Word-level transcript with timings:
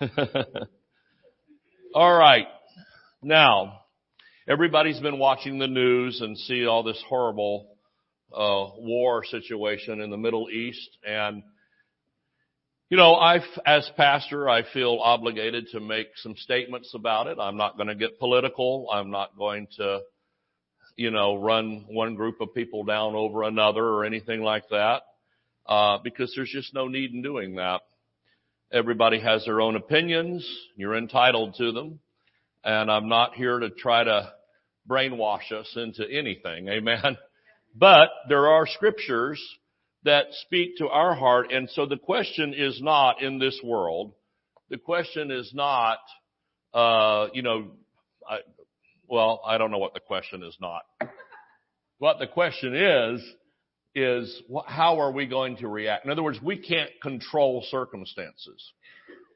all 1.94 2.18
right. 2.18 2.46
Now, 3.22 3.80
everybody's 4.48 5.00
been 5.00 5.18
watching 5.18 5.58
the 5.58 5.66
news 5.66 6.20
and 6.20 6.36
see 6.36 6.66
all 6.66 6.82
this 6.82 7.02
horrible 7.08 7.76
uh, 8.32 8.66
war 8.78 9.24
situation 9.24 10.00
in 10.00 10.10
the 10.10 10.16
Middle 10.16 10.50
East, 10.50 10.90
and 11.06 11.42
you 12.88 12.96
know, 12.96 13.14
I, 13.14 13.40
as 13.64 13.90
pastor, 13.96 14.48
I 14.48 14.62
feel 14.72 14.98
obligated 15.02 15.68
to 15.72 15.80
make 15.80 16.08
some 16.16 16.36
statements 16.36 16.92
about 16.94 17.26
it. 17.26 17.36
I'm 17.40 17.56
not 17.56 17.76
going 17.76 17.88
to 17.88 17.96
get 17.96 18.20
political. 18.20 18.88
I'm 18.92 19.10
not 19.10 19.36
going 19.36 19.66
to, 19.78 20.02
you 20.94 21.10
know, 21.10 21.34
run 21.34 21.86
one 21.88 22.14
group 22.14 22.40
of 22.40 22.54
people 22.54 22.84
down 22.84 23.16
over 23.16 23.42
another 23.42 23.82
or 23.82 24.04
anything 24.04 24.40
like 24.42 24.68
that, 24.70 25.02
uh, 25.66 25.98
because 26.04 26.32
there's 26.36 26.50
just 26.50 26.74
no 26.74 26.86
need 26.86 27.12
in 27.12 27.22
doing 27.22 27.56
that. 27.56 27.80
Everybody 28.72 29.20
has 29.20 29.44
their 29.44 29.60
own 29.60 29.76
opinions. 29.76 30.46
You're 30.76 30.96
entitled 30.96 31.54
to 31.58 31.72
them. 31.72 32.00
And 32.64 32.90
I'm 32.90 33.08
not 33.08 33.34
here 33.34 33.60
to 33.60 33.70
try 33.70 34.02
to 34.02 34.32
brainwash 34.88 35.52
us 35.52 35.72
into 35.76 36.04
anything. 36.10 36.68
Amen. 36.68 37.16
But 37.74 38.08
there 38.28 38.48
are 38.48 38.66
scriptures 38.66 39.40
that 40.04 40.26
speak 40.42 40.78
to 40.78 40.88
our 40.88 41.14
heart. 41.14 41.52
And 41.52 41.68
so 41.70 41.86
the 41.86 41.96
question 41.96 42.54
is 42.56 42.80
not 42.82 43.22
in 43.22 43.38
this 43.38 43.60
world. 43.62 44.14
The 44.68 44.78
question 44.78 45.30
is 45.30 45.52
not, 45.54 45.98
uh, 46.74 47.28
you 47.32 47.42
know, 47.42 47.70
I, 48.28 48.38
well, 49.08 49.42
I 49.46 49.58
don't 49.58 49.70
know 49.70 49.78
what 49.78 49.94
the 49.94 50.00
question 50.00 50.42
is 50.42 50.56
not. 50.60 50.82
What 51.98 52.18
the 52.18 52.26
question 52.26 52.74
is, 52.74 53.22
is 53.96 54.42
how 54.66 55.00
are 55.00 55.10
we 55.10 55.24
going 55.24 55.56
to 55.56 55.68
react? 55.68 56.04
In 56.04 56.10
other 56.10 56.22
words, 56.22 56.38
we 56.42 56.58
can't 56.58 56.90
control 57.02 57.64
circumstances. 57.70 58.72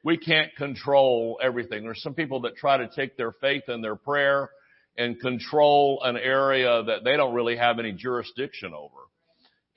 We 0.03 0.17
can't 0.17 0.55
control 0.55 1.39
everything. 1.41 1.83
There's 1.83 2.03
some 2.03 2.13
people 2.13 2.41
that 2.41 2.55
try 2.55 2.77
to 2.77 2.87
take 2.95 3.17
their 3.17 3.31
faith 3.31 3.63
and 3.67 3.83
their 3.83 3.95
prayer 3.95 4.51
and 4.95 5.19
control 5.19 5.99
an 6.03 6.15
area 6.15 6.83
that 6.83 7.03
they 7.03 7.17
don't 7.17 7.33
really 7.33 7.57
have 7.57 7.79
any 7.79 7.91
jurisdiction 7.91 8.71
over. 8.73 8.99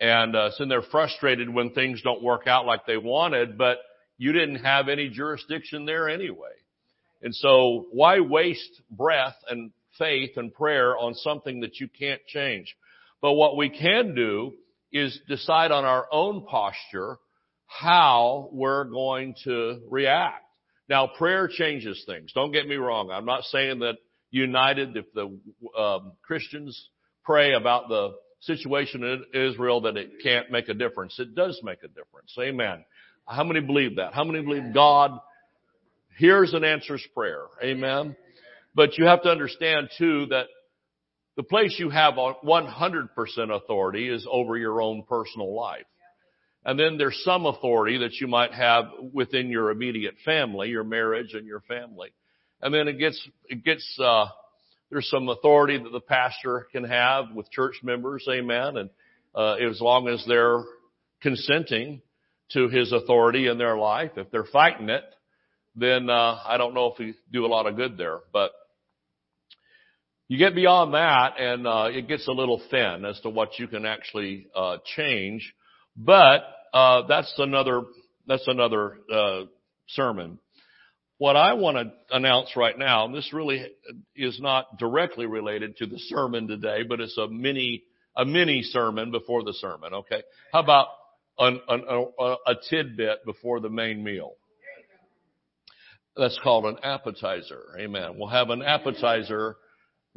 And 0.01 0.37
uh, 0.37 0.51
so 0.53 0.67
they're 0.67 0.83
frustrated 0.83 1.49
when 1.49 1.71
things 1.71 2.03
don't 2.03 2.23
work 2.23 2.47
out 2.47 2.67
like 2.67 2.85
they 2.85 2.99
wanted, 2.99 3.57
but 3.57 3.79
you 4.19 4.33
didn't 4.33 4.65
have 4.65 4.89
any 4.91 5.09
jurisdiction 5.09 5.87
there 5.87 6.11
anyway. 6.11 6.53
And 7.23 7.35
so 7.35 7.87
why 7.91 8.21
waste 8.21 8.83
breath 8.91 9.37
and 9.49 9.71
faith 9.99 10.37
and 10.37 10.53
prayer 10.53 10.95
on 10.99 11.15
something 11.15 11.61
that 11.61 11.81
you 11.81 11.89
can't 11.89 12.21
change? 12.27 12.77
But 13.23 13.33
what 13.33 13.57
we 13.57 13.71
can 13.71 14.15
do 14.15 14.53
is 14.95 15.19
decide 15.29 15.73
on 15.73 15.85
our 15.85 16.07
own 16.11 16.47
posture 16.47 17.19
how 17.67 18.49
we're 18.53 18.85
going 18.85 19.35
to 19.45 19.81
react. 19.91 20.45
Now 20.89 21.09
prayer 21.09 21.49
changes 21.49 22.03
things. 22.07 22.33
Don't 22.33 22.53
get 22.53 22.69
me 22.69 22.77
wrong. 22.77 23.11
I'm 23.11 23.25
not 23.25 23.43
saying 23.45 23.81
that 23.81 23.97
united 24.31 24.97
if 24.97 25.07
the 25.13 25.37
um, 25.79 26.13
Christians 26.23 26.89
pray 27.25 27.55
about 27.55 27.89
the 27.89 28.15
situation 28.41 29.03
in 29.03 29.25
Israel 29.35 29.81
that 29.83 29.97
it 29.97 30.11
can't 30.23 30.51
make 30.51 30.69
a 30.69 30.75
difference. 30.75 31.19
It 31.19 31.35
does 31.35 31.61
make 31.65 31.83
a 31.83 31.89
difference. 31.89 32.35
Amen. 32.39 32.85
How 33.27 33.43
many 33.43 33.61
believe 33.61 33.97
that? 33.97 34.15
How 34.15 34.23
many 34.23 34.45
believe 34.45 34.75
God 34.75 35.19
hears 36.19 36.53
and 36.55 36.65
answers 36.65 37.05
prayer? 37.15 37.45
Amen. 37.63 38.15
But 38.75 38.99
you 38.99 39.07
have 39.07 39.23
to 39.23 39.31
understand 39.31 39.89
too 39.99 40.27
that 40.27 40.47
the 41.37 41.43
place 41.43 41.77
you 41.79 41.91
have 41.91 42.15
100% 42.15 43.09
authority 43.51 44.09
is 44.09 44.27
over 44.31 44.57
your 44.57 44.81
own 44.81 45.05
personal 45.09 45.55
life. 45.55 45.87
And 46.65 46.79
then 46.79 46.97
there's 46.97 47.21
some 47.25 47.45
authority 47.45 47.99
that 47.99 48.15
you 48.21 48.27
might 48.27 48.55
have 48.55 48.87
within 49.13 49.49
your 49.49 49.71
immediate 49.71 50.15
family, 50.25 50.71
your 50.71 50.85
marriage 50.85 51.35
and 51.35 51.47
your 51.47 51.61
family. 51.61 52.13
And 52.63 52.73
then 52.73 52.89
it 52.89 52.99
gets, 52.99 53.21
it 53.47 53.65
gets, 53.65 53.99
uh, 54.03 54.27
there's 54.91 55.09
some 55.11 55.29
authority 55.29 55.77
that 55.77 55.93
the 55.93 56.01
pastor 56.01 56.67
can 56.73 56.85
have 56.85 57.33
with 57.35 57.51
church 57.51 57.75
members, 57.83 58.27
amen, 58.31 58.77
and, 58.77 58.91
uh, 59.35 59.55
as 59.55 59.81
long 59.81 60.09
as 60.09 60.25
they're 60.27 60.63
consenting 61.21 62.01
to 62.53 62.69
his 62.69 62.93
authority 62.93 63.49
in 63.49 63.59
their 63.59 63.77
life. 63.77 64.13
If 64.17 64.31
they're 64.31 64.45
fighting 64.45 64.89
it, 64.89 65.05
then, 65.75 66.09
uh, 66.09 66.39
I 66.47 66.57
don't 66.57 66.75
know 66.75 66.93
if 66.93 66.99
we 66.99 67.15
do 67.31 67.45
a 67.45 67.49
lot 67.49 67.67
of 67.67 67.77
good 67.77 67.99
there, 67.99 68.21
but 68.33 68.53
you 70.29 70.39
get 70.39 70.55
beyond 70.55 70.95
that 70.95 71.39
and 71.39 71.67
uh, 71.67 71.89
it 71.91 72.09
gets 72.09 72.27
a 72.29 72.33
little 72.33 72.61
thin 72.71 73.05
as 73.05 73.21
to 73.21 73.31
what 73.31 73.59
you 73.59 73.69
can 73.69 73.85
actually 73.85 74.47
uh, 74.55 74.79
change. 74.97 75.55
But 75.97 76.43
uh, 76.73 77.07
that's 77.07 77.33
another 77.39 77.83
that's 78.27 78.47
another 78.47 78.99
uh, 79.13 79.43
sermon. 79.89 80.39
What 81.19 81.37
I 81.37 81.53
want 81.53 81.77
to 81.77 82.17
announce 82.17 82.57
right 82.57 82.77
now, 82.77 83.05
and 83.05 83.15
this 83.15 83.33
really 83.33 83.65
is 84.17 84.41
not 84.41 84.79
directly 84.79 85.27
related 85.27 85.77
to 85.77 85.87
the 85.87 85.99
sermon 85.99 86.49
today, 86.49 86.83
but 86.89 87.01
it's 87.01 87.17
a 87.19 87.29
mini 87.29 87.85
a 88.17 88.25
mini 88.25 88.63
sermon 88.63 89.11
before 89.11 89.45
the 89.45 89.53
sermon. 89.55 89.93
Okay, 89.95 90.23
how 90.53 90.61
about 90.61 90.89
an, 91.39 91.61
an, 91.69 91.85
a, 91.89 92.35
a 92.47 92.55
tidbit 92.69 93.25
before 93.25 93.61
the 93.61 93.69
main 93.69 94.03
meal? 94.03 94.33
That's 96.17 96.39
called 96.43 96.65
an 96.65 96.79
appetizer. 96.83 97.63
Amen. 97.79 98.17
We'll 98.17 98.29
have 98.29 98.51
an 98.51 98.63
appetizer 98.63 99.57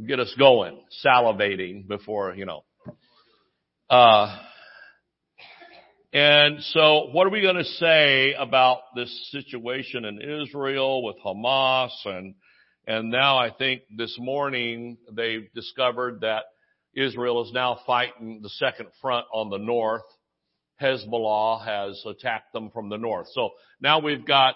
get 0.06 0.20
us 0.20 0.34
going, 0.38 0.80
salivating 1.06 1.88
before, 1.88 2.36
you 2.36 2.46
know. 2.46 2.64
Uh, 3.90 4.38
and 6.14 6.62
so 6.62 7.10
what 7.12 7.28
are 7.28 7.32
we 7.32 7.42
going 7.42 7.58
to 7.58 7.64
say 7.64 8.34
about 8.34 8.80
this 8.96 9.30
situation 9.32 10.06
in 10.06 10.22
Israel 10.42 11.04
with 11.04 11.16
Hamas 11.26 11.92
and, 12.06 12.36
and 12.86 13.10
now 13.10 13.38
I 13.38 13.52
think 13.52 13.82
this 13.98 14.16
morning 14.18 14.98
they've 15.12 15.52
discovered 15.54 16.22
that 16.22 16.44
Israel 16.96 17.44
is 17.44 17.52
now 17.52 17.80
fighting 17.86 18.40
the 18.42 18.50
second 18.50 18.88
front 19.02 19.26
on 19.34 19.50
the 19.50 19.58
north. 19.58 20.04
Hezbollah 20.82 21.66
has 21.66 22.02
attacked 22.06 22.54
them 22.54 22.72
from 22.72 22.90
the 22.90 22.98
north. 22.98 23.28
So 23.34 23.50
now 23.82 24.00
we've 24.00 24.26
got 24.26 24.56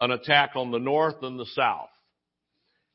an 0.00 0.12
attack 0.12 0.50
on 0.54 0.70
the 0.70 0.78
north 0.78 1.22
and 1.22 1.38
the 1.38 1.46
south. 1.46 1.88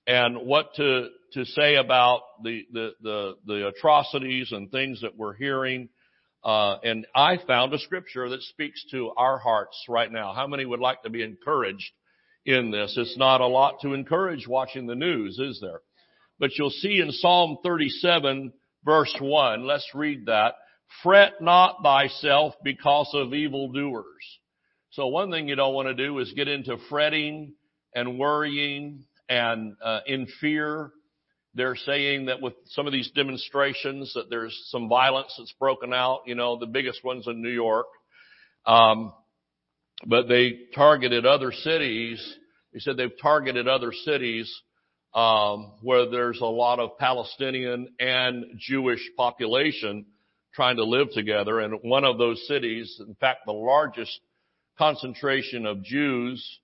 And 0.08 0.48
what 0.48 0.74
to 0.76 1.10
to 1.36 1.46
say 1.46 1.76
about 1.76 2.22
the, 2.44 2.64
the, 2.72 2.92
the, 3.02 3.36
the 3.46 3.68
atrocities 3.68 4.52
and 4.52 4.72
things 4.72 5.02
that 5.02 5.16
we're 5.16 5.36
hearing. 5.36 5.90
Uh, 6.44 6.78
and 6.84 7.06
I 7.14 7.38
found 7.46 7.74
a 7.74 7.80
scripture 7.80 8.30
that 8.30 8.42
speaks 8.42 8.84
to 8.92 9.12
our 9.18 9.38
hearts 9.38 9.86
right 9.88 10.12
now. 10.12 10.34
How 10.34 10.48
many 10.48 10.66
would 10.66 10.80
like 10.80 11.04
to 11.04 11.10
be 11.10 11.24
encouraged 11.24 11.92
in 12.46 12.72
this? 12.72 12.96
It's 12.98 13.18
not 13.18 13.42
a 13.42 13.48
lot 13.48 13.82
to 13.82 13.94
encourage 13.94 14.48
watching 14.48 14.88
the 14.88 14.96
news, 14.96 15.38
is 15.40 15.60
there? 15.62 15.82
But 16.40 16.52
you'll 16.58 16.70
see 16.70 17.00
in 17.00 17.12
Psalm 17.12 17.58
37 17.64 18.52
verse 18.86 19.16
1, 19.20 19.66
let's 19.66 19.90
read 19.94 20.28
that. 20.28 20.54
Fret 21.04 21.42
not 21.42 21.78
thyself 21.84 22.54
because 22.64 23.10
of 23.14 23.34
evildoers. 23.34 24.06
So 24.92 25.08
one 25.08 25.32
thing 25.32 25.50
you 25.50 25.56
don't 25.56 25.74
want 25.74 25.88
to 25.88 25.94
do 25.94 26.18
is 26.20 26.32
get 26.34 26.48
into 26.48 26.78
fretting 26.90 27.54
and 27.94 28.18
worrying 28.20 29.04
and 29.28 29.76
uh, 29.84 30.02
in 30.06 30.28
fear 30.40 30.92
they're 31.56 31.76
saying 31.76 32.26
that 32.26 32.42
with 32.42 32.54
some 32.66 32.86
of 32.86 32.94
these 32.94 33.10
demonstrations 33.12 34.14
that 34.14 34.30
there's 34.30 34.56
some 34.70 34.90
violence 34.90 35.34
that's 35.38 35.54
broken 35.60 35.94
out, 35.94 36.22
you 36.26 36.36
know, 36.36 36.60
the 36.60 36.66
biggest 36.66 37.04
ones 37.04 37.28
in 37.28 37.42
New 37.42 37.50
York. 37.50 37.88
Um, 38.66 39.14
but 40.06 40.28
they 40.28 40.60
targeted 40.76 41.26
other 41.26 41.54
cities. 41.54 42.22
They 42.74 42.80
said 42.80 42.98
they've 42.98 43.22
targeted 43.22 43.70
other 43.70 43.94
cities 43.94 44.54
um, 45.14 45.72
where 45.82 46.10
there's 46.10 46.42
a 46.42 46.46
lot 46.46 46.80
of 46.80 46.98
Palestinian 46.98 47.88
and 48.02 48.46
Jewish 48.58 49.00
population 49.16 50.06
trying 50.54 50.76
to 50.76 50.84
live 50.84 51.12
together. 51.14 51.62
And 51.62 51.80
one 51.84 52.04
of 52.04 52.18
those 52.18 52.46
cities, 52.48 53.00
in 53.00 53.16
fact, 53.16 53.46
the 53.46 53.54
largest 53.54 54.20
concentration 54.78 55.66
of 55.66 55.84
Jews 55.84 56.60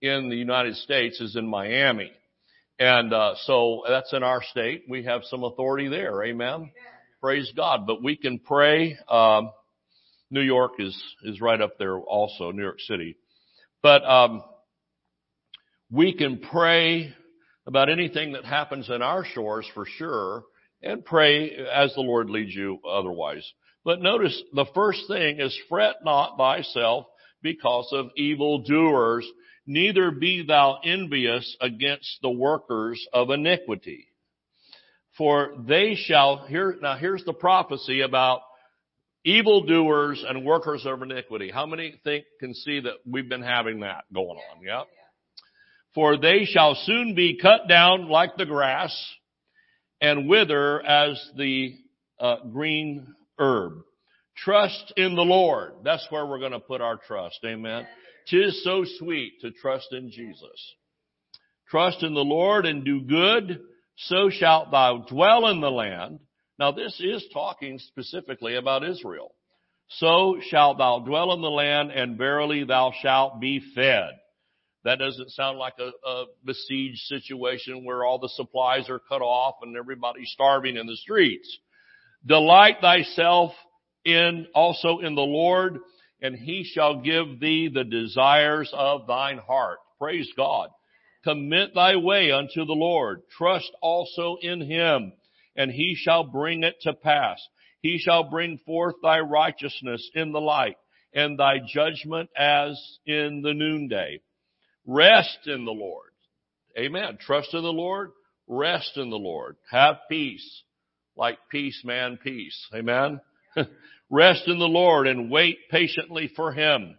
in 0.00 0.28
the 0.28 0.36
United 0.36 0.76
States 0.76 1.20
is 1.20 1.34
in 1.34 1.48
Miami. 1.48 2.12
And 2.78 3.12
uh, 3.12 3.34
so 3.44 3.82
that's 3.88 4.12
in 4.12 4.22
our 4.22 4.42
state. 4.42 4.84
We 4.88 5.04
have 5.04 5.22
some 5.24 5.44
authority 5.44 5.88
there. 5.88 6.22
Amen. 6.24 6.70
Praise 7.22 7.50
God. 7.56 7.86
But 7.86 8.02
we 8.02 8.16
can 8.16 8.38
pray. 8.38 8.98
Um, 9.08 9.50
New 10.30 10.42
York 10.42 10.72
is 10.78 11.00
is 11.24 11.40
right 11.40 11.60
up 11.60 11.78
there 11.78 11.98
also, 11.98 12.50
New 12.50 12.62
York 12.62 12.80
City. 12.80 13.16
But 13.82 14.04
um, 14.04 14.42
we 15.90 16.14
can 16.14 16.38
pray 16.38 17.14
about 17.66 17.88
anything 17.88 18.32
that 18.32 18.44
happens 18.44 18.90
in 18.90 19.02
our 19.02 19.24
shores 19.24 19.66
for 19.72 19.86
sure, 19.86 20.44
and 20.82 21.04
pray 21.04 21.50
as 21.72 21.94
the 21.94 22.00
Lord 22.00 22.28
leads 22.28 22.54
you 22.54 22.78
otherwise. 22.88 23.44
But 23.84 24.02
notice 24.02 24.40
the 24.52 24.66
first 24.74 25.02
thing 25.08 25.40
is 25.40 25.56
fret 25.68 25.96
not 26.04 26.36
thyself 26.36 27.06
because 27.42 27.88
of 27.92 28.10
evil 28.16 28.58
doers 28.58 29.26
neither 29.66 30.10
be 30.10 30.44
thou 30.46 30.78
envious 30.84 31.56
against 31.60 32.18
the 32.22 32.30
workers 32.30 33.04
of 33.12 33.30
iniquity. 33.30 34.06
For 35.18 35.54
they 35.66 35.94
shall, 35.96 36.44
here, 36.46 36.76
now 36.80 36.96
here's 36.96 37.24
the 37.24 37.32
prophecy 37.32 38.02
about 38.02 38.40
evildoers 39.24 40.24
and 40.26 40.44
workers 40.44 40.84
of 40.84 41.02
iniquity. 41.02 41.50
How 41.50 41.66
many 41.66 42.00
think, 42.04 42.26
can 42.38 42.54
see 42.54 42.80
that 42.80 42.94
we've 43.10 43.28
been 43.28 43.42
having 43.42 43.80
that 43.80 44.04
going 44.12 44.38
on? 44.38 44.62
Yeah? 44.62 44.82
for 45.96 46.18
they 46.18 46.44
shall 46.44 46.74
soon 46.84 47.14
be 47.14 47.38
cut 47.40 47.66
down 47.66 48.08
like 48.10 48.36
the 48.36 48.44
grass 48.44 48.94
and 49.98 50.28
wither 50.28 50.84
as 50.84 51.18
the 51.38 51.74
uh, 52.20 52.36
green 52.52 53.14
herb. 53.38 53.78
Trust 54.36 54.92
in 54.98 55.14
the 55.16 55.22
Lord. 55.22 55.72
That's 55.84 56.06
where 56.10 56.26
we're 56.26 56.38
going 56.38 56.52
to 56.52 56.60
put 56.60 56.82
our 56.82 56.98
trust. 56.98 57.38
Amen. 57.46 57.86
Tis 58.28 58.62
so 58.64 58.84
sweet 58.98 59.40
to 59.40 59.50
trust 59.50 59.92
in 59.92 60.10
Jesus. 60.10 60.74
Trust 61.68 62.02
in 62.02 62.14
the 62.14 62.20
Lord 62.20 62.66
and 62.66 62.84
do 62.84 63.00
good, 63.02 63.60
so 63.96 64.30
shalt 64.30 64.70
thou 64.70 65.06
dwell 65.08 65.48
in 65.48 65.60
the 65.60 65.70
land. 65.70 66.20
Now 66.58 66.72
this 66.72 67.00
is 67.00 67.24
talking 67.32 67.78
specifically 67.78 68.56
about 68.56 68.88
Israel. 68.88 69.32
So 69.88 70.38
shalt 70.50 70.78
thou 70.78 71.00
dwell 71.00 71.32
in 71.32 71.40
the 71.40 71.50
land 71.50 71.92
and 71.92 72.18
verily 72.18 72.64
thou 72.64 72.92
shalt 73.02 73.40
be 73.40 73.62
fed. 73.74 74.10
That 74.84 74.98
doesn't 74.98 75.30
sound 75.30 75.58
like 75.58 75.74
a, 75.80 75.90
a 76.08 76.24
besieged 76.44 77.00
situation 77.06 77.84
where 77.84 78.04
all 78.04 78.18
the 78.18 78.28
supplies 78.30 78.88
are 78.88 79.00
cut 79.00 79.22
off 79.22 79.56
and 79.62 79.76
everybody's 79.76 80.30
starving 80.30 80.76
in 80.76 80.86
the 80.86 80.96
streets. 80.96 81.58
Delight 82.24 82.76
thyself 82.80 83.52
in, 84.04 84.46
also 84.54 84.98
in 84.98 85.14
the 85.14 85.22
Lord, 85.22 85.78
and 86.20 86.34
he 86.34 86.64
shall 86.64 87.00
give 87.00 87.40
thee 87.40 87.68
the 87.72 87.84
desires 87.84 88.70
of 88.72 89.06
thine 89.06 89.38
heart. 89.38 89.78
Praise 89.98 90.30
God. 90.36 90.70
Commit 91.24 91.74
thy 91.74 91.96
way 91.96 92.30
unto 92.30 92.64
the 92.64 92.72
Lord. 92.72 93.22
Trust 93.36 93.70
also 93.82 94.36
in 94.40 94.60
him, 94.60 95.12
and 95.56 95.70
he 95.70 95.96
shall 95.96 96.24
bring 96.24 96.62
it 96.62 96.76
to 96.82 96.94
pass. 96.94 97.40
He 97.80 97.98
shall 97.98 98.24
bring 98.30 98.58
forth 98.64 98.94
thy 99.02 99.20
righteousness 99.20 100.08
in 100.14 100.32
the 100.32 100.40
light, 100.40 100.76
and 101.12 101.38
thy 101.38 101.58
judgment 101.66 102.30
as 102.36 102.80
in 103.06 103.42
the 103.42 103.54
noonday. 103.54 104.20
Rest 104.86 105.38
in 105.46 105.64
the 105.64 105.72
Lord. 105.72 106.10
Amen. 106.78 107.18
Trust 107.20 107.54
in 107.54 107.62
the 107.62 107.72
Lord. 107.72 108.12
Rest 108.46 108.96
in 108.96 109.10
the 109.10 109.16
Lord. 109.16 109.56
Have 109.70 109.96
peace. 110.08 110.62
Like 111.16 111.38
peace, 111.50 111.82
man, 111.84 112.18
peace. 112.22 112.56
Amen. 112.74 113.20
Rest 114.10 114.42
in 114.46 114.58
the 114.58 114.66
Lord 114.66 115.06
and 115.06 115.30
wait 115.30 115.58
patiently 115.70 116.30
for 116.34 116.52
Him. 116.52 116.96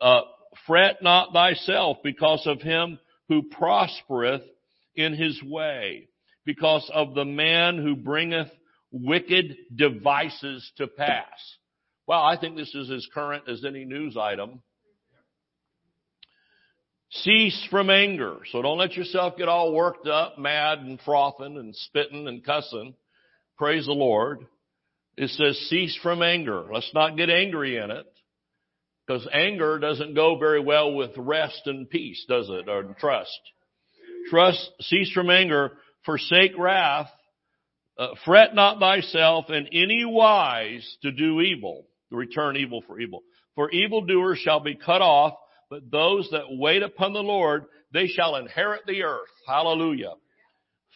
Uh, 0.00 0.20
fret 0.66 1.02
not 1.02 1.32
thyself 1.32 1.98
because 2.02 2.42
of 2.46 2.60
him 2.60 2.98
who 3.28 3.42
prospereth 3.42 4.42
in 4.94 5.14
his 5.14 5.42
way, 5.42 6.08
because 6.44 6.88
of 6.92 7.14
the 7.14 7.24
man 7.24 7.78
who 7.78 7.96
bringeth 7.96 8.50
wicked 8.92 9.56
devices 9.74 10.70
to 10.76 10.86
pass. 10.86 11.56
Well, 12.06 12.20
I 12.20 12.38
think 12.38 12.56
this 12.56 12.74
is 12.74 12.90
as 12.90 13.06
current 13.12 13.44
as 13.48 13.64
any 13.64 13.84
news 13.84 14.16
item 14.16 14.62
Cease 17.22 17.66
from 17.70 17.90
anger. 17.90 18.38
So 18.50 18.60
don't 18.60 18.78
let 18.78 18.96
yourself 18.96 19.36
get 19.36 19.48
all 19.48 19.72
worked 19.72 20.08
up, 20.08 20.36
mad 20.36 20.80
and 20.80 21.00
frothing 21.00 21.56
and 21.56 21.74
spitting 21.74 22.26
and 22.26 22.44
cussing. 22.44 22.94
Praise 23.56 23.86
the 23.86 23.92
Lord. 23.92 24.44
It 25.16 25.30
says 25.30 25.56
cease 25.68 25.98
from 26.02 26.22
anger. 26.22 26.64
Let's 26.72 26.90
not 26.94 27.16
get 27.16 27.30
angry 27.30 27.76
in 27.76 27.90
it. 27.90 28.06
Because 29.06 29.28
anger 29.32 29.78
doesn't 29.78 30.14
go 30.14 30.38
very 30.38 30.60
well 30.60 30.94
with 30.94 31.10
rest 31.16 31.62
and 31.66 31.88
peace, 31.88 32.24
does 32.28 32.48
it? 32.48 32.68
Or 32.68 32.94
trust. 32.98 33.38
Trust, 34.30 34.70
cease 34.80 35.12
from 35.12 35.28
anger, 35.30 35.72
forsake 36.06 36.56
wrath, 36.58 37.10
uh, 37.98 38.08
fret 38.24 38.54
not 38.54 38.80
thyself 38.80 39.50
in 39.50 39.66
any 39.68 40.04
wise 40.04 40.96
to 41.02 41.12
do 41.12 41.40
evil, 41.42 41.86
to 42.10 42.16
return 42.16 42.56
evil 42.56 42.82
for 42.86 42.98
evil. 42.98 43.22
For 43.54 43.70
evildoers 43.70 44.38
shall 44.38 44.60
be 44.60 44.74
cut 44.74 45.02
off, 45.02 45.34
but 45.70 45.90
those 45.90 46.28
that 46.32 46.46
wait 46.48 46.82
upon 46.82 47.12
the 47.12 47.22
Lord, 47.22 47.66
they 47.92 48.06
shall 48.06 48.36
inherit 48.36 48.82
the 48.86 49.02
earth. 49.04 49.30
Hallelujah. 49.46 50.14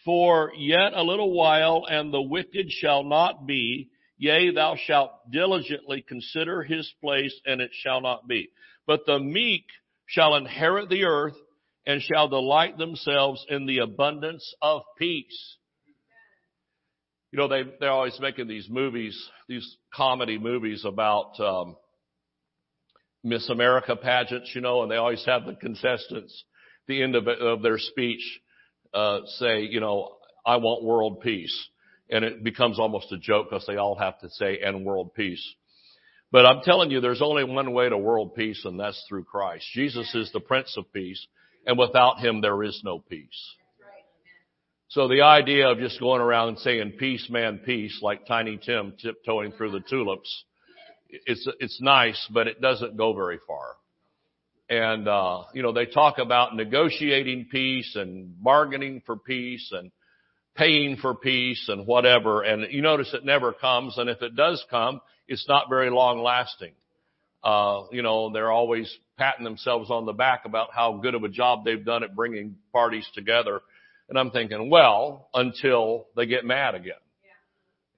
For 0.03 0.51
yet 0.57 0.93
a 0.93 1.03
little 1.03 1.31
while 1.31 1.85
and 1.89 2.11
the 2.11 2.21
wicked 2.21 2.71
shall 2.71 3.03
not 3.03 3.45
be. 3.45 3.89
Yea, 4.19 4.51
thou 4.51 4.75
shalt 4.75 5.11
diligently 5.31 6.03
consider 6.07 6.61
his 6.61 6.91
place 7.01 7.33
and 7.45 7.61
it 7.61 7.71
shall 7.73 8.01
not 8.01 8.27
be. 8.27 8.49
But 8.85 9.05
the 9.05 9.17
meek 9.17 9.65
shall 10.05 10.35
inherit 10.35 10.89
the 10.89 11.05
earth 11.05 11.37
and 11.87 12.01
shall 12.01 12.27
delight 12.27 12.77
themselves 12.77 13.43
in 13.49 13.65
the 13.65 13.79
abundance 13.79 14.53
of 14.61 14.81
peace. 14.97 15.55
You 17.31 17.39
know, 17.39 17.47
they, 17.47 17.63
they're 17.79 17.91
always 17.91 18.19
making 18.19 18.47
these 18.47 18.67
movies, 18.69 19.17
these 19.47 19.77
comedy 19.93 20.37
movies 20.37 20.83
about, 20.85 21.39
um, 21.39 21.77
Miss 23.23 23.49
America 23.49 23.95
pageants, 23.95 24.51
you 24.53 24.61
know, 24.61 24.81
and 24.81 24.91
they 24.91 24.95
always 24.95 25.23
have 25.25 25.45
the 25.45 25.53
contestants, 25.55 26.43
the 26.87 27.01
end 27.03 27.15
of, 27.15 27.27
of 27.27 27.61
their 27.61 27.77
speech, 27.77 28.21
uh, 28.93 29.19
say, 29.37 29.61
you 29.61 29.79
know, 29.79 30.17
I 30.45 30.57
want 30.57 30.83
world 30.83 31.21
peace. 31.21 31.55
And 32.09 32.25
it 32.25 32.43
becomes 32.43 32.79
almost 32.79 33.11
a 33.11 33.17
joke 33.17 33.47
because 33.49 33.65
they 33.67 33.77
all 33.77 33.95
have 33.95 34.19
to 34.19 34.29
say, 34.29 34.59
and 34.63 34.85
world 34.85 35.13
peace. 35.13 35.43
But 36.31 36.45
I'm 36.45 36.61
telling 36.61 36.91
you, 36.91 37.01
there's 37.01 37.21
only 37.21 37.43
one 37.43 37.71
way 37.73 37.89
to 37.89 37.97
world 37.97 38.35
peace, 38.35 38.61
and 38.65 38.79
that's 38.79 39.03
through 39.07 39.23
Christ. 39.23 39.65
Jesus 39.73 40.13
is 40.13 40.31
the 40.31 40.39
Prince 40.39 40.75
of 40.77 40.91
Peace, 40.93 41.25
and 41.65 41.77
without 41.77 42.19
Him, 42.19 42.41
there 42.41 42.63
is 42.63 42.81
no 42.83 42.99
peace. 42.99 43.55
So 44.89 45.07
the 45.07 45.21
idea 45.21 45.69
of 45.69 45.77
just 45.77 45.99
going 45.99 46.21
around 46.21 46.49
and 46.49 46.59
saying 46.59 46.93
peace, 46.97 47.27
man, 47.29 47.61
peace, 47.63 47.99
like 48.01 48.25
Tiny 48.25 48.57
Tim 48.57 48.93
tiptoeing 48.99 49.51
through 49.51 49.71
the 49.71 49.81
tulips, 49.81 50.45
it's 51.09 51.47
it's 51.59 51.79
nice, 51.81 52.27
but 52.31 52.47
it 52.47 52.61
doesn't 52.61 52.97
go 52.97 53.13
very 53.13 53.39
far. 53.47 53.75
And 54.69 55.07
uh, 55.07 55.43
you 55.53 55.63
know, 55.63 55.73
they 55.73 55.85
talk 55.85 56.19
about 56.19 56.55
negotiating 56.55 57.49
peace 57.51 57.95
and 57.95 58.41
bargaining 58.43 59.01
for 59.05 59.15
peace 59.17 59.71
and 59.71 59.91
paying 60.55 60.97
for 60.97 61.15
peace 61.15 61.65
and 61.67 61.85
whatever. 61.87 62.41
And 62.43 62.71
you 62.71 62.81
notice 62.81 63.13
it 63.13 63.25
never 63.25 63.53
comes. 63.53 63.97
And 63.97 64.09
if 64.09 64.21
it 64.21 64.35
does 64.35 64.63
come, 64.69 65.01
it's 65.27 65.47
not 65.47 65.69
very 65.69 65.89
long 65.89 66.21
lasting. 66.21 66.73
Uh, 67.43 67.83
you 67.91 68.01
know, 68.01 68.31
they're 68.31 68.51
always 68.51 68.93
patting 69.17 69.45
themselves 69.45 69.89
on 69.89 70.05
the 70.05 70.13
back 70.13 70.43
about 70.45 70.69
how 70.73 70.97
good 70.97 71.15
of 71.15 71.23
a 71.23 71.29
job 71.29 71.63
they've 71.63 71.85
done 71.85 72.03
at 72.03 72.15
bringing 72.15 72.55
parties 72.73 73.07
together. 73.13 73.61
And 74.09 74.17
I'm 74.17 74.31
thinking, 74.31 74.69
well, 74.69 75.29
until 75.33 76.07
they 76.15 76.25
get 76.25 76.43
mad 76.43 76.75
again. 76.75 76.93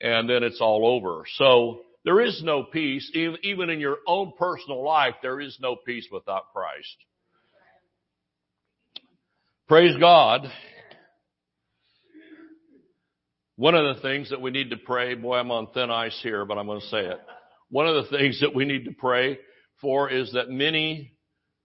Yeah. 0.02 0.20
And 0.20 0.30
then 0.30 0.44
it's 0.44 0.62
all 0.62 0.86
over. 0.86 1.24
So, 1.38 1.82
there 2.04 2.20
is 2.20 2.42
no 2.44 2.64
peace, 2.64 3.12
even 3.14 3.70
in 3.70 3.80
your 3.80 4.00
own 4.08 4.34
personal 4.38 4.84
life, 4.84 5.14
there 5.22 5.40
is 5.40 5.58
no 5.62 5.76
peace 5.76 6.08
without 6.12 6.52
Christ. 6.52 6.96
Praise 9.68 9.96
God. 10.00 10.52
One 13.62 13.76
of 13.76 13.96
the 13.96 14.02
things 14.02 14.32
that 14.32 14.42
we 14.42 14.50
need 14.50 14.72
to 14.72 14.78
pray, 14.78 15.14
boy, 15.14 15.36
I'm 15.36 15.52
on 15.52 15.68
thin 15.68 15.92
ice 15.92 16.20
here, 16.24 16.46
but 16.46 16.58
I'm 16.58 16.66
going 16.66 16.82
to 16.82 16.88
say 16.88 17.02
it. 17.06 17.20
One 17.70 17.86
of 17.86 17.94
the 17.94 18.18
things 18.18 18.42
that 18.42 18.56
we 18.56 18.66
need 18.66 18.86
to 18.86 18.92
pray 18.92 19.38
for 19.80 20.10
is 20.10 20.34
that 20.34 20.50
many 20.50 21.14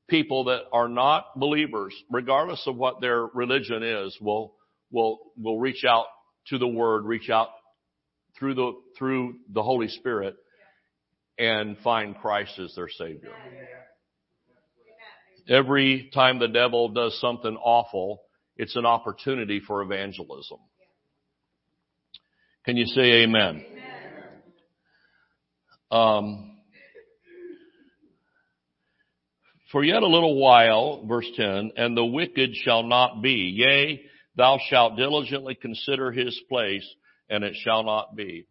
people 0.07 0.45
that 0.45 0.65
are 0.75 0.91
not 0.91 1.25
believers, 1.41 1.95
regardless 2.11 2.62
of 2.67 2.76
what 2.76 3.00
their 3.00 3.25
religion 3.25 3.83
is, 3.83 4.15
will, 4.21 4.57
will, 4.91 5.21
will 5.38 5.59
reach 5.59 5.87
out 5.88 6.05
to 6.49 6.59
the 6.59 6.69
Word, 6.69 7.07
reach 7.07 7.31
out 7.31 7.49
through 8.38 8.57
the, 8.57 8.73
through 8.99 9.37
the 9.55 9.62
Holy 9.62 9.88
Spirit 9.88 10.37
and 11.38 11.79
find 11.79 12.15
Christ 12.19 12.59
as 12.59 12.75
their 12.75 12.91
Savior. 12.91 13.33
Every 15.49 16.11
time 16.12 16.41
the 16.41 16.49
devil 16.49 16.91
does 16.91 17.19
something 17.23 17.57
awful, 17.57 18.21
it's 18.59 18.76
an 18.76 18.85
opportunity 18.85 19.62
for 19.67 19.81
evangelism. 19.81 20.59
Can 22.66 22.76
you 22.76 22.87
say 22.87 23.23
amen? 23.23 23.64
Um, 25.88 26.58
for 29.70 29.85
yet 29.85 30.02
a 30.02 30.08
little 30.08 30.35
while, 30.35 31.06
verse 31.06 31.28
10, 31.37 31.70
and 31.76 31.96
the 31.96 32.04
wicked 32.04 32.56
shall 32.56 32.82
not 32.82 33.23
be. 33.23 33.54
Yea, 33.56 34.02
thou 34.35 34.58
shalt 34.68 34.96
diligently 34.96 35.54
consider 35.54 36.11
his 36.11 36.37
place, 36.49 36.85
and 37.30 37.44
it 37.44 37.54
shall 37.54 37.85
not 37.85 38.16
be. 38.16 38.49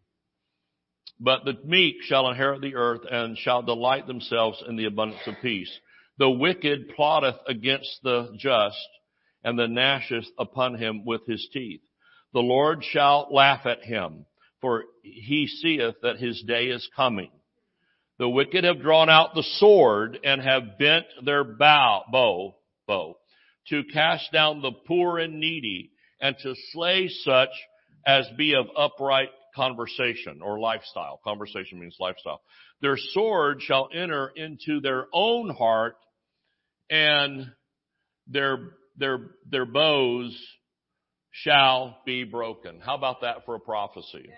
But 1.20 1.44
the 1.44 1.58
meek 1.62 1.96
shall 2.04 2.30
inherit 2.30 2.62
the 2.62 2.76
earth 2.76 3.02
and 3.10 3.36
shall 3.36 3.60
delight 3.60 4.06
themselves 4.06 4.64
in 4.66 4.76
the 4.76 4.86
abundance 4.86 5.20
of 5.26 5.34
peace. 5.42 5.78
The 6.16 6.30
wicked 6.30 6.88
plotteth 6.96 7.36
against 7.46 7.98
the 8.02 8.34
just 8.38 8.88
and 9.44 9.58
the 9.58 9.66
gnasheth 9.66 10.28
upon 10.38 10.76
him 10.76 11.04
with 11.04 11.26
his 11.26 11.46
teeth. 11.52 11.82
The 12.36 12.42
Lord 12.42 12.84
shall 12.84 13.28
laugh 13.30 13.64
at 13.64 13.82
him, 13.82 14.26
for 14.60 14.84
he 15.02 15.46
seeth 15.46 15.94
that 16.02 16.18
his 16.18 16.42
day 16.46 16.66
is 16.66 16.86
coming. 16.94 17.30
The 18.18 18.28
wicked 18.28 18.62
have 18.62 18.82
drawn 18.82 19.08
out 19.08 19.34
the 19.34 19.42
sword 19.42 20.18
and 20.22 20.42
have 20.42 20.76
bent 20.78 21.06
their 21.24 21.44
bow, 21.44 22.04
bow, 22.12 22.56
bow, 22.86 23.16
to 23.68 23.84
cast 23.84 24.32
down 24.32 24.60
the 24.60 24.70
poor 24.70 25.18
and 25.18 25.40
needy 25.40 25.92
and 26.20 26.36
to 26.42 26.54
slay 26.72 27.08
such 27.08 27.48
as 28.06 28.26
be 28.36 28.54
of 28.54 28.66
upright 28.76 29.30
conversation 29.54 30.42
or 30.42 30.60
lifestyle. 30.60 31.22
Conversation 31.24 31.80
means 31.80 31.96
lifestyle. 31.98 32.42
Their 32.82 32.98
sword 32.98 33.62
shall 33.62 33.88
enter 33.94 34.30
into 34.36 34.80
their 34.80 35.06
own 35.10 35.48
heart 35.48 35.96
and 36.90 37.50
their, 38.26 38.72
their, 38.98 39.20
their 39.50 39.64
bows 39.64 40.38
shall 41.42 41.98
be 42.04 42.24
broken. 42.24 42.80
How 42.80 42.94
about 42.94 43.20
that 43.22 43.44
for 43.44 43.54
a 43.56 43.60
prophecy? 43.60 44.28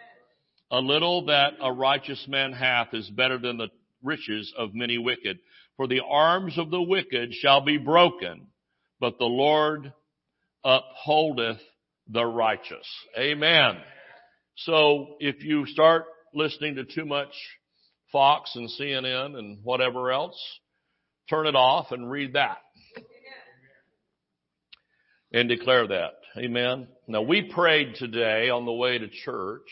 A 0.71 0.81
little 0.81 1.26
that 1.26 1.55
a 1.61 1.73
righteous 1.73 2.25
man 2.28 2.52
hath 2.52 2.93
is 2.93 3.09
better 3.11 3.38
than 3.38 3.59
the 3.59 3.69
riches 4.02 4.52
of 4.57 4.75
many 4.75 4.99
wicked. 4.99 5.38
For 5.76 5.87
the 5.87 6.00
arms 6.07 6.59
of 6.59 6.71
the 6.71 6.83
wicked 6.83 7.33
shall 7.35 7.61
be 7.61 7.78
broken, 7.78 8.49
but 9.00 9.19
the 9.19 9.25
Lord 9.25 9.93
upholdeth 10.64 11.61
the 12.09 12.25
righteous. 12.25 12.87
Amen. 13.17 13.78
So 14.57 15.17
if 15.21 15.43
you 15.45 15.67
start 15.67 16.07
listening 16.35 16.75
to 16.76 16.85
too 16.85 17.07
much 17.07 17.33
Fox 18.11 18.57
and 18.57 18.69
CNN 18.69 19.38
and 19.38 19.59
whatever 19.62 20.11
else, 20.11 20.38
turn 21.31 21.47
it 21.47 21.55
off 21.55 21.93
and 21.93 22.11
read 22.11 22.33
that. 22.33 22.59
And 25.33 25.49
declare 25.49 25.87
that. 25.88 26.18
Amen. 26.38 26.87
Now 27.09 27.23
we 27.23 27.42
prayed 27.42 27.97
today 27.97 28.49
on 28.49 28.64
the 28.64 28.73
way 28.73 28.97
to 28.97 29.09
church 29.09 29.66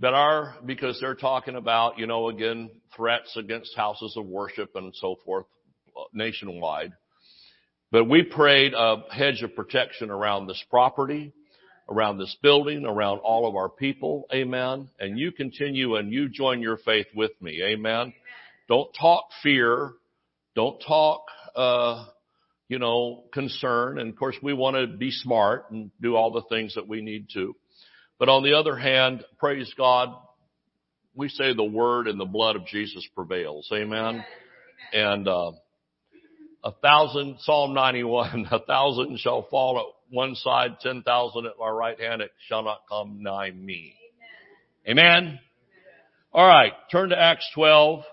that 0.00 0.12
our, 0.12 0.56
because 0.66 0.98
they're 1.00 1.14
talking 1.14 1.54
about, 1.54 1.98
you 1.98 2.08
know, 2.08 2.30
again, 2.30 2.68
threats 2.96 3.36
against 3.36 3.76
houses 3.76 4.14
of 4.16 4.26
worship 4.26 4.70
and 4.74 4.92
so 4.96 5.16
forth 5.24 5.46
nationwide. 6.12 6.92
But 7.92 8.08
we 8.08 8.24
prayed 8.24 8.74
a 8.74 9.04
hedge 9.12 9.42
of 9.42 9.54
protection 9.54 10.10
around 10.10 10.48
this 10.48 10.62
property, 10.68 11.32
around 11.88 12.18
this 12.18 12.36
building, 12.42 12.84
around 12.84 13.18
all 13.18 13.48
of 13.48 13.54
our 13.54 13.68
people. 13.68 14.26
Amen. 14.34 14.88
And 14.98 15.16
you 15.16 15.30
continue 15.30 15.94
and 15.94 16.12
you 16.12 16.28
join 16.28 16.60
your 16.60 16.78
faith 16.78 17.06
with 17.14 17.32
me. 17.40 17.62
Amen. 17.62 18.12
Don't 18.66 18.92
talk 18.98 19.26
fear. 19.44 19.92
Don't 20.56 20.80
talk, 20.80 21.24
uh, 21.54 22.06
you 22.72 22.78
know, 22.78 23.24
concern. 23.34 23.98
And 23.98 24.08
of 24.08 24.16
course 24.16 24.36
we 24.42 24.54
want 24.54 24.76
to 24.76 24.86
be 24.86 25.10
smart 25.10 25.70
and 25.70 25.90
do 26.00 26.16
all 26.16 26.30
the 26.30 26.40
things 26.48 26.74
that 26.76 26.88
we 26.88 27.02
need 27.02 27.26
to. 27.34 27.54
But 28.18 28.30
on 28.30 28.42
the 28.42 28.54
other 28.54 28.76
hand, 28.76 29.24
praise 29.38 29.70
God, 29.76 30.08
we 31.14 31.28
say 31.28 31.52
the 31.52 31.62
word 31.62 32.08
and 32.08 32.18
the 32.18 32.24
blood 32.24 32.56
of 32.56 32.64
Jesus 32.64 33.06
prevails. 33.14 33.68
Amen. 33.74 34.24
And, 34.94 35.28
uh, 35.28 35.52
a 36.64 36.72
thousand, 36.72 37.40
Psalm 37.40 37.74
91, 37.74 38.46
a 38.50 38.60
thousand 38.60 39.18
shall 39.18 39.46
fall 39.50 39.78
at 39.78 40.14
one 40.14 40.34
side, 40.36 40.78
ten 40.80 41.02
thousand 41.02 41.44
at 41.44 41.52
my 41.60 41.68
right 41.68 42.00
hand, 42.00 42.22
it 42.22 42.30
shall 42.48 42.62
not 42.62 42.82
come 42.88 43.18
nigh 43.22 43.50
me. 43.50 43.96
Amen. 44.88 44.98
Amen. 45.00 45.40
All 46.32 46.46
right, 46.46 46.72
turn 46.90 47.10
to 47.10 47.20
Acts 47.20 47.50
12. 47.54 48.04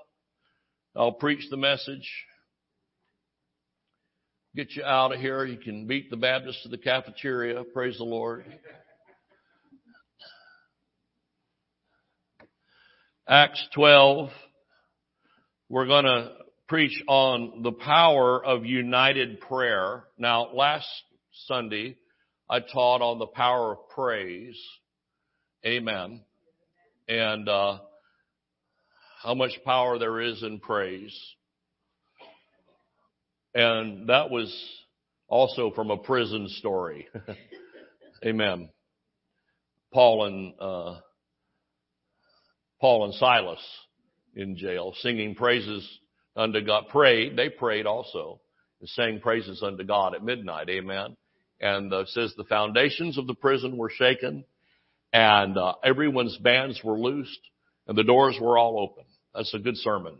I'll 0.97 1.13
preach 1.13 1.47
the 1.49 1.57
message. 1.57 2.09
Get 4.59 4.75
you 4.75 4.83
out 4.83 5.13
of 5.13 5.21
here. 5.21 5.45
You 5.45 5.55
can 5.55 5.87
beat 5.87 6.09
the 6.09 6.17
Baptist 6.17 6.63
to 6.63 6.67
the 6.67 6.77
cafeteria. 6.77 7.63
Praise 7.63 7.97
the 7.97 8.03
Lord. 8.03 8.43
Acts 13.25 13.65
12. 13.73 14.29
We're 15.69 15.85
going 15.85 16.03
to 16.03 16.33
preach 16.67 17.01
on 17.07 17.63
the 17.63 17.71
power 17.71 18.43
of 18.43 18.65
united 18.65 19.39
prayer. 19.39 20.03
Now, 20.17 20.49
last 20.53 20.89
Sunday, 21.45 21.95
I 22.49 22.59
taught 22.59 23.01
on 23.01 23.17
the 23.17 23.27
power 23.27 23.71
of 23.71 23.89
praise. 23.95 24.61
Amen. 25.65 26.19
And, 27.07 27.47
uh, 27.47 27.77
how 29.23 29.35
much 29.35 29.53
power 29.63 29.97
there 29.97 30.19
is 30.19 30.43
in 30.43 30.59
praise. 30.59 31.17
And 33.53 34.09
that 34.09 34.29
was 34.29 34.53
also 35.27 35.71
from 35.71 35.91
a 35.91 35.97
prison 35.97 36.47
story. 36.49 37.07
Amen. 38.25 38.69
Paul 39.93 40.25
and, 40.25 40.53
uh, 40.59 40.99
Paul 42.79 43.05
and 43.05 43.13
Silas 43.15 43.59
in 44.35 44.55
jail 44.55 44.93
singing 44.99 45.35
praises 45.35 45.87
unto 46.35 46.61
God, 46.61 46.87
prayed, 46.89 47.35
they 47.35 47.49
prayed 47.49 47.85
also, 47.85 48.39
and 48.79 48.89
sang 48.89 49.19
praises 49.19 49.63
unto 49.63 49.83
God 49.83 50.15
at 50.15 50.23
midnight. 50.23 50.69
Amen. 50.69 51.17
And 51.59 51.93
uh, 51.93 52.05
says 52.05 52.33
the 52.37 52.45
foundations 52.45 53.17
of 53.17 53.27
the 53.27 53.33
prison 53.33 53.77
were 53.77 53.89
shaken 53.89 54.45
and 55.11 55.57
uh, 55.57 55.73
everyone's 55.83 56.37
bands 56.37 56.79
were 56.83 56.97
loosed 56.97 57.39
and 57.87 57.97
the 57.97 58.03
doors 58.03 58.37
were 58.39 58.57
all 58.57 58.79
open. 58.79 59.05
That's 59.33 59.53
a 59.53 59.59
good 59.59 59.77
sermon. 59.77 60.17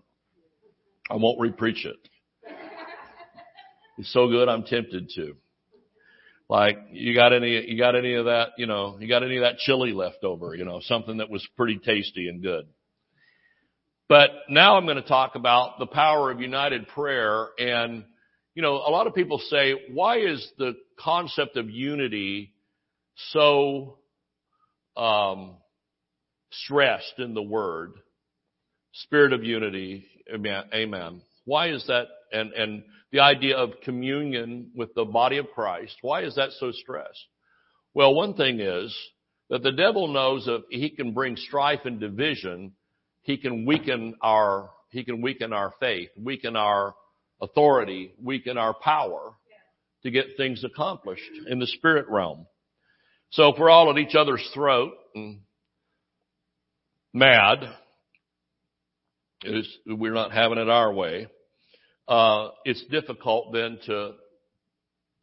I 1.10 1.16
won't 1.16 1.40
repreach 1.40 1.86
it. 1.86 1.98
It's 4.00 4.14
so 4.14 4.30
good 4.30 4.48
I'm 4.48 4.64
tempted 4.64 5.10
to. 5.16 5.36
Like, 6.48 6.78
you 6.94 7.14
got 7.14 7.34
any, 7.34 7.70
you 7.70 7.78
got 7.78 7.98
any 7.98 8.14
of 8.14 8.26
that, 8.26 8.52
you 8.58 8.66
know, 8.66 8.98
you 8.98 9.10
got 9.10 9.24
any 9.24 9.36
of 9.36 9.44
that 9.44 9.58
chili 9.58 9.92
left 9.92 10.24
over, 10.24 10.56
you 10.56 10.64
know, 10.64 10.80
something 10.82 11.18
that 11.18 11.30
was 11.30 11.46
pretty 11.58 11.80
tasty 11.80 12.30
and 12.30 12.42
good. 12.42 12.66
But 14.08 14.30
now 14.50 14.78
I'm 14.78 14.86
going 14.86 14.96
to 14.96 15.08
talk 15.08 15.36
about 15.36 15.80
the 15.80 15.86
power 15.86 16.32
of 16.32 16.40
united 16.40 16.88
prayer. 16.88 17.50
And, 17.60 18.06
you 18.56 18.62
know, 18.62 18.76
a 18.76 18.90
lot 18.90 19.06
of 19.06 19.14
people 19.14 19.38
say, 19.50 19.76
why 19.92 20.20
is 20.20 20.50
the 20.58 20.78
concept 20.98 21.58
of 21.58 21.70
unity 21.70 22.54
so 23.32 23.98
um, 24.96 25.58
stressed 26.52 27.16
in 27.18 27.34
the 27.34 27.44
word? 27.44 27.96
Spirit 28.94 29.34
of 29.34 29.44
unity, 29.44 30.08
amen. 30.34 31.22
Why 31.44 31.72
is 31.72 31.86
that? 31.88 32.08
And, 32.32 32.54
and 32.54 32.84
the 33.12 33.20
idea 33.20 33.58
of 33.58 33.82
communion 33.84 34.72
with 34.76 34.94
the 34.94 35.06
body 35.06 35.38
of 35.38 35.50
Christ, 35.54 35.98
why 36.02 36.24
is 36.24 36.36
that 36.36 36.52
so 36.60 36.72
stressed? 36.72 37.26
Well, 37.94 38.14
one 38.14 38.36
thing 38.36 38.60
is 38.60 38.96
that 39.50 39.64
the 39.64 39.72
devil 39.72 40.08
knows 40.08 40.46
that 40.46 40.64
he 40.70 40.90
can 40.90 41.14
bring 41.14 41.36
strife 41.36 41.82
and 41.86 42.00
division 42.00 42.74
he 43.30 43.38
can 43.38 43.66
weaken 43.66 44.16
our, 44.22 44.72
he 44.90 45.04
can 45.04 45.22
weaken 45.22 45.54
our 45.54 45.72
faith, 45.80 46.10
weaken 46.18 46.56
our 46.56 46.96
authority, 47.42 48.14
weaken 48.22 48.58
our 48.58 48.74
power 48.74 49.34
to 50.04 50.12
get 50.12 50.26
things 50.38 50.64
accomplished 50.64 51.22
in 51.48 51.60
the 51.60 51.68
spirit 51.68 52.08
realm. 52.10 52.48
So 53.32 53.50
if 53.50 53.60
we're 53.60 53.70
all 53.70 53.92
at 53.92 54.00
each 54.00 54.16
other's 54.16 54.44
throat 54.54 54.94
and 55.14 55.42
mad, 57.14 57.60
we're 59.86 60.14
not 60.14 60.32
having 60.32 60.58
it 60.58 60.70
our 60.70 60.92
way, 60.92 61.28
uh, 62.10 62.50
it's 62.66 62.84
difficult 62.88 63.54
then 63.54 63.80
to 63.86 64.14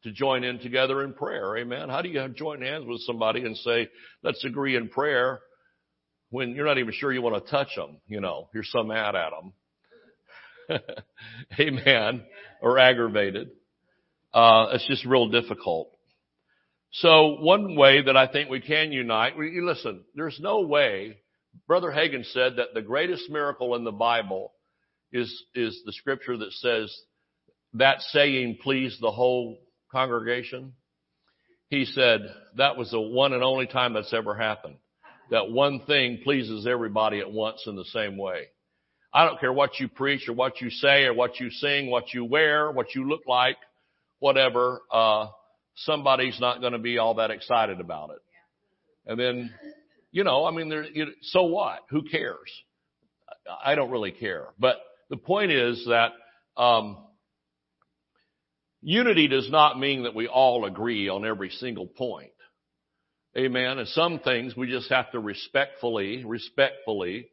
to 0.04 0.12
join 0.12 0.44
in 0.44 0.60
together 0.60 1.02
in 1.02 1.12
prayer. 1.12 1.56
Amen. 1.56 1.88
How 1.88 2.00
do 2.00 2.08
you 2.08 2.28
join 2.28 2.62
hands 2.62 2.84
with 2.86 3.00
somebody 3.00 3.44
and 3.44 3.56
say, 3.56 3.88
let's 4.22 4.44
agree 4.44 4.76
in 4.76 4.88
prayer 4.88 5.40
when 6.30 6.54
you're 6.54 6.66
not 6.66 6.78
even 6.78 6.92
sure 6.92 7.12
you 7.12 7.22
want 7.22 7.44
to 7.44 7.50
touch 7.50 7.74
them, 7.74 7.96
you 8.06 8.20
know, 8.20 8.48
you're 8.54 8.62
so 8.64 8.84
mad 8.84 9.16
at 9.16 9.30
them. 10.68 10.80
Amen. 11.60 12.22
Or 12.62 12.78
aggravated. 12.78 13.48
Uh, 14.32 14.66
it's 14.72 14.86
just 14.86 15.04
real 15.04 15.28
difficult. 15.28 15.90
So 16.92 17.36
one 17.40 17.74
way 17.74 18.02
that 18.02 18.16
I 18.16 18.26
think 18.26 18.48
we 18.48 18.60
can 18.60 18.92
unite, 18.92 19.36
we, 19.36 19.60
listen, 19.60 20.04
there's 20.14 20.38
no 20.40 20.60
way, 20.60 21.16
Brother 21.66 21.90
Hagin 21.90 22.24
said 22.32 22.56
that 22.56 22.74
the 22.74 22.82
greatest 22.82 23.28
miracle 23.28 23.74
in 23.74 23.84
the 23.84 23.92
Bible 23.92 24.52
is, 25.12 25.44
is 25.54 25.80
the 25.84 25.92
scripture 25.92 26.36
that 26.36 26.52
says 26.52 26.94
that 27.74 28.00
saying 28.00 28.58
pleased 28.62 29.00
the 29.00 29.10
whole 29.10 29.58
congregation. 29.92 30.72
He 31.68 31.84
said 31.84 32.20
that 32.56 32.76
was 32.76 32.90
the 32.90 33.00
one 33.00 33.32
and 33.32 33.42
only 33.42 33.66
time 33.66 33.92
that's 33.92 34.12
ever 34.12 34.34
happened 34.34 34.76
that 35.30 35.50
one 35.50 35.80
thing 35.86 36.20
pleases 36.22 36.66
everybody 36.66 37.20
at 37.20 37.30
once 37.30 37.64
in 37.66 37.76
the 37.76 37.84
same 37.86 38.16
way. 38.16 38.46
I 39.12 39.24
don't 39.24 39.40
care 39.40 39.52
what 39.52 39.80
you 39.80 39.88
preach 39.88 40.28
or 40.28 40.34
what 40.34 40.60
you 40.60 40.70
say 40.70 41.04
or 41.04 41.14
what 41.14 41.40
you 41.40 41.50
sing, 41.50 41.90
what 41.90 42.12
you 42.12 42.24
wear, 42.24 42.70
what 42.70 42.94
you 42.94 43.08
look 43.08 43.22
like, 43.26 43.56
whatever, 44.18 44.82
uh, 44.92 45.28
somebody's 45.76 46.38
not 46.40 46.60
going 46.60 46.72
to 46.72 46.78
be 46.78 46.98
all 46.98 47.14
that 47.14 47.30
excited 47.30 47.80
about 47.80 48.10
it. 48.10 48.22
And 49.06 49.18
then, 49.18 49.54
you 50.12 50.24
know, 50.24 50.44
I 50.44 50.50
mean, 50.50 50.68
there, 50.68 50.84
you, 50.84 51.06
so 51.22 51.44
what? 51.44 51.80
Who 51.90 52.02
cares? 52.02 52.50
I 53.64 53.74
don't 53.74 53.90
really 53.90 54.12
care. 54.12 54.48
But 54.58 54.76
the 55.10 55.16
point 55.16 55.52
is 55.52 55.84
that, 55.86 56.12
um, 56.56 56.98
unity 58.82 59.28
does 59.28 59.50
not 59.50 59.78
mean 59.78 60.04
that 60.04 60.14
we 60.14 60.28
all 60.28 60.64
agree 60.64 61.08
on 61.08 61.26
every 61.26 61.50
single 61.50 61.86
point. 61.86 62.30
Amen. 63.36 63.78
And 63.78 63.88
some 63.88 64.20
things 64.20 64.56
we 64.56 64.68
just 64.68 64.88
have 64.90 65.10
to 65.12 65.18
respectfully, 65.18 66.24
respectfully, 66.24 67.28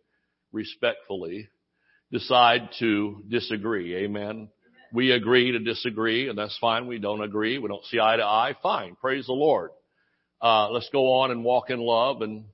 respectfully 0.52 1.48
decide 2.12 2.70
to 2.80 3.24
disagree. 3.30 3.96
Amen. 3.96 4.50
We 4.92 5.12
agree 5.12 5.54
to 5.54 5.60
disagree 5.60 6.28
and 6.30 6.38
that's 6.38 6.58
fine. 6.60 6.88
We 6.88 7.00
don't 7.00 7.24
agree. 7.24 7.58
We 7.58 7.70
don't 7.70 7.86
see 7.86 8.00
eye 8.00 8.18
to 8.18 8.24
eye. 8.24 8.56
Fine. 8.62 8.98
Praise 9.00 9.28
the 9.28 9.34
Lord. 9.34 9.72
Uh, 10.42 10.70
let's 10.72 10.90
go 10.92 11.22
on 11.22 11.32
and 11.32 11.44
walk 11.44 11.70
in 11.70 11.80
love 11.80 12.22
and 12.22 12.46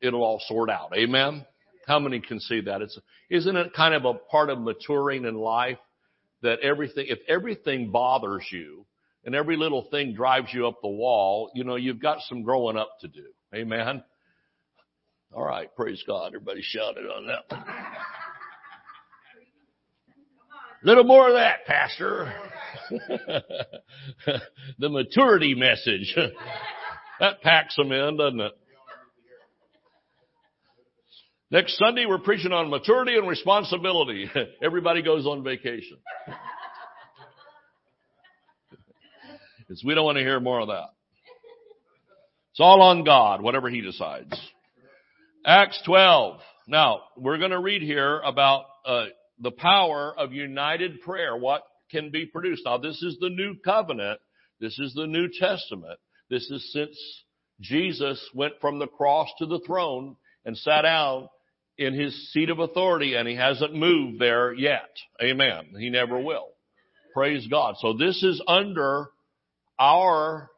it'll 0.00 0.24
all 0.24 0.40
sort 0.46 0.70
out. 0.70 0.92
Amen. 0.96 1.44
How 1.86 1.98
many 1.98 2.20
can 2.20 2.40
see 2.40 2.60
that? 2.62 2.82
It's, 2.82 2.98
isn't 3.30 3.56
it 3.56 3.74
kind 3.74 3.94
of 3.94 4.04
a 4.04 4.14
part 4.14 4.50
of 4.50 4.60
maturing 4.60 5.24
in 5.24 5.34
life 5.34 5.78
that 6.42 6.60
everything, 6.60 7.06
if 7.08 7.18
everything 7.28 7.90
bothers 7.90 8.44
you 8.50 8.86
and 9.24 9.34
every 9.34 9.56
little 9.56 9.88
thing 9.90 10.14
drives 10.14 10.48
you 10.52 10.66
up 10.66 10.80
the 10.82 10.88
wall, 10.88 11.50
you 11.54 11.64
know, 11.64 11.76
you've 11.76 12.00
got 12.00 12.18
some 12.28 12.42
growing 12.42 12.76
up 12.76 12.90
to 13.00 13.08
do. 13.08 13.26
Amen. 13.54 14.02
All 15.34 15.44
right. 15.44 15.74
Praise 15.74 16.02
God. 16.06 16.28
Everybody 16.28 16.60
shouted 16.62 17.06
on 17.06 17.26
that. 17.26 17.64
Little 20.84 21.04
more 21.04 21.28
of 21.28 21.34
that, 21.34 21.64
Pastor. 21.66 22.32
the 24.78 24.88
maturity 24.88 25.54
message. 25.54 26.14
that 27.20 27.40
packs 27.40 27.74
them 27.76 27.90
in, 27.90 28.18
doesn't 28.18 28.40
it? 28.40 28.52
Next 31.50 31.76
Sunday, 31.78 32.06
we're 32.06 32.18
preaching 32.18 32.52
on 32.52 32.70
maturity 32.70 33.16
and 33.16 33.28
responsibility. 33.28 34.30
Everybody 34.62 35.02
goes 35.02 35.26
on 35.26 35.42
vacation. 35.44 35.98
We 39.84 39.94
don't 39.94 40.04
want 40.04 40.18
to 40.18 40.22
hear 40.22 40.38
more 40.38 40.60
of 40.60 40.68
that. 40.68 40.90
It's 42.52 42.60
all 42.60 42.80
on 42.82 43.02
God, 43.02 43.42
whatever 43.42 43.68
He 43.68 43.80
decides. 43.80 44.30
Acts 45.44 45.80
12. 45.84 46.38
Now, 46.68 47.00
we're 47.16 47.38
going 47.38 47.50
to 47.50 47.58
read 47.58 47.82
here 47.82 48.20
about 48.20 48.66
uh, 48.86 49.06
the 49.40 49.50
power 49.50 50.14
of 50.16 50.32
united 50.32 51.00
prayer. 51.00 51.36
What 51.36 51.62
can 51.90 52.10
be 52.10 52.24
produced? 52.26 52.62
Now, 52.64 52.78
this 52.78 53.02
is 53.02 53.16
the 53.20 53.30
new 53.30 53.56
covenant. 53.64 54.20
This 54.60 54.78
is 54.78 54.94
the 54.94 55.06
New 55.06 55.28
Testament. 55.28 55.98
This 56.30 56.48
is 56.50 56.72
since 56.72 56.96
Jesus 57.60 58.24
went 58.32 58.54
from 58.60 58.78
the 58.78 58.86
cross 58.86 59.28
to 59.38 59.46
the 59.46 59.60
throne 59.66 60.14
and 60.44 60.56
sat 60.56 60.82
down 60.82 61.28
in 61.76 61.94
his 61.94 62.32
seat 62.32 62.50
of 62.50 62.58
authority 62.58 63.14
and 63.14 63.26
he 63.26 63.34
hasn't 63.34 63.74
moved 63.74 64.20
there 64.20 64.52
yet. 64.52 64.90
Amen. 65.22 65.74
He 65.78 65.90
never 65.90 66.20
will. 66.20 66.48
Praise 67.12 67.46
God. 67.48 67.76
So 67.78 67.94
this 67.94 68.22
is 68.22 68.42
under 68.46 69.08
our 69.78 70.50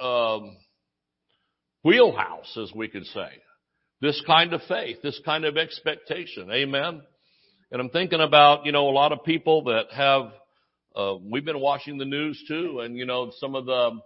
um, 0.00 0.56
wheelhouse, 1.84 2.56
as 2.60 2.72
we 2.74 2.88
could 2.88 3.06
say. 3.06 3.28
This 4.00 4.20
kind 4.26 4.52
of 4.52 4.62
faith, 4.68 4.98
this 5.02 5.20
kind 5.24 5.44
of 5.44 5.56
expectation. 5.56 6.50
Amen. 6.50 7.02
And 7.70 7.80
I'm 7.80 7.88
thinking 7.88 8.20
about, 8.20 8.66
you 8.66 8.72
know, 8.72 8.88
a 8.88 8.90
lot 8.90 9.12
of 9.12 9.24
people 9.24 9.64
that 9.64 9.86
have, 9.92 10.32
uh, 10.94 11.14
we've 11.22 11.44
been 11.44 11.60
watching 11.60 11.98
the 11.98 12.04
news 12.04 12.42
too, 12.48 12.80
and 12.80 12.96
you 12.96 13.06
know, 13.06 13.30
some 13.38 13.54
of 13.54 13.64
the, 13.64 14.00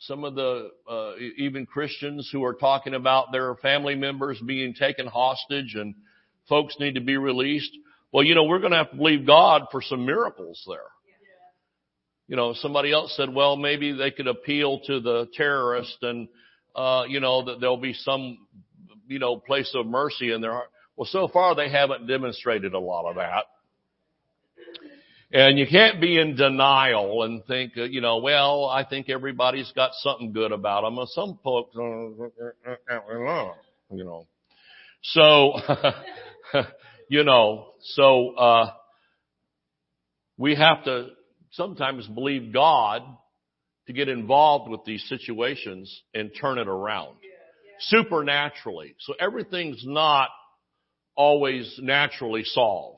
some 0.00 0.24
of 0.24 0.34
the, 0.34 0.70
uh, 0.88 1.12
even 1.36 1.66
Christians 1.66 2.28
who 2.32 2.44
are 2.44 2.54
talking 2.54 2.94
about 2.94 3.32
their 3.32 3.54
family 3.56 3.94
members 3.94 4.40
being 4.44 4.74
taken 4.74 5.06
hostage 5.06 5.74
and 5.74 5.94
folks 6.48 6.76
need 6.78 6.94
to 6.94 7.00
be 7.00 7.16
released. 7.16 7.72
Well, 8.12 8.24
you 8.24 8.34
know, 8.34 8.44
we're 8.44 8.60
going 8.60 8.72
to 8.72 8.78
have 8.78 8.90
to 8.90 8.96
believe 8.96 9.26
God 9.26 9.66
for 9.70 9.82
some 9.82 10.06
miracles 10.06 10.62
there. 10.68 10.80
You 12.28 12.36
know, 12.36 12.52
somebody 12.54 12.92
else 12.92 13.16
said, 13.16 13.34
well, 13.34 13.56
maybe 13.56 13.92
they 13.92 14.10
could 14.10 14.26
appeal 14.26 14.80
to 14.86 15.00
the 15.00 15.28
terrorist 15.34 15.96
and, 16.02 16.28
uh, 16.76 17.04
you 17.08 17.20
know, 17.20 17.46
that 17.46 17.60
there'll 17.60 17.78
be 17.78 17.94
some, 17.94 18.38
you 19.06 19.18
know, 19.18 19.38
place 19.38 19.72
of 19.74 19.86
mercy 19.86 20.32
in 20.32 20.42
their 20.42 20.52
heart. 20.52 20.68
Well, 20.96 21.08
so 21.10 21.28
far 21.28 21.54
they 21.54 21.70
haven't 21.70 22.06
demonstrated 22.06 22.74
a 22.74 22.78
lot 22.78 23.08
of 23.08 23.16
that. 23.16 23.44
And 25.30 25.58
you 25.58 25.66
can't 25.66 26.00
be 26.00 26.18
in 26.18 26.36
denial 26.36 27.22
and 27.22 27.44
think, 27.44 27.72
uh, 27.76 27.82
you 27.82 28.00
know, 28.00 28.18
well, 28.18 28.64
I 28.64 28.84
think 28.84 29.10
everybody's 29.10 29.70
got 29.72 29.90
something 29.94 30.32
good 30.32 30.52
about 30.52 30.82
them. 30.82 30.98
Some 31.08 31.38
folks, 31.44 31.74
you 33.90 34.04
know. 34.04 34.26
So, 35.02 35.52
you 37.10 37.24
know, 37.24 37.72
so, 37.80 38.34
uh, 38.36 38.70
we 40.38 40.54
have 40.54 40.84
to 40.84 41.08
sometimes 41.50 42.06
believe 42.06 42.52
God 42.52 43.02
to 43.86 43.92
get 43.92 44.08
involved 44.08 44.70
with 44.70 44.84
these 44.86 45.04
situations 45.08 46.02
and 46.14 46.30
turn 46.40 46.58
it 46.58 46.68
around 46.68 47.16
supernaturally. 47.80 48.94
So 49.00 49.14
everything's 49.20 49.82
not 49.84 50.28
always 51.16 51.78
naturally 51.82 52.44
solved. 52.44 52.97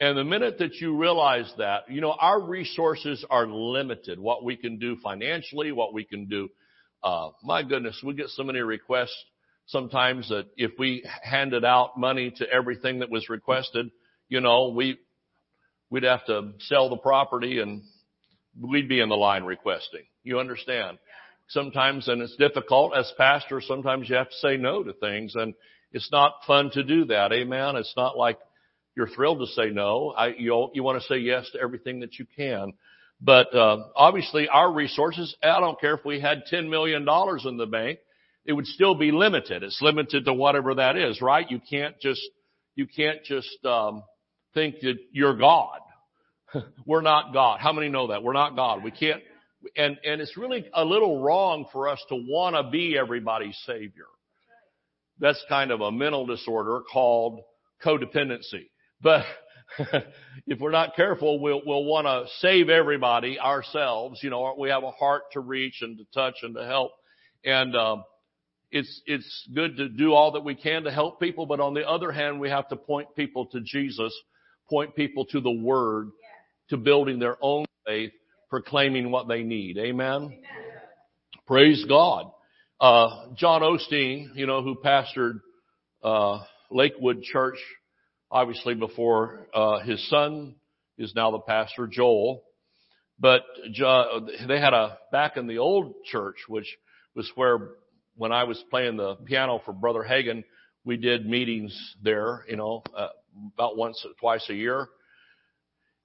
And 0.00 0.16
the 0.16 0.24
minute 0.24 0.58
that 0.58 0.76
you 0.76 0.96
realize 0.96 1.52
that, 1.58 1.90
you 1.90 2.00
know, 2.00 2.16
our 2.18 2.40
resources 2.40 3.22
are 3.28 3.46
limited. 3.46 4.18
What 4.18 4.42
we 4.42 4.56
can 4.56 4.78
do 4.78 4.96
financially, 5.02 5.72
what 5.72 5.92
we 5.92 6.04
can 6.04 6.24
do. 6.24 6.48
Uh, 7.02 7.30
my 7.42 7.62
goodness, 7.62 8.00
we 8.02 8.14
get 8.14 8.28
so 8.28 8.42
many 8.42 8.60
requests 8.60 9.14
sometimes 9.66 10.30
that 10.30 10.46
if 10.56 10.72
we 10.78 11.06
handed 11.22 11.66
out 11.66 11.98
money 11.98 12.32
to 12.38 12.50
everything 12.50 13.00
that 13.00 13.10
was 13.10 13.28
requested, 13.28 13.90
you 14.30 14.40
know, 14.40 14.70
we, 14.70 14.98
we'd 15.90 16.04
have 16.04 16.24
to 16.26 16.52
sell 16.60 16.88
the 16.88 16.96
property 16.96 17.60
and 17.60 17.82
we'd 18.58 18.88
be 18.88 19.00
in 19.00 19.10
the 19.10 19.16
line 19.16 19.44
requesting. 19.44 20.04
You 20.24 20.40
understand? 20.40 20.98
Sometimes, 21.48 22.08
and 22.08 22.22
it's 22.22 22.36
difficult 22.36 22.96
as 22.96 23.12
pastor, 23.18 23.60
sometimes 23.60 24.08
you 24.08 24.16
have 24.16 24.30
to 24.30 24.36
say 24.36 24.56
no 24.56 24.82
to 24.82 24.94
things 24.94 25.34
and 25.34 25.52
it's 25.92 26.10
not 26.10 26.36
fun 26.46 26.70
to 26.72 26.82
do 26.82 27.04
that. 27.06 27.32
Amen. 27.32 27.76
It's 27.76 27.94
not 27.96 28.16
like 28.16 28.38
you're 28.96 29.08
thrilled 29.08 29.40
to 29.40 29.46
say 29.46 29.70
no. 29.70 30.12
I, 30.16 30.28
you 30.28 30.70
you 30.74 30.82
want 30.82 31.00
to 31.00 31.08
say 31.08 31.18
yes 31.18 31.48
to 31.52 31.60
everything 31.60 32.00
that 32.00 32.18
you 32.18 32.26
can. 32.36 32.72
But 33.20 33.54
uh, 33.54 33.84
obviously, 33.94 34.48
our 34.48 34.72
resources. 34.72 35.34
I 35.42 35.60
don't 35.60 35.80
care 35.80 35.94
if 35.94 36.04
we 36.04 36.20
had 36.20 36.44
ten 36.46 36.70
million 36.70 37.04
dollars 37.04 37.44
in 37.46 37.56
the 37.56 37.66
bank, 37.66 37.98
it 38.44 38.52
would 38.52 38.66
still 38.66 38.94
be 38.94 39.12
limited. 39.12 39.62
It's 39.62 39.80
limited 39.82 40.24
to 40.24 40.34
whatever 40.34 40.74
that 40.76 40.96
is, 40.96 41.20
right? 41.20 41.48
You 41.50 41.60
can't 41.68 41.98
just 42.00 42.22
you 42.74 42.86
can't 42.86 43.22
just 43.24 43.64
um, 43.64 44.02
think 44.54 44.80
that 44.80 44.96
you're 45.12 45.36
God. 45.36 45.80
We're 46.86 47.02
not 47.02 47.32
God. 47.32 47.60
How 47.60 47.72
many 47.72 47.88
know 47.88 48.08
that? 48.08 48.22
We're 48.22 48.32
not 48.32 48.56
God. 48.56 48.82
We 48.82 48.90
can't. 48.90 49.22
And 49.76 49.98
and 50.04 50.20
it's 50.22 50.36
really 50.38 50.66
a 50.72 50.84
little 50.84 51.22
wrong 51.22 51.66
for 51.72 51.88
us 51.88 52.02
to 52.08 52.16
want 52.16 52.56
to 52.56 52.70
be 52.70 52.96
everybody's 52.98 53.58
savior. 53.66 54.06
That's 55.18 55.42
kind 55.50 55.70
of 55.70 55.82
a 55.82 55.92
mental 55.92 56.24
disorder 56.24 56.80
called 56.90 57.40
codependency. 57.84 58.68
But 59.02 59.24
if 60.46 60.60
we're 60.60 60.70
not 60.70 60.96
careful, 60.96 61.40
we'll, 61.40 61.62
we'll 61.64 61.84
want 61.84 62.06
to 62.06 62.30
save 62.38 62.68
everybody 62.68 63.38
ourselves. 63.38 64.20
You 64.22 64.30
know, 64.30 64.54
we 64.58 64.70
have 64.70 64.82
a 64.82 64.90
heart 64.90 65.22
to 65.32 65.40
reach 65.40 65.78
and 65.80 65.98
to 65.98 66.04
touch 66.12 66.36
and 66.42 66.54
to 66.54 66.64
help. 66.64 66.92
And, 67.44 67.74
um, 67.76 68.04
it's, 68.72 69.02
it's 69.06 69.48
good 69.54 69.76
to 69.78 69.88
do 69.88 70.12
all 70.12 70.32
that 70.32 70.44
we 70.44 70.54
can 70.54 70.84
to 70.84 70.92
help 70.92 71.20
people, 71.20 71.46
but 71.46 71.60
on 71.60 71.74
the 71.74 71.88
other 71.88 72.12
hand, 72.12 72.38
we 72.38 72.50
have 72.50 72.68
to 72.68 72.76
point 72.76 73.08
people 73.16 73.46
to 73.46 73.60
Jesus, 73.60 74.14
point 74.68 74.94
people 74.94 75.24
to 75.26 75.40
the 75.40 75.50
Word, 75.50 76.10
to 76.68 76.76
building 76.76 77.18
their 77.18 77.36
own 77.40 77.66
faith, 77.84 78.12
proclaiming 78.48 79.10
what 79.10 79.26
they 79.26 79.42
need. 79.42 79.76
Amen? 79.78 80.22
Amen. 80.22 80.42
Praise 81.46 81.84
God. 81.88 82.30
Uh, 82.80 83.26
John 83.34 83.62
Osteen, 83.62 84.36
you 84.36 84.46
know, 84.46 84.62
who 84.62 84.76
pastored, 84.76 85.40
uh, 86.02 86.38
Lakewood 86.70 87.22
Church 87.22 87.58
obviously 88.30 88.74
before 88.74 89.46
uh, 89.54 89.80
his 89.80 90.08
son 90.08 90.54
is 90.98 91.14
now 91.14 91.30
the 91.30 91.40
pastor, 91.40 91.86
Joel. 91.86 92.42
But 93.18 93.42
they 94.48 94.60
had 94.60 94.72
a 94.72 94.98
back 95.12 95.36
in 95.36 95.46
the 95.46 95.58
old 95.58 95.94
church, 96.04 96.36
which 96.48 96.76
was 97.14 97.30
where 97.34 97.58
when 98.16 98.32
I 98.32 98.44
was 98.44 98.62
playing 98.70 98.96
the 98.96 99.16
piano 99.16 99.60
for 99.64 99.72
Brother 99.72 100.04
Hagin, 100.08 100.44
we 100.84 100.96
did 100.96 101.26
meetings 101.26 101.78
there, 102.02 102.44
you 102.48 102.56
know, 102.56 102.82
uh, 102.96 103.08
about 103.54 103.76
once 103.76 104.02
or 104.06 104.12
twice 104.18 104.46
a 104.48 104.54
year 104.54 104.88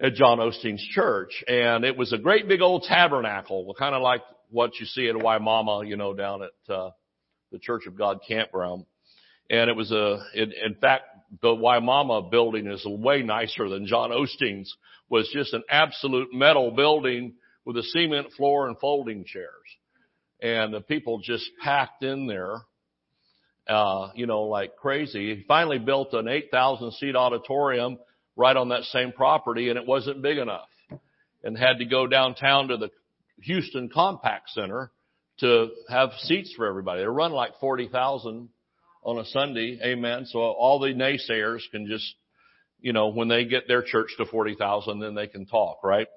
at 0.01 0.13
John 0.13 0.39
Osteen's 0.39 0.85
church. 0.91 1.43
And 1.47 1.85
it 1.85 1.97
was 1.97 2.11
a 2.11 2.17
great 2.17 2.47
big 2.47 2.61
old 2.61 2.83
tabernacle, 2.83 3.73
kind 3.79 3.95
of 3.95 4.01
like 4.01 4.21
what 4.49 4.71
you 4.79 4.85
see 4.85 5.07
at 5.07 5.15
Wimauma, 5.15 5.87
you 5.87 5.95
know, 5.95 6.13
down 6.13 6.41
at, 6.43 6.73
uh, 6.73 6.91
the 7.51 7.59
Church 7.59 7.87
of 7.87 7.97
God 7.97 8.19
campground. 8.27 8.85
And 9.49 9.69
it 9.69 9.75
was 9.75 9.91
a, 9.91 10.19
it, 10.33 10.49
in 10.65 10.75
fact, 10.75 11.03
the 11.41 11.49
Wimauma 11.49 12.29
building 12.29 12.67
is 12.67 12.85
way 12.85 13.21
nicer 13.21 13.69
than 13.69 13.87
John 13.87 14.11
Osteen's 14.11 14.75
was 15.09 15.29
just 15.33 15.53
an 15.53 15.63
absolute 15.69 16.33
metal 16.33 16.71
building 16.71 17.33
with 17.65 17.77
a 17.77 17.83
cement 17.83 18.27
floor 18.37 18.67
and 18.67 18.77
folding 18.79 19.25
chairs. 19.25 19.49
And 20.41 20.73
the 20.73 20.81
people 20.81 21.19
just 21.19 21.49
packed 21.63 22.03
in 22.03 22.27
there, 22.27 22.61
uh, 23.67 24.09
you 24.15 24.27
know, 24.27 24.43
like 24.43 24.75
crazy. 24.75 25.35
He 25.35 25.43
finally 25.47 25.79
built 25.79 26.13
an 26.13 26.27
8,000 26.27 26.91
seat 26.93 27.15
auditorium 27.15 27.97
right 28.35 28.55
on 28.55 28.69
that 28.69 28.83
same 28.83 29.11
property 29.11 29.69
and 29.69 29.79
it 29.79 29.87
wasn't 29.87 30.21
big 30.21 30.37
enough 30.37 30.67
and 31.43 31.57
had 31.57 31.77
to 31.79 31.85
go 31.85 32.07
downtown 32.07 32.67
to 32.67 32.77
the 32.77 32.89
Houston 33.41 33.89
Compaq 33.89 34.41
Center 34.47 34.91
to 35.39 35.69
have 35.89 36.11
seats 36.19 36.53
for 36.55 36.65
everybody. 36.65 37.01
They 37.01 37.07
run 37.07 37.31
like 37.31 37.59
40,000 37.59 38.49
on 39.05 39.19
a 39.19 39.25
Sunday. 39.25 39.79
Amen. 39.83 40.25
So 40.25 40.39
all 40.39 40.79
the 40.79 40.87
naysayers 40.87 41.61
can 41.71 41.85
just, 41.85 42.15
you 42.79 42.91
know, 42.91 43.09
when 43.09 43.27
they 43.27 43.45
get 43.45 43.67
their 43.67 43.83
church 43.83 44.09
to 44.17 44.25
40,000, 44.25 44.99
then 44.99 45.13
they 45.13 45.27
can 45.27 45.45
talk, 45.45 45.83
right? 45.83 46.07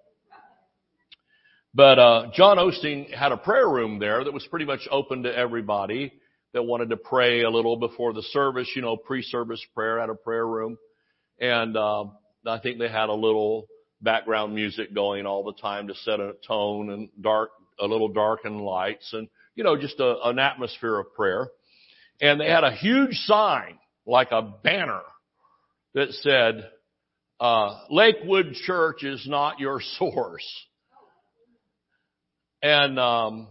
But, 1.75 1.99
uh, 1.99 2.31
John 2.35 2.57
Osteen 2.57 3.13
had 3.13 3.31
a 3.31 3.37
prayer 3.37 3.69
room 3.69 3.99
there 3.99 4.25
that 4.25 4.33
was 4.33 4.47
pretty 4.47 4.65
much 4.65 4.89
open 4.91 5.25
to 5.25 5.37
everybody 5.37 6.13
that 6.55 6.63
wanted 6.63 6.89
to 6.89 6.97
pray 6.97 7.43
a 7.43 7.51
little 7.51 7.77
before 7.77 8.15
the 8.15 8.23
service, 8.23 8.69
you 8.75 8.81
know, 8.81 8.97
pre-service 8.97 9.65
prayer, 9.75 10.01
at 10.01 10.09
a 10.09 10.15
prayer 10.15 10.47
room. 10.47 10.79
And, 11.39 11.77
uh, 11.77 12.05
I 12.47 12.59
think 12.59 12.79
they 12.79 12.89
had 12.89 13.11
a 13.11 13.15
little 13.15 13.67
background 14.01 14.55
music 14.55 14.95
going 14.95 15.27
all 15.27 15.45
the 15.45 15.61
time 15.61 15.89
to 15.89 15.95
set 15.95 16.21
a 16.21 16.33
tone 16.47 16.89
and 16.89 17.11
dark, 17.21 17.51
a 17.79 17.87
little 17.87 18.09
darkened 18.09 18.63
lights 18.63 19.13
and, 19.13 19.29
you 19.55 19.63
know, 19.63 19.77
just 19.77 20.01
a, 20.01 20.17
an 20.25 20.39
atmosphere 20.39 20.99
of 20.99 21.13
prayer. 21.15 21.49
And 22.21 22.41
they 22.41 22.49
had 22.49 22.65
a 22.65 22.73
huge 22.73 23.15
sign, 23.27 23.79
like 24.07 24.33
a 24.33 24.43
banner, 24.43 25.03
that 25.95 26.11
said, 26.13 26.69
uh, 27.41 27.79
Lakewood 27.91 28.55
Church 28.67 29.05
is 29.05 29.27
not 29.29 29.61
your 29.61 29.81
source. 29.99 30.47
And, 32.63 32.99
um, 32.99 33.49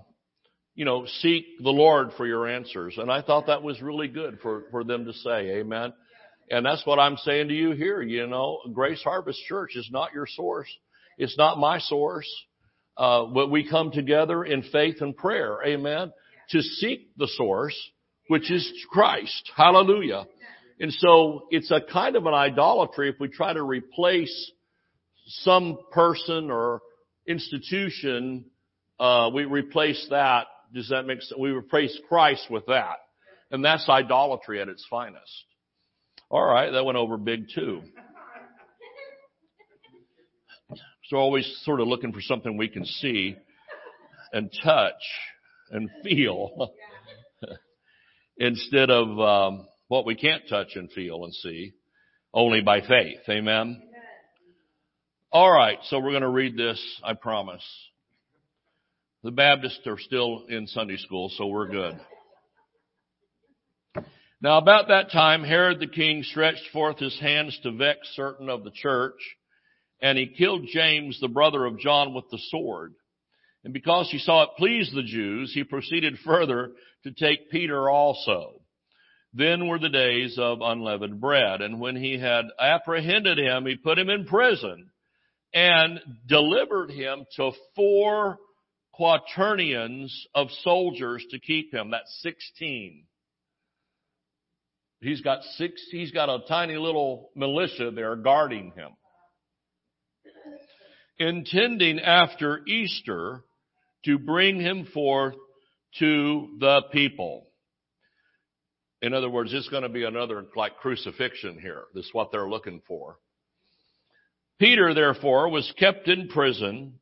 you 0.75 0.85
know, 0.85 1.05
seek 1.21 1.45
the 1.63 1.69
Lord 1.69 2.09
for 2.17 2.27
your 2.27 2.47
answers. 2.47 2.95
And 2.97 3.11
I 3.11 3.21
thought 3.21 3.47
that 3.47 3.63
was 3.63 3.81
really 3.81 4.09
good 4.09 4.39
for, 4.41 4.65
for 4.69 4.83
them 4.83 5.05
to 5.05 5.13
say, 5.13 5.59
amen. 5.59 5.93
And 6.49 6.65
that's 6.65 6.85
what 6.85 6.99
I'm 6.99 7.17
saying 7.17 7.47
to 7.49 7.53
you 7.53 7.71
here, 7.71 8.01
you 8.01 8.27
know, 8.27 8.59
Grace 8.73 9.01
Harvest 9.03 9.39
Church 9.47 9.75
is 9.75 9.89
not 9.91 10.13
your 10.13 10.27
source. 10.27 10.69
It's 11.17 11.37
not 11.37 11.57
my 11.57 11.79
source. 11.79 12.29
Uh, 12.97 13.25
but 13.25 13.51
we 13.51 13.69
come 13.69 13.91
together 13.91 14.43
in 14.43 14.63
faith 14.63 15.01
and 15.01 15.15
prayer, 15.15 15.59
amen, 15.65 16.11
to 16.49 16.61
seek 16.61 17.15
the 17.15 17.27
source, 17.27 17.77
which 18.27 18.51
is 18.51 18.71
Christ. 18.89 19.51
Hallelujah. 19.55 20.25
And 20.79 20.93
so 20.93 21.47
it's 21.49 21.71
a 21.71 21.81
kind 21.81 22.15
of 22.15 22.25
an 22.25 22.33
idolatry 22.33 23.09
if 23.09 23.15
we 23.19 23.29
try 23.29 23.53
to 23.53 23.63
replace 23.63 24.51
some 25.27 25.77
person 25.91 26.51
or 26.51 26.81
institution, 27.27 28.45
uh, 28.99 29.29
we 29.33 29.45
replace 29.45 30.07
that. 30.09 30.47
Does 30.73 30.89
that 30.89 31.03
make 31.03 31.21
sense? 31.21 31.39
We 31.39 31.49
replace 31.49 31.97
Christ 32.07 32.47
with 32.49 32.65
that. 32.67 32.97
And 33.51 33.63
that's 33.63 33.87
idolatry 33.89 34.61
at 34.61 34.67
its 34.67 34.85
finest. 34.89 35.45
All 36.29 36.43
right, 36.43 36.71
that 36.71 36.83
went 36.83 36.97
over 36.97 37.17
big 37.17 37.45
too. 37.53 37.81
So 41.09 41.15
always 41.15 41.61
sort 41.63 41.79
of 41.79 41.87
looking 41.87 42.11
for 42.11 42.19
something 42.19 42.57
we 42.57 42.67
can 42.67 42.83
see 42.83 43.37
and 44.33 44.51
touch 44.61 45.01
and 45.71 45.89
feel 46.03 46.73
instead 48.37 48.89
of 48.89 49.19
um, 49.19 49.67
what 49.87 50.05
we 50.05 50.15
can't 50.15 50.43
touch 50.49 50.75
and 50.75 50.91
feel 50.91 51.23
and 51.23 51.33
see, 51.33 51.73
only 52.33 52.61
by 52.61 52.81
faith. 52.81 53.19
Amen. 53.29 53.81
All 55.31 55.51
right, 55.51 55.77
so 55.83 55.99
we're 55.99 56.11
going 56.11 56.21
to 56.21 56.29
read 56.29 56.57
this, 56.57 56.81
I 57.03 57.13
promise. 57.13 57.63
The 59.23 59.31
Baptists 59.31 59.85
are 59.85 59.99
still 59.99 60.45
in 60.47 60.67
Sunday 60.67 60.97
school, 60.97 61.29
so 61.37 61.47
we're 61.47 61.67
good. 61.67 61.99
Now 64.39 64.59
about 64.59 64.89
that 64.89 65.11
time, 65.11 65.43
Herod 65.43 65.79
the 65.79 65.87
king 65.87 66.23
stretched 66.23 66.69
forth 66.71 66.99
his 66.99 67.19
hands 67.19 67.59
to 67.63 67.71
vex 67.71 67.99
certain 68.13 68.49
of 68.49 68.63
the 68.63 68.71
church, 68.71 69.19
and 70.01 70.17
he 70.17 70.27
killed 70.27 70.67
James, 70.71 71.19
the 71.19 71.27
brother 71.27 71.65
of 71.65 71.79
John, 71.79 72.13
with 72.13 72.25
the 72.31 72.37
sword. 72.49 72.93
And 73.63 73.73
because 73.73 74.09
he 74.09 74.19
saw 74.19 74.43
it 74.43 74.49
pleased 74.57 74.95
the 74.95 75.03
Jews, 75.03 75.51
he 75.53 75.63
proceeded 75.63 76.17
further 76.23 76.71
to 77.03 77.11
take 77.11 77.51
Peter 77.51 77.89
also. 77.89 78.61
Then 79.33 79.67
were 79.67 79.79
the 79.79 79.89
days 79.89 80.37
of 80.39 80.61
unleavened 80.61 81.19
bread. 81.19 81.61
And 81.61 81.79
when 81.79 81.95
he 81.95 82.17
had 82.17 82.45
apprehended 82.59 83.37
him, 83.37 83.65
he 83.65 83.75
put 83.75 83.99
him 83.99 84.09
in 84.09 84.25
prison 84.25 84.89
and 85.53 85.99
delivered 86.27 86.91
him 86.91 87.25
to 87.35 87.51
four 87.75 88.37
quaternions 88.93 90.27
of 90.33 90.47
soldiers 90.63 91.25
to 91.31 91.39
keep 91.39 91.73
him. 91.73 91.91
That's 91.91 92.19
16. 92.21 93.05
He's 95.01 95.21
got 95.21 95.43
six, 95.57 95.85
he's 95.91 96.11
got 96.11 96.29
a 96.29 96.39
tiny 96.47 96.75
little 96.75 97.29
militia 97.35 97.91
there 97.91 98.15
guarding 98.15 98.71
him. 98.75 98.91
Intending 101.19 101.99
after 101.99 102.61
Easter 102.67 103.43
to 104.05 104.17
bring 104.17 104.59
him 104.59 104.85
forth 104.93 105.35
to 105.99 106.57
the 106.59 106.81
people. 106.91 107.47
In 109.01 109.13
other 109.13 109.29
words, 109.29 109.53
it's 109.53 109.69
going 109.69 109.83
to 109.83 109.89
be 109.89 110.03
another 110.03 110.45
like 110.55 110.77
crucifixion 110.77 111.59
here. 111.59 111.83
This 111.93 112.05
is 112.05 112.13
what 112.13 112.31
they're 112.31 112.49
looking 112.49 112.81
for. 112.87 113.17
Peter, 114.59 114.93
therefore, 114.93 115.49
was 115.49 115.71
kept 115.77 116.07
in 116.07 116.29
prison, 116.29 116.93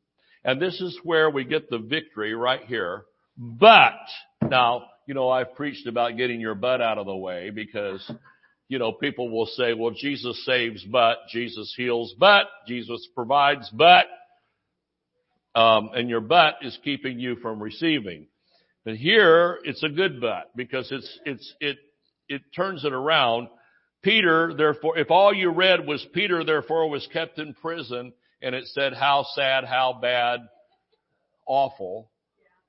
and 0.44 0.60
this 0.60 0.80
is 0.80 0.98
where 1.04 1.30
we 1.30 1.44
get 1.44 1.70
the 1.70 1.78
victory 1.78 2.34
right 2.34 2.62
here. 2.66 3.04
But, 3.38 3.94
now, 4.42 4.84
you 5.06 5.14
know, 5.14 5.30
I've 5.30 5.54
preached 5.54 5.86
about 5.86 6.18
getting 6.18 6.40
your 6.40 6.54
butt 6.54 6.82
out 6.82 6.98
of 6.98 7.06
the 7.06 7.16
way 7.16 7.50
because, 7.50 8.10
you 8.68 8.78
know, 8.78 8.92
people 8.92 9.30
will 9.30 9.46
say, 9.46 9.72
well, 9.72 9.92
Jesus 9.92 10.44
saves, 10.44 10.84
but 10.84 11.18
Jesus 11.30 11.72
heals, 11.76 12.14
but 12.18 12.44
Jesus 12.68 13.08
provides, 13.14 13.70
but, 13.70 14.04
um, 15.56 15.90
and 15.94 16.10
your 16.10 16.20
butt 16.20 16.56
is 16.60 16.78
keeping 16.84 17.18
you 17.18 17.36
from 17.36 17.62
receiving. 17.62 18.28
But 18.84 18.96
here, 18.96 19.58
it's 19.64 19.82
a 19.82 19.88
good 19.88 20.20
but 20.20 20.54
because 20.54 20.92
it's, 20.92 21.18
it's, 21.24 21.54
it, 21.60 21.78
it 22.28 22.42
turns 22.54 22.84
it 22.84 22.92
around. 22.92 23.48
Peter, 24.02 24.52
therefore, 24.56 24.98
if 24.98 25.10
all 25.10 25.34
you 25.34 25.50
read 25.50 25.86
was 25.86 26.06
Peter, 26.12 26.44
therefore, 26.44 26.90
was 26.90 27.08
kept 27.10 27.38
in 27.38 27.54
prison 27.54 28.12
and 28.42 28.54
it 28.54 28.66
said 28.66 28.92
how 28.92 29.24
sad, 29.34 29.64
how 29.64 29.98
bad, 30.00 30.40
awful, 31.46 32.10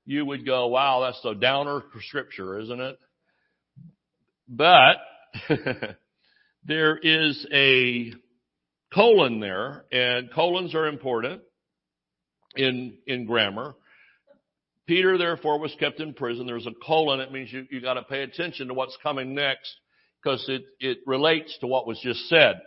you 0.06 0.24
would 0.24 0.46
go, 0.46 0.68
wow, 0.68 1.00
that's 1.00 1.22
a 1.26 1.38
downer 1.38 1.82
scripture, 2.06 2.58
isn't 2.58 2.80
it? 2.80 2.98
But 4.48 4.96
there 6.64 6.96
is 6.96 7.46
a 7.52 8.14
colon 8.94 9.40
there 9.40 9.84
and 9.92 10.32
colons 10.32 10.74
are 10.74 10.86
important 10.86 11.42
in, 12.58 12.98
in 13.06 13.24
grammar. 13.24 13.74
Peter 14.86 15.16
therefore 15.16 15.58
was 15.58 15.74
kept 15.78 16.00
in 16.00 16.14
prison. 16.14 16.46
There's 16.46 16.66
a 16.66 16.72
colon. 16.84 17.20
It 17.20 17.32
means 17.32 17.52
you, 17.52 17.66
you 17.70 17.80
got 17.80 17.94
to 17.94 18.02
pay 18.02 18.22
attention 18.22 18.68
to 18.68 18.74
what's 18.74 18.96
coming 19.02 19.34
next 19.34 19.74
because 20.22 20.44
it, 20.48 20.64
it 20.80 20.98
relates 21.06 21.56
to 21.60 21.66
what 21.66 21.86
was 21.86 22.00
just 22.02 22.28
said. 22.28 22.60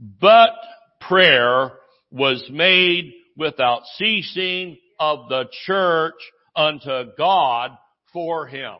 But 0.00 0.50
prayer 1.00 1.72
was 2.10 2.44
made 2.50 3.12
without 3.36 3.82
ceasing 3.96 4.78
of 4.98 5.28
the 5.28 5.44
church 5.66 6.14
unto 6.56 7.10
God 7.18 7.72
for 8.12 8.46
him. 8.46 8.76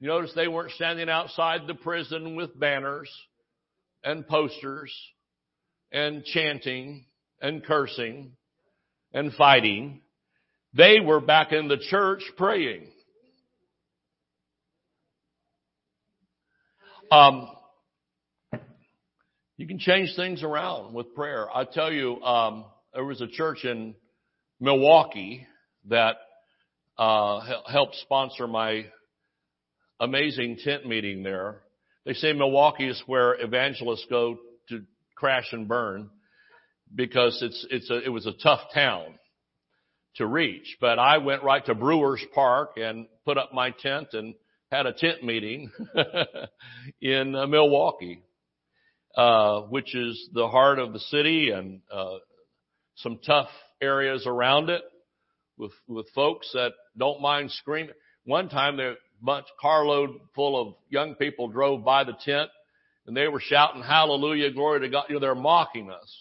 You 0.00 0.08
notice 0.08 0.32
they 0.34 0.48
weren't 0.48 0.72
standing 0.72 1.08
outside 1.08 1.62
the 1.66 1.74
prison 1.74 2.36
with 2.36 2.58
banners 2.58 3.10
and 4.02 4.26
posters 4.26 4.92
and 5.92 6.24
chanting 6.24 7.06
and 7.40 7.64
cursing 7.64 8.32
and 9.14 9.32
fighting. 9.32 10.02
They 10.74 10.98
were 11.00 11.20
back 11.20 11.52
in 11.52 11.68
the 11.68 11.78
church 11.78 12.22
praying. 12.36 12.88
Um, 17.10 17.48
you 19.56 19.68
can 19.68 19.78
change 19.78 20.14
things 20.16 20.42
around 20.42 20.94
with 20.94 21.14
prayer. 21.14 21.46
I 21.54 21.64
tell 21.64 21.92
you, 21.92 22.20
um, 22.22 22.64
there 22.92 23.04
was 23.04 23.20
a 23.20 23.28
church 23.28 23.64
in 23.64 23.94
Milwaukee 24.58 25.46
that 25.88 26.16
uh, 26.98 27.40
helped 27.70 27.94
sponsor 27.96 28.48
my 28.48 28.86
amazing 30.00 30.58
tent 30.64 30.86
meeting 30.86 31.22
there. 31.22 31.60
They 32.04 32.14
say 32.14 32.32
Milwaukee 32.32 32.88
is 32.88 33.00
where 33.06 33.40
evangelists 33.40 34.06
go 34.10 34.38
to 34.70 34.82
crash 35.14 35.46
and 35.52 35.68
burn 35.68 36.10
because 36.94 37.38
it's 37.42 37.66
it's 37.70 37.90
a, 37.90 38.02
it 38.04 38.08
was 38.08 38.26
a 38.26 38.32
tough 38.32 38.60
town 38.72 39.18
to 40.16 40.26
reach. 40.26 40.76
But 40.80 40.98
I 40.98 41.18
went 41.18 41.42
right 41.42 41.64
to 41.66 41.74
Brewers 41.74 42.24
Park 42.34 42.76
and 42.76 43.06
put 43.24 43.38
up 43.38 43.52
my 43.52 43.70
tent 43.70 44.08
and 44.12 44.34
had 44.70 44.86
a 44.86 44.92
tent 44.92 45.22
meeting 45.22 45.70
in 47.00 47.34
uh, 47.34 47.46
Milwaukee, 47.46 48.22
uh, 49.16 49.62
which 49.62 49.94
is 49.94 50.28
the 50.32 50.48
heart 50.48 50.78
of 50.78 50.92
the 50.92 51.00
city 51.00 51.50
and 51.50 51.80
uh, 51.92 52.18
some 52.96 53.18
tough 53.24 53.48
areas 53.80 54.24
around 54.26 54.70
it 54.70 54.82
with 55.56 55.72
with 55.86 56.06
folks 56.14 56.50
that 56.54 56.72
don't 56.96 57.20
mind 57.20 57.50
screaming. 57.52 57.94
One 58.24 58.48
time, 58.48 58.76
there 58.76 58.92
a 58.92 58.96
bunch 59.22 59.46
carload 59.60 60.10
full 60.34 60.60
of 60.60 60.74
young 60.88 61.14
people 61.14 61.48
drove 61.48 61.84
by 61.84 62.04
the 62.04 62.16
tent, 62.24 62.50
and 63.06 63.16
they 63.16 63.28
were 63.28 63.40
shouting 63.40 63.82
"Hallelujah, 63.82 64.52
glory 64.52 64.80
to 64.80 64.88
God!" 64.88 65.04
You 65.08 65.16
know, 65.16 65.20
they're 65.20 65.34
mocking 65.34 65.90
us. 65.90 66.16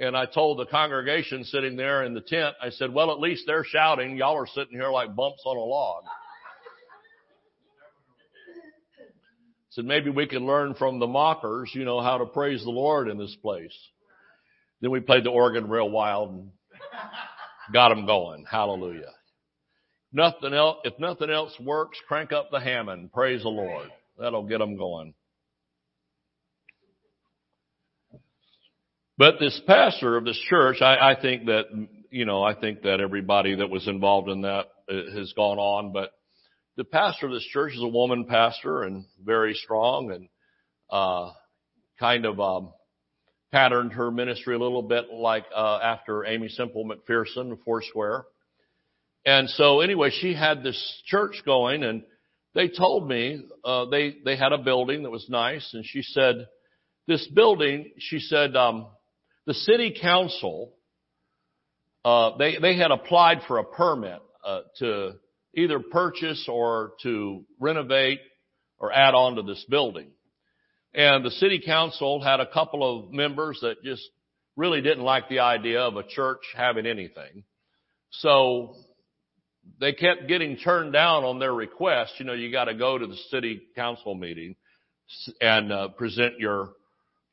And 0.00 0.16
I 0.16 0.26
told 0.26 0.58
the 0.58 0.66
congregation 0.66 1.44
sitting 1.44 1.76
there 1.76 2.04
in 2.04 2.14
the 2.14 2.20
tent, 2.20 2.54
I 2.62 2.70
said, 2.70 2.92
"Well, 2.92 3.10
at 3.10 3.18
least 3.18 3.44
they're 3.46 3.64
shouting. 3.64 4.16
Y'all 4.16 4.36
are 4.36 4.46
sitting 4.46 4.78
here 4.78 4.90
like 4.90 5.16
bumps 5.16 5.42
on 5.44 5.56
a 5.56 5.60
log." 5.60 6.04
I 9.00 9.70
said 9.70 9.84
maybe 9.84 10.10
we 10.10 10.26
can 10.26 10.46
learn 10.46 10.74
from 10.74 10.98
the 10.98 11.06
mockers, 11.06 11.74
you 11.74 11.84
know, 11.84 12.00
how 12.00 12.18
to 12.18 12.26
praise 12.26 12.62
the 12.62 12.70
Lord 12.70 13.08
in 13.08 13.18
this 13.18 13.36
place. 13.42 13.76
Then 14.80 14.90
we 14.92 15.00
played 15.00 15.24
the 15.24 15.30
organ 15.30 15.68
real 15.68 15.90
wild 15.90 16.30
and 16.30 16.50
got 17.72 17.88
them 17.88 18.06
going. 18.06 18.44
Hallelujah. 18.48 19.12
Nothing 20.12 20.54
else, 20.54 20.78
if 20.84 20.98
nothing 20.98 21.30
else 21.30 21.52
works, 21.60 21.98
crank 22.06 22.32
up 22.32 22.50
the 22.50 22.60
Hammond. 22.60 23.12
Praise 23.12 23.42
the 23.42 23.48
Lord. 23.48 23.90
That'll 24.18 24.44
get 24.44 24.58
them 24.58 24.76
going. 24.76 25.14
But 29.18 29.40
this 29.40 29.60
pastor 29.66 30.16
of 30.16 30.24
this 30.24 30.40
church, 30.48 30.80
I, 30.80 31.10
I 31.10 31.20
think 31.20 31.46
that, 31.46 31.64
you 32.08 32.24
know, 32.24 32.44
I 32.44 32.54
think 32.54 32.82
that 32.82 33.00
everybody 33.00 33.56
that 33.56 33.68
was 33.68 33.88
involved 33.88 34.28
in 34.28 34.42
that 34.42 34.66
uh, 34.88 35.10
has 35.12 35.32
gone 35.32 35.58
on, 35.58 35.92
but 35.92 36.12
the 36.76 36.84
pastor 36.84 37.26
of 37.26 37.32
this 37.32 37.46
church 37.52 37.72
is 37.72 37.82
a 37.82 37.88
woman 37.88 38.26
pastor 38.26 38.84
and 38.84 39.06
very 39.20 39.54
strong 39.54 40.12
and, 40.12 40.28
uh, 40.88 41.32
kind 41.98 42.26
of, 42.26 42.38
um, 42.38 42.72
patterned 43.50 43.94
her 43.94 44.12
ministry 44.12 44.54
a 44.54 44.58
little 44.58 44.84
bit 44.84 45.06
like, 45.12 45.46
uh, 45.52 45.80
after 45.82 46.24
Aimee 46.24 46.48
Semple 46.50 46.88
McPherson 46.88 47.58
Foursquare. 47.64 48.24
And 49.26 49.50
so 49.50 49.80
anyway, 49.80 50.10
she 50.12 50.32
had 50.32 50.62
this 50.62 51.02
church 51.06 51.42
going 51.44 51.82
and 51.82 52.04
they 52.54 52.68
told 52.68 53.08
me, 53.08 53.42
uh, 53.64 53.86
they, 53.86 54.14
they 54.24 54.36
had 54.36 54.52
a 54.52 54.58
building 54.58 55.02
that 55.02 55.10
was 55.10 55.26
nice 55.28 55.68
and 55.74 55.84
she 55.84 56.02
said, 56.02 56.46
this 57.08 57.26
building, 57.34 57.90
she 57.98 58.20
said, 58.20 58.54
um, 58.54 58.86
the 59.48 59.54
city 59.54 59.96
council, 59.98 60.74
uh, 62.04 62.36
they, 62.36 62.58
they 62.60 62.76
had 62.76 62.90
applied 62.90 63.38
for 63.48 63.56
a 63.56 63.64
permit, 63.64 64.20
uh, 64.44 64.60
to 64.78 65.12
either 65.56 65.80
purchase 65.80 66.46
or 66.52 66.92
to 67.02 67.46
renovate 67.58 68.20
or 68.78 68.92
add 68.92 69.14
on 69.14 69.36
to 69.36 69.42
this 69.42 69.64
building. 69.70 70.08
And 70.92 71.24
the 71.24 71.30
city 71.30 71.62
council 71.64 72.22
had 72.22 72.40
a 72.40 72.46
couple 72.46 73.06
of 73.06 73.10
members 73.10 73.58
that 73.62 73.82
just 73.82 74.02
really 74.54 74.82
didn't 74.82 75.02
like 75.02 75.30
the 75.30 75.38
idea 75.38 75.80
of 75.80 75.96
a 75.96 76.06
church 76.06 76.42
having 76.54 76.84
anything. 76.84 77.42
So 78.10 78.74
they 79.80 79.94
kept 79.94 80.28
getting 80.28 80.58
turned 80.58 80.92
down 80.92 81.24
on 81.24 81.38
their 81.38 81.54
request. 81.54 82.12
You 82.18 82.26
know, 82.26 82.34
you 82.34 82.52
got 82.52 82.66
to 82.66 82.74
go 82.74 82.98
to 82.98 83.06
the 83.06 83.16
city 83.30 83.62
council 83.74 84.14
meeting 84.14 84.56
and 85.40 85.72
uh, 85.72 85.88
present 85.88 86.38
your 86.38 86.74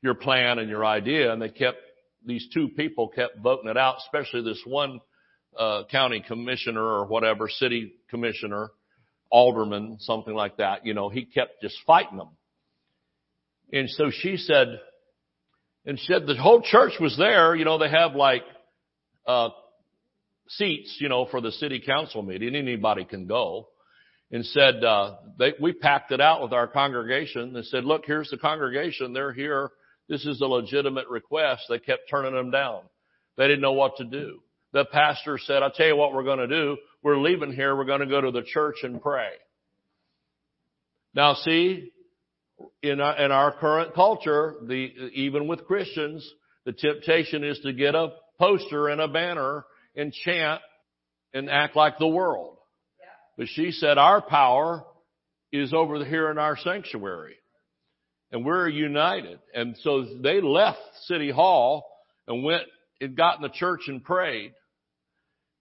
your 0.02 0.14
plan 0.14 0.60
and 0.60 0.70
your 0.70 0.86
idea. 0.86 1.34
And 1.34 1.42
they 1.42 1.50
kept 1.50 1.80
these 2.26 2.48
two 2.54 2.70
people 2.70 3.08
kept 3.08 3.40
voting 3.40 3.70
it 3.70 3.78
out, 3.78 3.98
especially 4.00 4.44
this 4.44 4.62
one 4.66 5.00
uh, 5.58 5.84
county 5.92 6.24
commissioner 6.28 6.84
or 6.84 7.06
whatever, 7.06 7.48
city 7.50 7.94
commissioner, 8.10 8.72
alderman, 9.30 9.98
something 10.02 10.34
like 10.34 10.58
that. 10.58 10.86
You 10.86 10.94
know, 10.94 11.10
he 11.10 11.26
kept 11.26 11.62
just 11.62 11.78
fighting 11.86 12.18
them. 12.18 12.30
And 13.72 13.90
so 13.90 14.12
she 14.12 14.38
said, 14.38 14.80
and 15.86 16.00
said 16.00 16.26
the 16.26 16.36
whole 16.36 16.62
church 16.62 16.94
was 17.00 17.16
there. 17.18 17.56
You 17.56 17.66
know, 17.66 17.78
they 17.78 17.90
have 17.90 18.16
like 18.16 18.44
uh, 19.28 19.50
seats, 20.48 20.98
you 21.00 21.10
know, 21.10 21.28
for 21.30 21.42
the 21.42 21.52
city 21.52 21.82
council 21.86 22.22
meeting. 22.22 22.56
Anybody 22.56 23.06
can 23.06 23.28
go. 23.28 23.68
And 24.32 24.44
said 24.44 24.84
uh, 24.84 25.18
they, 25.38 25.54
we 25.62 25.72
packed 25.72 26.12
it 26.12 26.20
out 26.20 26.42
with 26.42 26.52
our 26.52 26.68
congregation. 26.68 27.54
They 27.54 27.62
said, 27.62 27.86
look, 27.86 28.04
here's 28.06 28.30
the 28.32 28.38
congregation. 28.38 29.14
They're 29.14 29.32
here. 29.32 29.70
This 30.08 30.26
is 30.26 30.42
a 30.42 30.46
legitimate 30.46 31.08
request. 31.08 31.64
They 31.70 31.80
kept 31.80 32.10
turning 32.10 32.34
them 32.34 32.52
down. 32.52 32.82
They 33.38 33.48
didn't 33.48 33.62
know 33.62 33.74
what 33.74 33.98
to 33.98 34.06
do. 34.06 34.40
The 34.74 34.86
pastor 34.86 35.38
said, 35.38 35.64
I'll 35.64 35.72
tell 35.72 35.88
you 35.88 35.96
what 35.96 36.14
we're 36.14 36.24
going 36.24 36.40
to 36.40 36.48
do. 36.48 36.78
We're 37.02 37.18
leaving 37.18 37.54
here. 37.54 37.76
We're 37.76 37.86
going 37.86 38.02
to 38.02 38.06
go 38.06 38.22
to 38.22 38.32
the 38.32 38.44
church 38.44 38.78
and 38.84 39.02
pray. 39.02 39.30
Now 41.14 41.34
see, 41.34 41.92
in 42.82 43.00
our, 43.00 43.18
in 43.18 43.32
our 43.32 43.52
current 43.54 43.94
culture, 43.94 44.56
the, 44.62 44.76
even 45.14 45.48
with 45.48 45.66
Christians, 45.66 46.30
the 46.66 46.74
temptation 46.74 47.44
is 47.44 47.60
to 47.64 47.74
get 47.74 47.96
a 47.96 48.14
poster 48.38 48.90
and 48.90 49.00
a 49.00 49.08
banner 49.08 49.66
and 49.96 50.12
chant 50.12 50.62
and 51.34 51.50
act 51.50 51.76
like 51.76 51.98
the 51.98 52.08
world. 52.08 52.58
But 53.38 53.48
she 53.50 53.72
said 53.72 53.98
our 53.98 54.22
power 54.22 54.86
is 55.52 55.74
over 55.74 56.04
here 56.04 56.32
in 56.32 56.38
our 56.38 56.58
sanctuary. 56.58 57.36
And 58.32 58.44
we're 58.46 58.68
united. 58.68 59.40
And 59.54 59.76
so 59.82 60.06
they 60.22 60.42
left 60.42 60.80
City 61.04 61.32
Hall 61.32 61.86
and 62.28 62.44
went 62.44 62.64
and 63.00 63.16
got 63.16 63.38
in 63.38 63.42
the 63.44 63.50
church 63.50 63.82
and 63.88 64.04
prayed. 64.04 64.54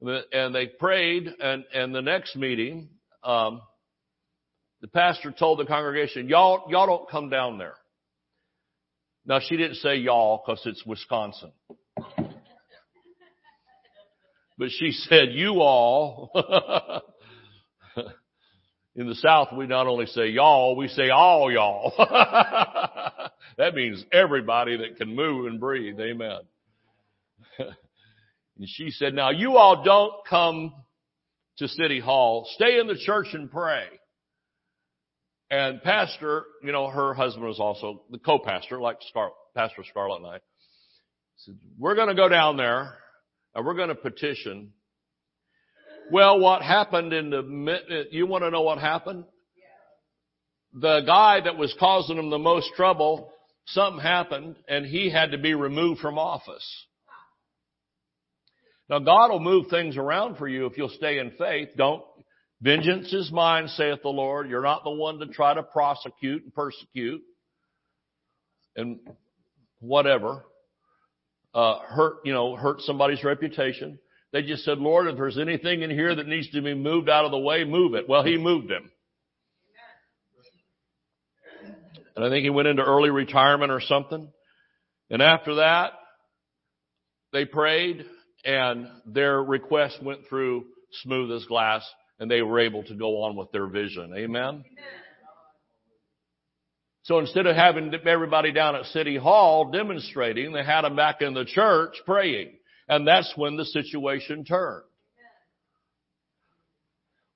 And 0.01 0.55
they 0.55 0.67
prayed 0.67 1.29
and, 1.41 1.65
and 1.73 1.95
the 1.95 2.03
next 2.03 2.37
meeting, 2.37 2.89
um, 3.23 3.61
the 4.81 4.89
pastor 4.89 5.33
told 5.33 5.59
the 5.59 5.65
congregation, 5.65 6.29
y'all, 6.29 6.65
y'all 6.69 6.87
don't 6.87 7.09
come 7.09 7.31
down 7.31 7.59
there. 7.59 7.77
Now 9.25 9.41
she 9.41 9.57
didn't 9.57 9.77
say 9.77 9.97
y'all 9.97 10.43
because 10.45 10.61
it's 10.67 10.85
Wisconsin. 10.85 11.53
But 14.59 14.69
she 14.71 14.93
said, 14.93 15.31
you 15.33 15.61
all. 15.61 16.31
In 18.97 19.09
the 19.09 19.15
South, 19.17 19.49
we 19.57 19.67
not 19.67 19.89
only 19.89 20.07
say 20.07 20.29
y'all, 20.29 20.77
we 20.77 20.87
say 20.89 21.11
all 21.11 21.51
y'all. 21.51 21.93
that 23.59 23.75
means 23.75 24.05
everybody 24.13 24.77
that 24.77 24.97
can 24.97 25.15
move 25.15 25.47
and 25.47 25.59
breathe. 25.59 25.99
Amen. 25.99 26.39
and 27.59 28.69
she 28.69 28.91
said, 28.91 29.15
now 29.15 29.31
you 29.31 29.57
all 29.57 29.83
don't 29.83 30.13
come 30.29 30.73
to 31.59 31.67
City 31.67 31.99
Hall. 31.99 32.49
Stay 32.55 32.79
in 32.79 32.87
the 32.87 32.97
church 32.97 33.29
and 33.33 33.51
pray. 33.51 33.85
And 35.51 35.83
pastor, 35.83 36.45
you 36.63 36.73
know, 36.73 36.89
her 36.89 37.15
husband 37.15 37.47
was 37.47 37.61
also 37.61 38.03
the 38.11 38.19
co-pastor, 38.19 38.81
like 38.81 38.99
Scar- 39.09 39.33
Pastor 39.55 39.83
Scarlett 39.89 40.23
and 40.23 40.31
I. 40.31 40.39
Said, 41.37 41.57
we're 41.79 41.97
going 41.97 42.09
to 42.09 42.15
go 42.15 42.29
down 42.29 42.57
there 42.57 42.95
and 43.55 43.67
we're 43.67 43.75
going 43.75 43.89
to 43.89 43.95
petition. 43.95 44.73
Well, 46.11 46.39
what 46.39 46.63
happened 46.63 47.13
in 47.13 47.31
the, 47.31 48.05
you 48.11 48.27
want 48.27 48.45
to 48.45 48.51
know 48.51 48.63
what 48.63 48.79
happened? 48.79 49.25
The 50.73 51.03
guy 51.07 51.41
that 51.41 51.57
was 51.57 51.75
causing 51.79 52.19
him 52.19 52.31
the 52.31 52.39
most 52.39 52.71
trouble, 52.77 53.31
something 53.67 54.03
happened 54.03 54.57
and 54.69 54.85
he 54.85 55.11
had 55.11 55.31
to 55.31 55.39
be 55.39 55.55
removed 55.55 56.01
from 56.01 56.19
office. 56.19 56.67
Now 58.89 58.99
God 58.99 59.31
will 59.31 59.41
move 59.41 59.69
things 59.69 59.97
around 59.97 60.37
for 60.37 60.49
you 60.49 60.67
if 60.67 60.77
you'll 60.77 60.91
stay 60.91 61.19
in 61.19 61.31
faith. 61.39 61.71
Don't, 61.77 62.03
vengeance 62.61 63.13
is 63.13 63.31
mine, 63.33 63.69
saith 63.69 64.03
the 64.03 64.09
Lord. 64.09 64.51
You're 64.51 64.63
not 64.63 64.85
the 64.85 64.91
one 64.91 65.19
to 65.21 65.27
try 65.27 65.55
to 65.55 65.63
prosecute 65.63 66.43
and 66.43 66.55
persecute 66.55 67.23
and 68.77 68.99
whatever 69.81 70.45
uh, 71.55 71.79
hurt, 71.81 72.17
you 72.25 72.33
know, 72.33 72.57
hurt 72.57 72.81
somebody's 72.81 73.23
reputation. 73.23 73.99
They 74.35 74.43
just 74.43 74.65
said, 74.65 74.79
Lord, 74.79 75.07
if 75.07 75.17
there's 75.17 75.39
anything 75.39 75.83
in 75.83 75.91
here 75.91 76.13
that 76.13 76.27
needs 76.27 76.51
to 76.51 76.61
be 76.61 76.75
moved 76.75 77.09
out 77.09 77.25
of 77.25 77.31
the 77.31 77.39
way, 77.39 77.63
move 77.63 77.95
it. 77.95 78.09
Well, 78.09 78.25
he 78.25 78.37
moved 78.37 78.69
him. 78.69 78.91
And 82.17 82.25
I 82.25 82.31
think 82.31 82.43
he 82.43 82.51
went 82.51 82.67
into 82.67 82.83
early 82.83 83.11
retirement 83.11 83.71
or 83.71 83.81
something. 83.81 84.29
And 85.09 85.23
after 85.23 85.55
that, 85.57 85.93
they 87.33 87.45
prayed 87.45 88.07
and 88.45 88.89
their 89.07 89.41
request 89.41 90.03
went 90.03 90.27
through 90.29 90.65
smooth 91.05 91.31
as 91.31 91.45
glass 91.45 91.89
and 92.19 92.29
they 92.29 92.43
were 92.43 92.59
able 92.59 92.83
to 92.83 92.95
go 92.95 93.23
on 93.23 93.37
with 93.37 93.53
their 93.53 93.69
vision. 93.69 94.15
Amen. 94.17 94.43
Amen. 94.43 94.65
So 97.05 97.21
instead 97.21 97.47
of 97.47 97.55
having 97.55 97.93
everybody 98.05 98.51
down 98.51 98.75
at 98.75 98.87
City 98.87 99.17
Hall 99.17 99.71
demonstrating, 99.71 100.53
they 100.53 100.65
had 100.65 100.83
them 100.83 100.97
back 100.97 101.23
in 101.23 101.35
the 101.35 101.45
church 101.45 101.95
praying. 102.05 102.55
And 102.89 103.07
that's 103.07 103.33
when 103.37 103.57
the 103.57 103.65
situation 103.65 104.45
turned. 104.45 104.85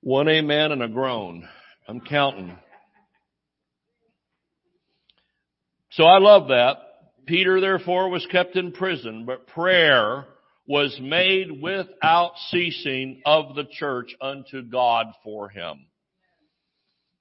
One 0.01 0.29
amen 0.29 0.71
and 0.71 0.83
a 0.83 0.87
groan. 0.87 1.47
I'm 1.87 2.01
counting. 2.01 2.55
So 5.91 6.03
I 6.03 6.19
love 6.19 6.49
that. 6.49 6.77
Peter 7.25 7.59
therefore 7.59 8.09
was 8.09 8.25
kept 8.31 8.55
in 8.55 8.71
prison, 8.71 9.25
but 9.25 9.47
prayer 9.47 10.25
was 10.67 10.97
made 11.01 11.61
without 11.61 12.33
ceasing 12.49 13.21
of 13.25 13.55
the 13.55 13.65
church 13.65 14.15
unto 14.21 14.61
God 14.61 15.07
for 15.23 15.49
him. 15.49 15.87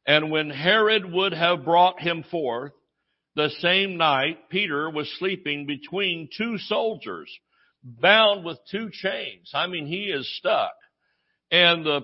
And 0.06 0.30
when 0.30 0.50
Herod 0.50 1.10
would 1.10 1.32
have 1.32 1.64
brought 1.64 1.98
him 2.00 2.24
forth, 2.30 2.72
the 3.36 3.50
same 3.60 3.96
night 3.96 4.48
Peter 4.50 4.88
was 4.90 5.10
sleeping 5.18 5.66
between 5.66 6.28
two 6.36 6.58
soldiers, 6.58 7.30
bound 8.01 8.44
with 8.44 8.59
two 8.70 8.90
chains. 8.92 9.51
I 9.55 9.66
mean, 9.66 9.87
he 9.87 10.05
is 10.05 10.29
stuck. 10.38 10.72
And 11.51 11.85
the 11.85 12.01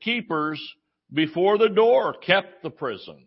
keepers 0.00 0.60
before 1.12 1.58
the 1.58 1.68
door 1.68 2.14
kept 2.14 2.62
the 2.62 2.70
prison. 2.70 3.26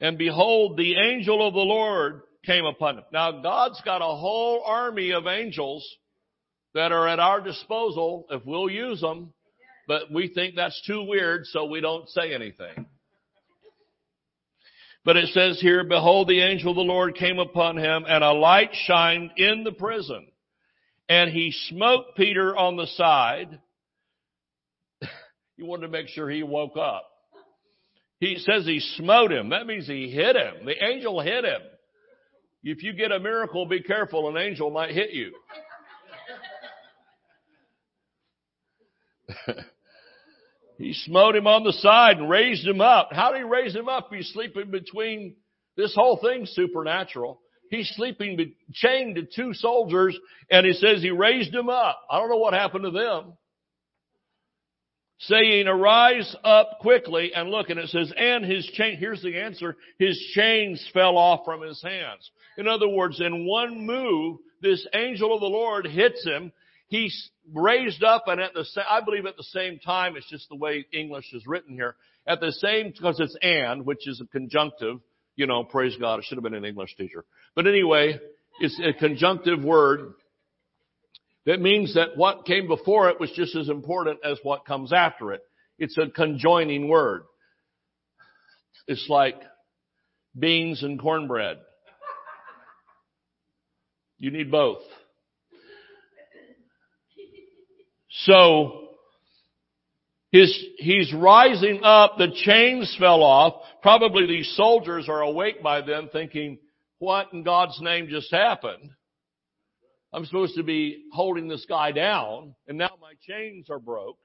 And 0.00 0.18
behold, 0.18 0.76
the 0.76 0.96
angel 0.96 1.46
of 1.46 1.54
the 1.54 1.60
Lord 1.60 2.22
came 2.44 2.64
upon 2.64 2.98
him. 2.98 3.04
Now 3.12 3.42
God's 3.42 3.80
got 3.84 4.02
a 4.02 4.16
whole 4.16 4.62
army 4.64 5.12
of 5.12 5.26
angels 5.26 5.86
that 6.74 6.92
are 6.92 7.08
at 7.08 7.20
our 7.20 7.40
disposal 7.40 8.26
if 8.30 8.44
we'll 8.44 8.68
use 8.68 9.00
them, 9.00 9.32
but 9.86 10.12
we 10.12 10.28
think 10.28 10.56
that's 10.56 10.80
too 10.86 11.04
weird, 11.04 11.46
so 11.46 11.66
we 11.66 11.80
don't 11.80 12.08
say 12.10 12.34
anything. 12.34 12.86
But 15.04 15.16
it 15.16 15.28
says 15.28 15.60
here, 15.60 15.84
behold, 15.84 16.28
the 16.28 16.40
angel 16.40 16.70
of 16.70 16.76
the 16.76 16.82
Lord 16.82 17.14
came 17.14 17.38
upon 17.38 17.76
him 17.76 18.04
and 18.08 18.24
a 18.24 18.32
light 18.32 18.70
shined 18.72 19.32
in 19.36 19.62
the 19.62 19.72
prison. 19.72 20.26
And 21.14 21.30
he 21.30 21.54
smote 21.68 22.16
Peter 22.16 22.56
on 22.56 22.76
the 22.76 22.88
side. 22.88 23.60
he 25.56 25.62
wanted 25.62 25.82
to 25.82 25.92
make 25.92 26.08
sure 26.08 26.28
he 26.28 26.42
woke 26.42 26.76
up. 26.76 27.08
He 28.18 28.38
says 28.38 28.66
he 28.66 28.80
smote 28.96 29.30
him. 29.30 29.50
That 29.50 29.64
means 29.64 29.86
he 29.86 30.10
hit 30.10 30.34
him. 30.34 30.66
The 30.66 30.84
angel 30.84 31.20
hit 31.20 31.44
him. 31.44 31.60
if 32.64 32.82
you 32.82 32.94
get 32.94 33.12
a 33.12 33.20
miracle, 33.20 33.64
be 33.64 33.80
careful, 33.80 34.28
an 34.28 34.36
angel 34.36 34.72
might 34.72 34.90
hit 34.90 35.12
you. 35.12 35.32
he 40.78 40.94
smote 40.94 41.36
him 41.36 41.46
on 41.46 41.62
the 41.62 41.74
side 41.74 42.16
and 42.16 42.28
raised 42.28 42.66
him 42.66 42.80
up. 42.80 43.10
How 43.12 43.30
did 43.30 43.38
he 43.38 43.44
raise 43.44 43.72
him 43.72 43.88
up? 43.88 44.08
He's 44.12 44.32
sleeping 44.32 44.72
between, 44.72 45.36
this 45.76 45.94
whole 45.94 46.18
thing's 46.20 46.50
supernatural. 46.50 47.40
He's 47.70 47.90
sleeping 47.96 48.54
chained 48.72 49.16
to 49.16 49.22
two 49.22 49.54
soldiers 49.54 50.18
and 50.50 50.66
he 50.66 50.72
says 50.74 51.02
he 51.02 51.10
raised 51.10 51.54
him 51.54 51.68
up. 51.68 52.00
I 52.10 52.18
don't 52.18 52.30
know 52.30 52.36
what 52.36 52.54
happened 52.54 52.84
to 52.84 52.90
them. 52.90 53.34
Saying, 55.20 55.68
arise 55.68 56.34
up 56.44 56.78
quickly 56.80 57.32
and 57.34 57.50
look. 57.50 57.70
And 57.70 57.78
it 57.78 57.88
says, 57.88 58.12
and 58.16 58.44
his 58.44 58.66
chain, 58.74 58.96
here's 58.98 59.22
the 59.22 59.40
answer, 59.40 59.76
his 59.98 60.18
chains 60.34 60.86
fell 60.92 61.16
off 61.16 61.44
from 61.44 61.62
his 61.62 61.80
hands. 61.82 62.30
In 62.58 62.68
other 62.68 62.88
words, 62.88 63.20
in 63.20 63.46
one 63.46 63.86
move, 63.86 64.38
this 64.60 64.86
angel 64.92 65.34
of 65.34 65.40
the 65.40 65.46
Lord 65.46 65.86
hits 65.86 66.24
him 66.24 66.52
he's 66.88 67.30
raised 67.52 68.02
up 68.02 68.24
and 68.28 68.40
at 68.40 68.54
the 68.54 68.64
same, 68.64 68.84
I 68.88 69.00
believe 69.00 69.26
at 69.26 69.36
the 69.36 69.42
same 69.42 69.78
time, 69.78 70.16
it's 70.16 70.28
just 70.28 70.48
the 70.48 70.56
way 70.56 70.86
English 70.92 71.32
is 71.32 71.46
written 71.46 71.74
here. 71.74 71.96
At 72.26 72.40
the 72.40 72.52
same, 72.52 72.90
because 72.90 73.20
it's 73.20 73.36
and, 73.42 73.84
which 73.84 74.08
is 74.08 74.20
a 74.20 74.26
conjunctive, 74.26 75.00
you 75.36 75.46
know, 75.46 75.64
praise 75.64 75.96
God, 75.98 76.18
it 76.18 76.24
should 76.26 76.36
have 76.36 76.44
been 76.44 76.54
an 76.54 76.64
English 76.64 76.96
teacher. 76.96 77.24
But 77.54 77.66
anyway, 77.66 78.18
it's 78.60 78.80
a 78.80 78.92
conjunctive 78.92 79.62
word 79.62 80.14
that 81.46 81.60
means 81.60 81.94
that 81.94 82.16
what 82.16 82.46
came 82.46 82.66
before 82.68 83.10
it 83.10 83.20
was 83.20 83.30
just 83.32 83.54
as 83.54 83.68
important 83.68 84.20
as 84.24 84.38
what 84.42 84.64
comes 84.64 84.92
after 84.92 85.32
it. 85.32 85.42
It's 85.78 85.98
a 85.98 86.08
conjoining 86.08 86.88
word. 86.88 87.22
It's 88.86 89.06
like 89.08 89.40
beans 90.38 90.82
and 90.82 90.98
cornbread. 90.98 91.58
You 94.18 94.30
need 94.30 94.50
both. 94.50 94.82
So, 98.08 98.83
his, 100.34 100.66
he's 100.78 101.14
rising 101.14 101.82
up, 101.84 102.18
the 102.18 102.34
chains 102.44 102.92
fell 102.98 103.22
off. 103.22 103.54
Probably 103.82 104.26
these 104.26 104.52
soldiers 104.56 105.08
are 105.08 105.20
awake 105.20 105.62
by 105.62 105.80
then 105.80 106.08
thinking, 106.12 106.58
what 106.98 107.32
in 107.32 107.44
God's 107.44 107.80
name 107.80 108.08
just 108.08 108.32
happened? 108.32 108.90
I'm 110.12 110.24
supposed 110.24 110.56
to 110.56 110.64
be 110.64 111.04
holding 111.12 111.46
this 111.46 111.64
guy 111.68 111.92
down, 111.92 112.56
and 112.66 112.76
now 112.76 112.90
my 113.00 113.12
chains 113.28 113.70
are 113.70 113.78
broke. 113.78 114.18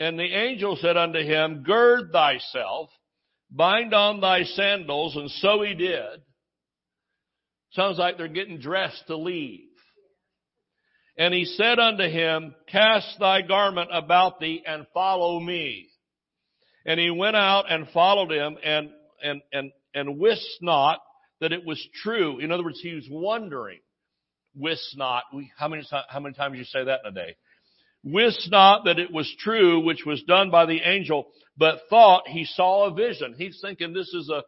And 0.00 0.18
the 0.18 0.24
angel 0.24 0.76
said 0.80 0.96
unto 0.96 1.20
him, 1.20 1.62
Gird 1.64 2.10
thyself, 2.10 2.90
bind 3.48 3.94
on 3.94 4.20
thy 4.20 4.42
sandals, 4.42 5.14
and 5.14 5.30
so 5.30 5.62
he 5.62 5.74
did. 5.74 6.20
Sounds 7.74 7.96
like 7.96 8.16
they're 8.16 8.26
getting 8.26 8.58
dressed 8.58 9.04
to 9.06 9.16
leave. 9.16 9.69
And 11.20 11.34
he 11.34 11.44
said 11.44 11.78
unto 11.78 12.04
him, 12.04 12.54
Cast 12.66 13.18
thy 13.20 13.42
garment 13.42 13.90
about 13.92 14.40
thee 14.40 14.62
and 14.66 14.86
follow 14.94 15.38
me. 15.38 15.90
And 16.86 16.98
he 16.98 17.10
went 17.10 17.36
out 17.36 17.70
and 17.70 17.86
followed 17.90 18.32
him 18.32 18.56
and, 18.64 18.88
and, 19.22 19.42
and, 19.52 19.70
and 19.94 20.18
wist 20.18 20.48
not 20.62 21.00
that 21.42 21.52
it 21.52 21.66
was 21.66 21.86
true. 22.02 22.38
In 22.38 22.50
other 22.50 22.64
words, 22.64 22.80
he 22.80 22.94
was 22.94 23.06
wondering. 23.10 23.80
Wist 24.54 24.96
not. 24.96 25.24
How 25.58 25.68
many, 25.68 25.86
how 26.08 26.20
many 26.20 26.34
times 26.34 26.56
you 26.56 26.64
say 26.64 26.84
that 26.84 27.00
in 27.04 27.10
a 27.10 27.14
day? 27.14 27.36
Wist 28.02 28.48
not 28.50 28.86
that 28.86 28.98
it 28.98 29.12
was 29.12 29.30
true, 29.40 29.84
which 29.84 30.06
was 30.06 30.22
done 30.22 30.50
by 30.50 30.64
the 30.64 30.80
angel, 30.82 31.26
but 31.54 31.80
thought 31.90 32.28
he 32.28 32.46
saw 32.46 32.86
a 32.86 32.94
vision. 32.94 33.34
He's 33.36 33.58
thinking 33.60 33.92
this 33.92 34.14
is 34.14 34.30
a 34.30 34.42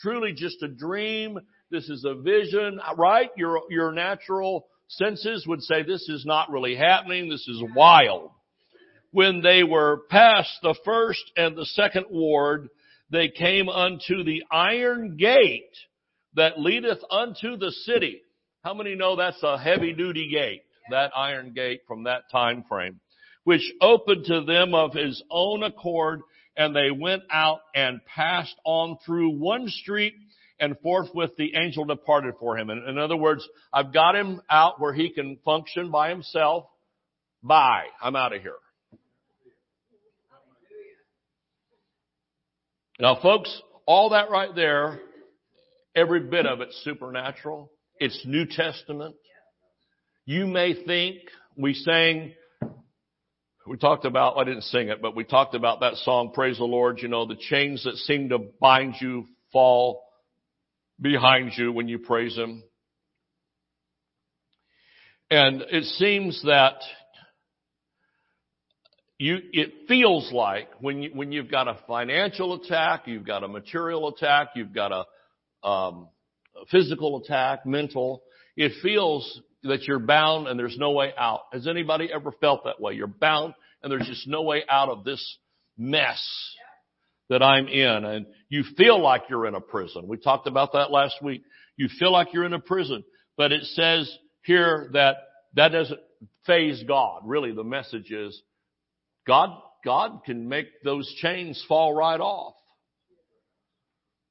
truly 0.00 0.32
just 0.32 0.60
a 0.64 0.68
dream. 0.68 1.38
This 1.70 1.88
is 1.88 2.04
a 2.04 2.20
vision, 2.20 2.80
right? 2.96 3.30
Your, 3.36 3.60
your 3.70 3.92
natural 3.92 4.66
senses 4.88 5.46
would 5.46 5.62
say 5.62 5.82
this 5.82 6.08
is 6.08 6.24
not 6.24 6.50
really 6.50 6.76
happening. 6.76 7.28
This 7.28 7.46
is 7.48 7.62
wild. 7.74 8.30
When 9.10 9.42
they 9.42 9.62
were 9.62 10.02
past 10.10 10.50
the 10.62 10.74
first 10.84 11.32
and 11.36 11.56
the 11.56 11.66
second 11.66 12.06
ward, 12.10 12.68
they 13.10 13.28
came 13.28 13.68
unto 13.68 14.24
the 14.24 14.42
iron 14.50 15.16
gate 15.16 15.76
that 16.34 16.58
leadeth 16.58 16.98
unto 17.10 17.56
the 17.56 17.70
city. 17.70 18.20
How 18.62 18.74
many 18.74 18.94
know 18.94 19.16
that's 19.16 19.42
a 19.42 19.58
heavy 19.58 19.92
duty 19.92 20.28
gate? 20.30 20.62
That 20.90 21.12
iron 21.16 21.52
gate 21.52 21.80
from 21.86 22.04
that 22.04 22.30
time 22.30 22.64
frame, 22.68 23.00
which 23.44 23.72
opened 23.80 24.26
to 24.26 24.42
them 24.42 24.74
of 24.74 24.92
his 24.92 25.22
own 25.30 25.62
accord 25.62 26.20
and 26.56 26.74
they 26.74 26.90
went 26.90 27.22
out 27.30 27.60
and 27.74 28.04
passed 28.06 28.54
on 28.64 28.96
through 29.04 29.38
one 29.38 29.68
street 29.68 30.14
and 30.58 30.76
forthwith 30.82 31.30
the 31.36 31.54
angel 31.54 31.84
departed 31.84 32.34
for 32.40 32.56
him. 32.56 32.70
In, 32.70 32.84
in 32.88 32.98
other 32.98 33.16
words, 33.16 33.46
I've 33.72 33.92
got 33.92 34.16
him 34.16 34.40
out 34.48 34.80
where 34.80 34.92
he 34.92 35.10
can 35.10 35.38
function 35.44 35.90
by 35.90 36.08
himself. 36.08 36.64
Bye. 37.42 37.86
I'm 38.00 38.16
out 38.16 38.34
of 38.34 38.42
here. 38.42 38.56
Now 42.98 43.18
folks, 43.20 43.60
all 43.84 44.10
that 44.10 44.30
right 44.30 44.54
there, 44.54 45.00
every 45.94 46.20
bit 46.20 46.46
of 46.46 46.60
it's 46.60 46.82
supernatural. 46.82 47.70
It's 47.98 48.22
New 48.24 48.46
Testament. 48.46 49.16
You 50.24 50.46
may 50.46 50.74
think 50.84 51.18
we 51.56 51.74
sang, 51.74 52.32
we 53.66 53.76
talked 53.76 54.06
about, 54.06 54.38
I 54.38 54.44
didn't 54.44 54.64
sing 54.64 54.88
it, 54.88 55.02
but 55.02 55.14
we 55.14 55.24
talked 55.24 55.54
about 55.54 55.80
that 55.80 55.96
song, 55.96 56.32
Praise 56.34 56.56
the 56.58 56.64
Lord, 56.64 57.00
you 57.00 57.08
know, 57.08 57.26
the 57.26 57.36
chains 57.36 57.84
that 57.84 57.96
seem 57.96 58.30
to 58.30 58.38
bind 58.60 58.94
you 59.00 59.26
fall 59.52 60.05
behind 61.00 61.52
you 61.56 61.72
when 61.72 61.88
you 61.88 61.98
praise 61.98 62.36
Him. 62.36 62.62
And 65.30 65.62
it 65.62 65.84
seems 65.84 66.40
that 66.44 66.76
you, 69.18 69.38
it 69.52 69.88
feels 69.88 70.30
like 70.32 70.68
when 70.80 71.02
you, 71.02 71.10
when 71.14 71.32
you've 71.32 71.50
got 71.50 71.68
a 71.68 71.78
financial 71.86 72.54
attack, 72.54 73.06
you've 73.06 73.26
got 73.26 73.42
a 73.42 73.48
material 73.48 74.08
attack, 74.08 74.48
you've 74.54 74.74
got 74.74 74.92
a, 74.92 75.66
um, 75.66 76.08
a 76.54 76.66
physical 76.70 77.22
attack, 77.22 77.66
mental, 77.66 78.22
it 78.56 78.72
feels 78.82 79.40
that 79.62 79.84
you're 79.84 79.98
bound 79.98 80.48
and 80.48 80.58
there's 80.58 80.76
no 80.78 80.92
way 80.92 81.12
out. 81.18 81.40
Has 81.52 81.66
anybody 81.66 82.08
ever 82.12 82.30
felt 82.30 82.64
that 82.64 82.80
way? 82.80 82.94
You're 82.94 83.06
bound 83.06 83.54
and 83.82 83.90
there's 83.90 84.06
just 84.06 84.28
no 84.28 84.42
way 84.42 84.64
out 84.68 84.88
of 84.90 85.04
this 85.04 85.38
mess 85.76 86.22
that 87.28 87.42
I'm 87.42 87.68
in 87.68 88.04
and 88.04 88.26
you 88.48 88.64
feel 88.76 89.00
like 89.02 89.24
you're 89.28 89.46
in 89.46 89.54
a 89.54 89.60
prison. 89.60 90.06
We 90.06 90.16
talked 90.18 90.46
about 90.46 90.72
that 90.72 90.90
last 90.90 91.22
week. 91.22 91.42
You 91.76 91.88
feel 91.98 92.12
like 92.12 92.28
you're 92.32 92.44
in 92.44 92.52
a 92.52 92.60
prison, 92.60 93.04
but 93.36 93.52
it 93.52 93.64
says 93.64 94.10
here 94.42 94.90
that 94.92 95.16
that 95.54 95.70
doesn't 95.70 96.00
faze 96.46 96.82
God. 96.86 97.22
Really 97.24 97.52
the 97.52 97.64
message 97.64 98.10
is 98.10 98.40
God, 99.26 99.50
God 99.84 100.20
can 100.24 100.48
make 100.48 100.66
those 100.84 101.12
chains 101.20 101.62
fall 101.68 101.92
right 101.92 102.20
off. 102.20 102.54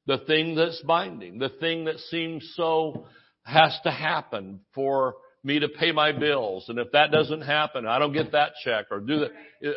The 0.08 0.20
thing 0.20 0.56
that's 0.56 0.82
binding, 0.82 1.40
the 1.40 1.50
thing 1.50 1.86
that 1.86 1.98
seems 1.98 2.54
so 2.56 3.08
has 3.44 3.78
to 3.84 3.92
happen 3.92 4.62
for 4.74 5.16
me 5.44 5.60
to 5.60 5.68
pay 5.68 5.92
my 5.92 6.12
bills. 6.12 6.66
And 6.70 6.80
if 6.80 6.92
that 6.94 7.12
doesn't 7.12 7.42
happen, 7.42 7.86
I 7.86 8.00
don't 8.00 8.14
get 8.14 8.32
that 8.32 8.54
check 8.64 8.86
or 8.92 9.00
do 9.00 9.22
that. 9.22 9.76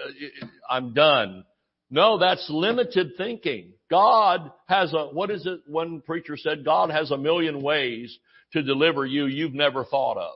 I'm 0.68 0.94
done. 0.94 1.44
No, 1.90 2.18
that's 2.18 2.46
limited 2.51 3.12
thinking. 3.16 3.72
God 3.90 4.51
has 4.66 4.92
a, 4.92 5.07
what 5.07 5.31
is 5.31 5.46
it 5.46 5.61
one 5.66 6.03
preacher 6.03 6.37
said? 6.37 6.64
God 6.64 6.90
has 6.90 7.11
a 7.11 7.18
million 7.18 7.62
ways 7.62 8.16
to 8.53 8.62
deliver 8.62 9.07
you 9.07 9.27
you've 9.27 9.55
never 9.55 9.85
thought 9.85 10.16
of. 10.18 10.35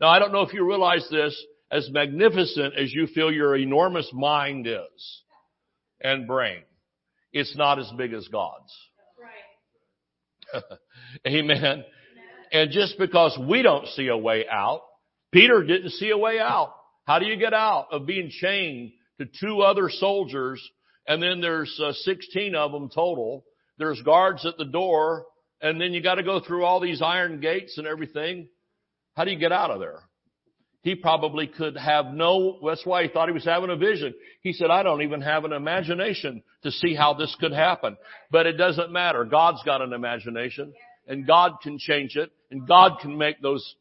Now 0.00 0.08
I 0.08 0.18
don't 0.18 0.32
know 0.32 0.42
if 0.42 0.52
you 0.52 0.66
realize 0.66 1.06
this, 1.10 1.40
as 1.70 1.88
magnificent 1.90 2.74
as 2.76 2.92
you 2.92 3.06
feel 3.06 3.32
your 3.32 3.56
enormous 3.56 4.10
mind 4.12 4.66
is 4.66 5.22
and 6.00 6.26
brain, 6.26 6.62
it's 7.32 7.56
not 7.56 7.78
as 7.78 7.90
big 7.96 8.12
as 8.12 8.28
God's. 8.28 8.72
Amen. 11.26 11.84
And 12.52 12.70
just 12.70 12.98
because 12.98 13.38
we 13.48 13.62
don't 13.62 13.86
see 13.88 14.08
a 14.08 14.16
way 14.16 14.44
out, 14.50 14.82
Peter 15.32 15.62
didn't 15.62 15.92
see 15.92 16.10
a 16.10 16.18
way 16.18 16.38
out. 16.38 16.74
How 17.06 17.18
do 17.18 17.26
you 17.26 17.36
get 17.36 17.54
out 17.54 17.88
of 17.90 18.06
being 18.06 18.30
chained 18.30 18.92
to 19.18 19.26
two 19.40 19.62
other 19.62 19.88
soldiers, 19.88 20.62
and 21.06 21.22
then 21.22 21.40
there's 21.40 21.80
uh, 21.82 21.92
16 21.92 22.54
of 22.54 22.72
them 22.72 22.88
total. 22.88 23.44
There's 23.78 24.00
guards 24.02 24.46
at 24.46 24.56
the 24.58 24.64
door, 24.64 25.26
and 25.60 25.80
then 25.80 25.92
you 25.92 26.02
got 26.02 26.16
to 26.16 26.22
go 26.22 26.40
through 26.40 26.64
all 26.64 26.80
these 26.80 27.02
iron 27.02 27.40
gates 27.40 27.78
and 27.78 27.86
everything. 27.86 28.48
How 29.14 29.24
do 29.24 29.30
you 29.30 29.38
get 29.38 29.52
out 29.52 29.70
of 29.70 29.80
there? 29.80 30.00
He 30.82 30.96
probably 30.96 31.46
could 31.46 31.76
have 31.76 32.06
no, 32.06 32.58
that's 32.66 32.84
why 32.84 33.04
he 33.04 33.08
thought 33.08 33.28
he 33.28 33.34
was 33.34 33.44
having 33.44 33.70
a 33.70 33.76
vision. 33.76 34.14
He 34.40 34.52
said, 34.52 34.70
I 34.70 34.82
don't 34.82 35.02
even 35.02 35.20
have 35.20 35.44
an 35.44 35.52
imagination 35.52 36.42
to 36.64 36.72
see 36.72 36.94
how 36.94 37.14
this 37.14 37.36
could 37.38 37.52
happen. 37.52 37.96
But 38.32 38.46
it 38.46 38.54
doesn't 38.54 38.90
matter. 38.90 39.24
God's 39.24 39.62
got 39.64 39.80
an 39.80 39.92
imagination 39.92 40.74
and 41.06 41.26
God 41.26 41.52
can 41.62 41.78
change 41.78 42.16
it 42.16 42.32
and 42.50 42.66
God 42.66 42.98
can 43.00 43.16
make 43.16 43.40
those 43.40 43.76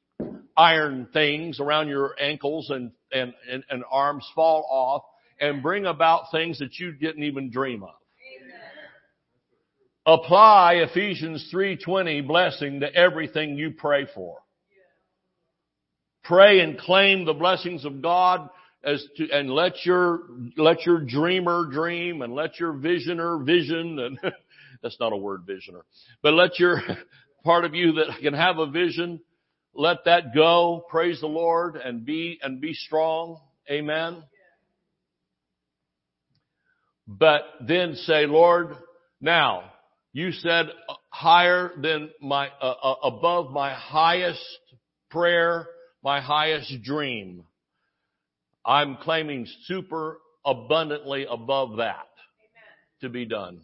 iron 0.56 1.08
things 1.12 1.60
around 1.60 1.88
your 1.88 2.16
ankles 2.22 2.70
and, 2.70 2.92
and, 3.12 3.34
and, 3.50 3.64
and 3.70 3.84
arms 3.90 4.28
fall 4.36 4.68
off 4.70 5.04
and 5.42 5.62
bring 5.62 5.86
about 5.86 6.32
things 6.32 6.60
that 6.60 6.80
you 6.80 6.94
didn't 6.94 7.24
even 7.24 7.50
dream 7.50 7.84
of. 7.84 7.90
apply 10.06 10.76
Ephesians 10.76 11.50
3:20 11.52 12.22
blessing 12.22 12.80
to 12.80 12.96
everything 12.96 13.58
you 13.58 13.72
pray 13.72 14.06
for. 14.06 14.40
Pray 16.24 16.60
and 16.60 16.78
claim 16.78 17.26
the 17.26 17.34
blessings 17.34 17.84
of 17.84 18.02
God 18.02 18.50
as 18.84 19.06
to, 19.18 19.30
and 19.32 19.50
let 19.50 19.86
your, 19.86 20.22
let 20.58 20.86
your 20.86 21.00
dreamer 21.00 21.66
dream 21.66 22.22
and 22.22 22.34
let 22.34 22.60
your 22.60 22.74
visioner 22.74 23.44
vision 23.44 24.00
and 24.00 24.20
that's 24.82 25.00
not 25.00 25.14
a 25.14 25.18
word 25.18 25.42
visioner, 25.46 25.82
but 26.22 26.34
let 26.34 26.60
your 26.60 26.82
part 27.44 27.66
of 27.66 27.76
you 27.76 27.94
that 27.94 28.20
can 28.22 28.34
have 28.34 28.58
a 28.58 28.68
vision, 28.68 29.20
let 29.74 30.06
that 30.06 30.34
go. 30.34 30.84
Praise 30.90 31.22
the 31.22 31.28
Lord 31.28 31.76
and 31.76 32.06
be, 32.06 32.40
and 32.42 32.60
be 32.60 32.74
strong. 32.74 33.40
Amen. 33.70 34.24
But 37.20 37.42
then 37.68 37.96
say, 37.96 38.26
Lord, 38.26 38.76
now 39.20 39.64
you 40.14 40.32
said 40.32 40.68
higher 41.10 41.72
than 41.78 42.10
my, 42.22 42.48
uh, 42.62 42.74
uh, 42.84 42.96
above 43.04 43.52
my 43.52 43.74
highest 43.74 44.46
prayer, 45.10 45.68
my 46.04 46.22
highest 46.22 46.82
dream. 46.84 47.44
I'm 48.66 48.98
claiming 48.98 49.46
super 49.66 50.20
abundantly 50.46 51.26
above 51.30 51.78
that 51.78 52.08
Amen. 52.08 53.02
to 53.02 53.10
be 53.10 53.26
done. 53.26 53.62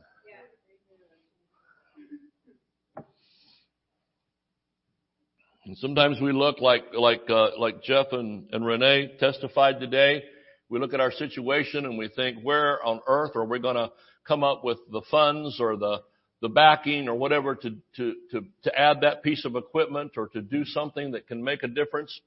And 5.66 5.78
sometimes 5.78 6.22
we 6.22 6.32
look 6.32 6.62
like 6.62 6.86
like 6.94 7.30
uh, 7.30 7.50
like 7.60 7.84
Jeff 7.84 8.08
and, 8.14 8.48
and 8.54 8.66
Renee 8.66 9.18
testified 9.20 9.82
today. 9.82 10.24
We 10.70 10.80
look 10.80 10.94
at 10.94 11.00
our 11.00 11.12
situation 11.12 11.86
and 11.86 11.98
we 11.98 12.10
think, 12.10 12.40
where 12.44 12.84
on 12.84 13.00
earth 13.08 13.36
are 13.36 13.46
we 13.46 13.60
going 13.60 13.76
to 13.76 13.92
come 14.28 14.44
up 14.44 14.64
with 14.64 14.78
the 14.92 15.02
funds 15.10 15.58
or 15.60 15.78
the 15.78 16.02
the 16.40 16.50
backing 16.50 17.08
or 17.08 17.16
whatever 17.16 17.56
to 17.56 17.72
to 17.96 18.14
to 18.32 18.42
to 18.64 18.80
add 18.80 19.02
that 19.02 19.24
piece 19.24 19.46
of 19.46 19.56
equipment 19.56 20.12
or 20.18 20.28
to 20.30 20.42
do 20.42 20.66
something 20.66 21.12
that 21.12 21.28
can 21.28 21.44
make 21.44 21.64
a 21.64 21.68
difference? 21.68 22.20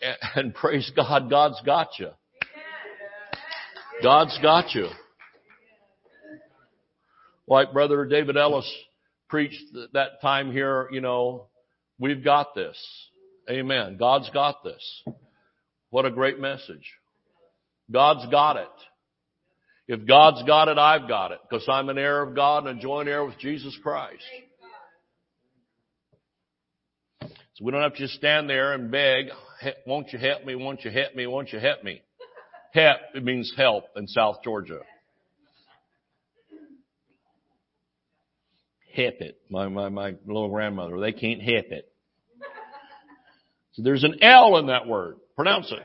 And, 0.00 0.16
and 0.34 0.54
praise 0.56 0.90
God, 0.94 1.28
God's 1.28 1.60
got 1.66 1.98
you. 1.98 2.10
God's 4.02 4.38
got 4.40 4.74
you. 4.74 4.88
Like 7.46 7.72
Brother 7.72 8.04
David 8.04 8.36
Ellis 8.36 8.70
preached 9.28 9.62
that 9.92 10.20
time 10.20 10.52
here, 10.52 10.88
you 10.92 11.00
know, 11.00 11.46
we've 11.98 12.22
got 12.22 12.54
this. 12.54 12.76
Amen. 13.50 13.96
God's 13.98 14.30
got 14.30 14.62
this. 14.62 15.02
What 15.90 16.04
a 16.04 16.10
great 16.10 16.38
message. 16.38 16.84
God's 17.92 18.30
got 18.30 18.56
it. 18.56 18.68
If 19.88 20.06
God's 20.06 20.42
got 20.44 20.68
it, 20.68 20.78
I've 20.78 21.08
got 21.08 21.32
it 21.32 21.38
because 21.48 21.68
I'm 21.68 21.88
an 21.88 21.98
heir 21.98 22.22
of 22.22 22.34
God 22.34 22.66
and 22.66 22.78
a 22.78 22.82
joint 22.82 23.08
heir 23.08 23.24
with 23.24 23.38
Jesus 23.38 23.76
Christ. 23.82 24.22
So 27.20 27.64
we 27.64 27.72
don't 27.72 27.82
have 27.82 27.94
to 27.94 27.98
just 27.98 28.14
stand 28.14 28.48
there 28.48 28.72
and 28.72 28.90
beg, 28.90 29.26
won't 29.86 30.12
you 30.12 30.18
help 30.18 30.44
me, 30.44 30.54
won't 30.54 30.84
you 30.84 30.90
help 30.90 31.14
me, 31.14 31.26
won't 31.26 31.52
you 31.52 31.58
help 31.58 31.84
me. 31.84 32.00
Help, 32.72 32.98
it 33.14 33.22
means 33.22 33.52
help 33.54 33.84
in 33.96 34.06
South 34.06 34.38
Georgia. 34.42 34.80
Hip 38.92 39.20
it. 39.20 39.38
My, 39.50 39.68
my, 39.68 39.88
my 39.88 40.14
little 40.26 40.48
grandmother, 40.48 40.98
they 41.00 41.12
can't 41.12 41.42
hip 41.42 41.66
it. 41.70 41.92
So 43.72 43.82
there's 43.82 44.04
an 44.04 44.22
L 44.22 44.56
in 44.58 44.66
that 44.66 44.86
word. 44.86 45.16
Pronounce 45.36 45.72
it. 45.72 45.82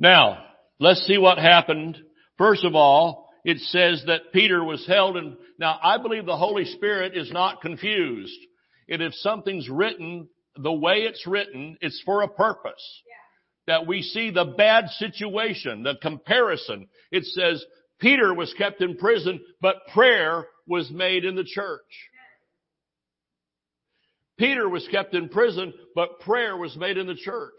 Now, 0.00 0.42
let's 0.78 1.06
see 1.06 1.18
what 1.18 1.38
happened. 1.38 1.98
First 2.38 2.64
of 2.64 2.74
all, 2.74 3.28
it 3.44 3.58
says 3.58 4.02
that 4.06 4.32
Peter 4.32 4.64
was 4.64 4.84
held 4.86 5.16
and 5.16 5.36
now 5.58 5.78
I 5.82 5.98
believe 5.98 6.24
the 6.24 6.36
Holy 6.36 6.64
Spirit 6.64 7.16
is 7.16 7.30
not 7.30 7.60
confused. 7.60 8.38
And 8.88 9.02
if 9.02 9.14
something's 9.14 9.68
written 9.68 10.28
the 10.56 10.72
way 10.72 11.02
it's 11.02 11.26
written, 11.26 11.76
it's 11.82 12.02
for 12.04 12.22
a 12.22 12.28
purpose. 12.28 13.02
Yeah. 13.06 13.74
That 13.74 13.86
we 13.86 14.02
see 14.02 14.30
the 14.30 14.46
bad 14.56 14.88
situation, 14.88 15.82
the 15.82 15.94
comparison. 16.00 16.88
It 17.12 17.24
says 17.26 17.62
Peter 18.00 18.34
was 18.34 18.52
kept 18.54 18.80
in 18.80 18.96
prison, 18.96 19.40
but 19.60 19.86
prayer 19.92 20.46
was 20.66 20.90
made 20.90 21.24
in 21.26 21.36
the 21.36 21.44
church. 21.44 21.80
Peter 24.38 24.66
was 24.66 24.88
kept 24.90 25.14
in 25.14 25.28
prison, 25.28 25.74
but 25.94 26.20
prayer 26.20 26.56
was 26.56 26.74
made 26.74 26.96
in 26.96 27.06
the 27.06 27.14
church. 27.14 27.52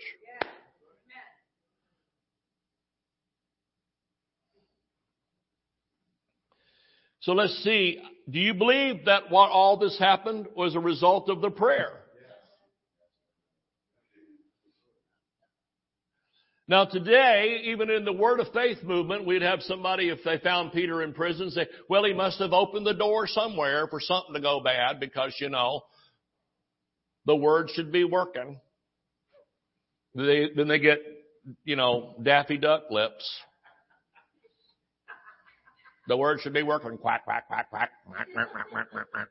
So 7.22 7.34
let's 7.34 7.64
see. 7.64 8.00
Do 8.30 8.40
you 8.40 8.54
believe 8.54 9.06
that 9.06 9.30
what 9.30 9.52
all 9.52 9.78
this 9.78 9.98
happened 9.98 10.48
was 10.56 10.76
a 10.76 10.80
result 10.80 11.30
of 11.30 11.42
the 11.42 11.52
prayer? 11.52 12.02
Now 16.68 16.86
today, 16.86 17.64
even 17.66 17.90
in 17.90 18.06
the 18.06 18.14
Word 18.14 18.40
of 18.40 18.48
Faith 18.54 18.82
movement, 18.82 19.26
we'd 19.26 19.42
have 19.42 19.62
somebody, 19.62 20.10
if 20.10 20.20
they 20.24 20.38
found 20.38 20.72
Peter 20.72 21.04
in 21.04 21.14
prison, 21.14 21.52
say, 21.52 21.68
well, 21.90 22.06
he 22.06 22.14
must 22.14 22.40
have 22.40 22.54
opened 22.54 22.88
the 22.88 22.94
door 22.94 23.28
somewhere 23.28 23.88
for 23.88 24.00
something 24.00 24.34
to 24.34 24.40
go 24.40 24.62
bad 24.64 25.00
because, 25.00 25.36
you 25.40 25.50
know, 25.50 25.82
the 27.26 27.36
Word 27.36 27.70
should 27.74 27.92
be 27.92 28.06
working. 28.06 28.60
They, 30.16 30.50
then 30.56 30.70
they 30.70 30.80
get, 30.80 31.00
you 31.66 31.76
know, 31.76 32.16
Daffy 32.24 32.58
Duck 32.58 32.84
lips. 32.90 33.30
The 36.12 36.18
Word 36.18 36.42
should 36.42 36.52
be 36.52 36.62
working. 36.62 36.98
Quack, 36.98 37.24
quack, 37.24 37.48
quack, 37.48 37.70
quack. 37.70 37.90
quack, 38.06 38.28
quack, 38.34 38.52
quack, 38.52 38.92
quack, 38.92 39.06
quack. 39.14 39.28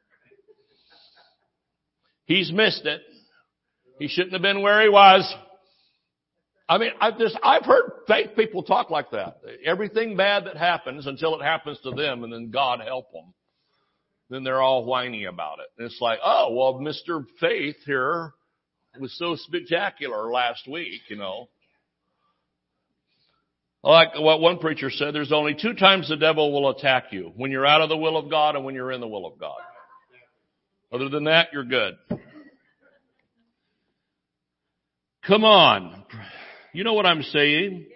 He's 2.24 2.50
missed 2.50 2.86
it. 2.86 3.02
He 3.98 4.08
shouldn't 4.08 4.32
have 4.32 4.40
been 4.40 4.62
where 4.62 4.80
he 4.80 4.88
was. 4.88 5.30
I 6.70 6.78
mean, 6.78 6.92
I've 6.98 7.18
just, 7.18 7.38
I've 7.42 7.66
heard 7.66 7.90
faith 8.08 8.30
people 8.34 8.62
talk 8.62 8.88
like 8.88 9.10
that. 9.10 9.42
Everything 9.62 10.16
bad 10.16 10.46
that 10.46 10.56
happens 10.56 11.06
until 11.06 11.38
it 11.38 11.44
happens 11.44 11.78
to 11.82 11.90
them 11.90 12.24
and 12.24 12.32
then 12.32 12.50
God 12.50 12.80
help 12.80 13.12
them. 13.12 13.34
Then 14.30 14.42
they're 14.42 14.62
all 14.62 14.86
whiny 14.86 15.26
about 15.26 15.58
it. 15.58 15.66
And 15.76 15.84
it's 15.84 16.00
like, 16.00 16.20
oh, 16.24 16.54
well, 16.54 16.80
Mr. 16.80 17.26
Faith 17.40 17.76
here 17.84 18.32
was 18.98 19.14
so 19.18 19.36
spectacular 19.36 20.32
last 20.32 20.66
week, 20.66 21.02
you 21.10 21.16
know. 21.16 21.50
Like 23.82 24.18
what 24.18 24.40
one 24.40 24.58
preacher 24.58 24.90
said, 24.90 25.14
there's 25.14 25.32
only 25.32 25.54
two 25.54 25.72
times 25.72 26.08
the 26.08 26.16
devil 26.16 26.52
will 26.52 26.70
attack 26.70 27.12
you. 27.12 27.32
When 27.36 27.50
you're 27.50 27.66
out 27.66 27.80
of 27.80 27.88
the 27.88 27.96
will 27.96 28.16
of 28.16 28.28
God 28.28 28.54
and 28.54 28.64
when 28.64 28.74
you're 28.74 28.92
in 28.92 29.00
the 29.00 29.08
will 29.08 29.26
of 29.26 29.38
God. 29.38 29.56
Other 30.92 31.08
than 31.08 31.24
that, 31.24 31.48
you're 31.52 31.64
good. 31.64 31.94
Come 35.26 35.44
on. 35.44 36.04
You 36.72 36.84
know 36.84 36.94
what 36.94 37.06
I'm 37.06 37.22
saying? 37.22 37.86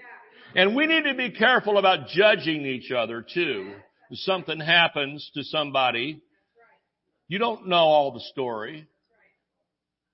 And 0.55 0.77
we 0.77 0.87
need 0.87 1.05
to 1.05 1.15
be 1.15 1.33
careful 1.33 1.79
about 1.79 2.09
judging 2.09 2.65
each 2.65 2.91
other 2.93 3.23
too. 3.23 3.75
If 4.11 4.21
something 4.21 4.61
happens 4.61 5.29
to 5.35 5.43
somebody, 5.43 6.23
you 7.29 7.39
don't 7.39 7.69
know 7.69 7.77
all 7.77 8.13
the 8.13 8.21
story. 8.33 8.87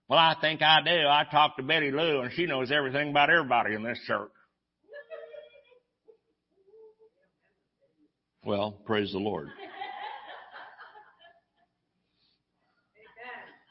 Well, 0.08 0.18
I 0.18 0.34
think 0.40 0.62
I 0.62 0.78
do. 0.84 0.90
I 0.90 1.24
talked 1.30 1.58
to 1.58 1.62
Betty 1.62 1.90
Lou 1.90 2.22
and 2.22 2.32
she 2.32 2.46
knows 2.46 2.72
everything 2.72 3.10
about 3.10 3.30
everybody 3.30 3.74
in 3.74 3.82
this 3.82 3.98
church. 4.06 4.30
Well, 8.44 8.80
praise 8.86 9.12
the 9.12 9.18
Lord. 9.18 9.48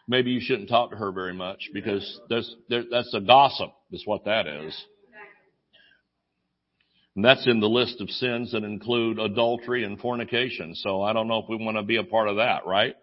maybe 0.10 0.32
you 0.32 0.42
shouldn't 0.42 0.68
talk 0.68 0.90
to 0.90 0.98
her 0.98 1.12
very 1.12 1.34
much 1.34 1.70
because 1.72 2.20
that's, 2.30 2.54
that's 2.70 3.14
a 3.14 3.22
gossip 3.22 3.70
is 3.92 4.02
what 4.06 4.26
that 4.26 4.48
is. 4.48 4.86
And 7.16 7.24
that's 7.24 7.46
in 7.48 7.60
the 7.60 7.70
list 7.70 8.02
of 8.02 8.10
sins 8.10 8.52
that 8.54 8.64
include 8.64 9.20
adultery 9.20 9.84
and 9.84 10.00
fornication. 10.00 10.74
So 10.76 11.02
I 11.02 11.14
don't 11.14 11.28
know 11.28 11.40
if 11.40 11.50
we 11.50 11.58
want 11.58 11.78
to 11.78 11.84
be 11.84 11.98
a 11.98 12.04
part 12.04 12.28
of 12.28 12.38
that, 12.38 12.66
right? 12.66 12.96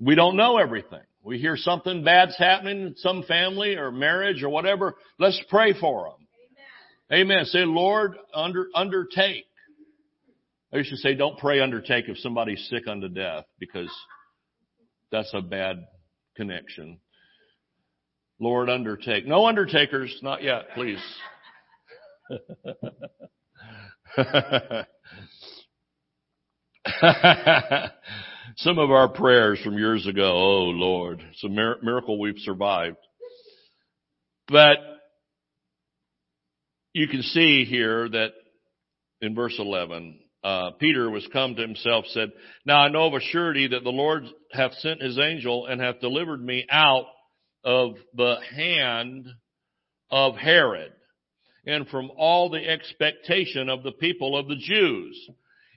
We 0.00 0.14
don't 0.14 0.36
know 0.36 0.58
everything. 0.58 1.02
We 1.22 1.38
hear 1.38 1.56
something 1.56 2.04
bad's 2.04 2.36
happening 2.36 2.88
in 2.88 2.94
some 2.96 3.22
family 3.22 3.76
or 3.76 3.90
marriage 3.90 4.42
or 4.42 4.50
whatever. 4.50 4.96
Let's 5.18 5.40
pray 5.48 5.74
for 5.78 6.04
them. 6.04 6.26
Amen. 7.12 7.30
Amen. 7.30 7.44
Say, 7.46 7.60
Lord, 7.60 8.16
under, 8.34 8.66
undertake. 8.74 9.46
I 10.74 10.78
used 10.78 10.90
to 10.90 10.96
say, 10.96 11.14
don't 11.14 11.38
pray 11.38 11.60
undertake 11.60 12.08
if 12.08 12.18
somebody's 12.18 12.66
sick 12.68 12.88
unto 12.88 13.08
death 13.08 13.44
because 13.60 13.88
that's 15.12 15.32
a 15.32 15.40
bad 15.40 15.86
connection. 16.36 16.98
Lord, 18.40 18.68
undertake. 18.68 19.24
No 19.24 19.46
undertakers, 19.46 20.18
not 20.20 20.42
yet, 20.42 20.70
please. 20.74 20.98
Some 28.56 28.80
of 28.80 28.90
our 28.90 29.08
prayers 29.08 29.60
from 29.62 29.78
years 29.78 30.08
ago, 30.08 30.24
oh 30.24 30.64
Lord, 30.64 31.20
it's 31.30 31.44
a 31.44 31.48
miracle 31.48 32.18
we've 32.18 32.38
survived. 32.38 32.96
But 34.48 34.78
you 36.92 37.06
can 37.06 37.22
see 37.22 37.64
here 37.64 38.08
that 38.08 38.32
in 39.20 39.36
verse 39.36 39.54
11, 39.56 40.18
uh, 40.44 40.72
Peter 40.78 41.10
was 41.10 41.26
come 41.32 41.54
to 41.54 41.62
himself, 41.62 42.04
said, 42.08 42.30
Now 42.66 42.76
I 42.76 42.88
know 42.88 43.06
of 43.06 43.14
a 43.14 43.20
surety 43.20 43.68
that 43.68 43.82
the 43.82 43.90
Lord 43.90 44.24
hath 44.52 44.74
sent 44.74 45.00
his 45.00 45.18
angel 45.18 45.66
and 45.66 45.80
hath 45.80 46.00
delivered 46.00 46.44
me 46.44 46.66
out 46.70 47.06
of 47.64 47.94
the 48.14 48.36
hand 48.54 49.26
of 50.10 50.36
Herod 50.36 50.92
and 51.66 51.88
from 51.88 52.10
all 52.18 52.50
the 52.50 52.62
expectation 52.62 53.70
of 53.70 53.82
the 53.82 53.92
people 53.92 54.36
of 54.36 54.48
the 54.48 54.56
Jews. 54.56 55.30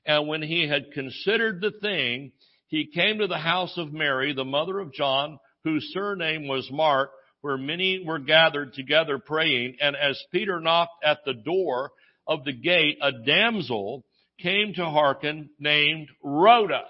And 0.05 0.27
when 0.27 0.41
he 0.41 0.67
had 0.67 0.91
considered 0.91 1.61
the 1.61 1.71
thing, 1.81 2.33
he 2.67 2.91
came 2.93 3.19
to 3.19 3.27
the 3.27 3.37
house 3.37 3.77
of 3.77 3.93
Mary, 3.93 4.33
the 4.33 4.43
mother 4.43 4.79
of 4.79 4.93
John, 4.93 5.39
whose 5.63 5.89
surname 5.93 6.49
was 6.49 6.69
Mark, 6.71 7.11
where 7.39 7.57
many 7.57 8.03
were 8.05 8.19
gathered 8.19 8.73
together 8.73 9.17
praying. 9.17 9.77
And 9.79 9.95
as 9.95 10.21
Peter 10.33 10.59
knocked 10.59 11.05
at 11.05 11.19
the 11.25 11.33
door 11.33 11.91
of 12.27 12.43
the 12.43 12.53
gate, 12.53 12.97
a 13.01 13.13
damsel 13.25 14.03
came 14.39 14.73
to 14.75 14.85
hearken 14.85 15.49
named 15.59 16.09
Rhoda. 16.23 16.83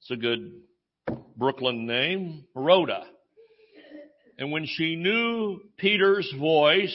It's 0.00 0.10
a 0.10 0.16
good 0.16 0.52
Brooklyn 1.36 1.86
name, 1.86 2.44
Rhoda. 2.54 3.04
And 4.38 4.50
when 4.50 4.66
she 4.66 4.96
knew 4.96 5.60
Peter's 5.76 6.32
voice, 6.38 6.94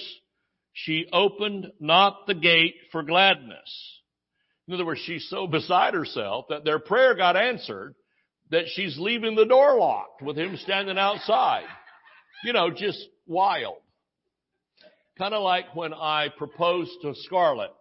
she 0.74 1.08
opened 1.12 1.72
not 1.80 2.28
the 2.28 2.34
gate 2.34 2.76
for 2.92 3.04
gladness. 3.04 4.00
In 4.68 4.74
other 4.74 4.86
words, 4.86 5.02
she's 5.06 5.28
so 5.30 5.48
beside 5.48 5.94
herself 5.94 6.46
that 6.50 6.64
their 6.64 6.80
prayer 6.80 7.16
got 7.16 7.36
answered 7.36 7.96
that 8.52 8.66
she's 8.68 8.98
leaving 9.00 9.36
the 9.36 9.46
door 9.46 9.78
locked 9.78 10.22
with 10.22 10.38
him 10.38 10.58
standing 10.58 10.98
outside. 10.98 11.66
You 12.44 12.54
know, 12.54 12.70
just 12.70 13.00
wild. 13.26 13.78
Kind 15.18 15.34
of 15.34 15.44
like 15.44 15.76
when 15.76 15.94
I 15.94 16.30
proposed 16.30 16.92
to 17.02 17.14
Scarlett. 17.16 17.72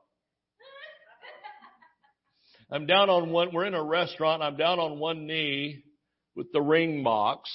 I'm 2.70 2.86
down 2.86 3.08
on 3.08 3.30
one, 3.30 3.54
we're 3.54 3.64
in 3.64 3.74
a 3.74 3.82
restaurant, 3.82 4.42
I'm 4.42 4.56
down 4.56 4.78
on 4.78 4.98
one 4.98 5.26
knee 5.26 5.84
with 6.36 6.52
the 6.52 6.60
ring 6.60 7.02
box 7.02 7.50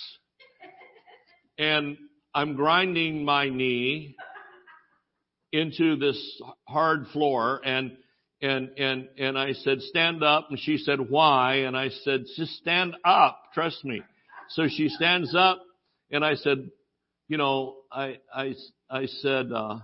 and 1.57 1.97
I'm 2.33 2.55
grinding 2.55 3.23
my 3.23 3.47
knee 3.49 4.15
into 5.51 5.97
this 5.97 6.41
hard 6.67 7.05
floor 7.13 7.61
and 7.63 7.91
and 8.41 8.71
and 8.77 9.07
and 9.19 9.37
I 9.37 9.53
said 9.53 9.81
stand 9.81 10.23
up 10.23 10.47
and 10.49 10.59
she 10.59 10.77
said 10.77 10.99
why? 10.99 11.57
And 11.57 11.77
I 11.77 11.89
said 11.89 12.23
just 12.35 12.53
stand 12.53 12.95
up 13.05 13.39
trust 13.53 13.85
me. 13.85 14.01
So 14.49 14.67
she 14.67 14.89
stands 14.89 15.35
up 15.35 15.61
and 16.11 16.25
I 16.25 16.33
said 16.35 16.69
you 17.27 17.37
know 17.37 17.75
I 17.91 18.17
I 18.33 18.55
I 18.89 19.05
said 19.05 19.51
uh 19.53 19.77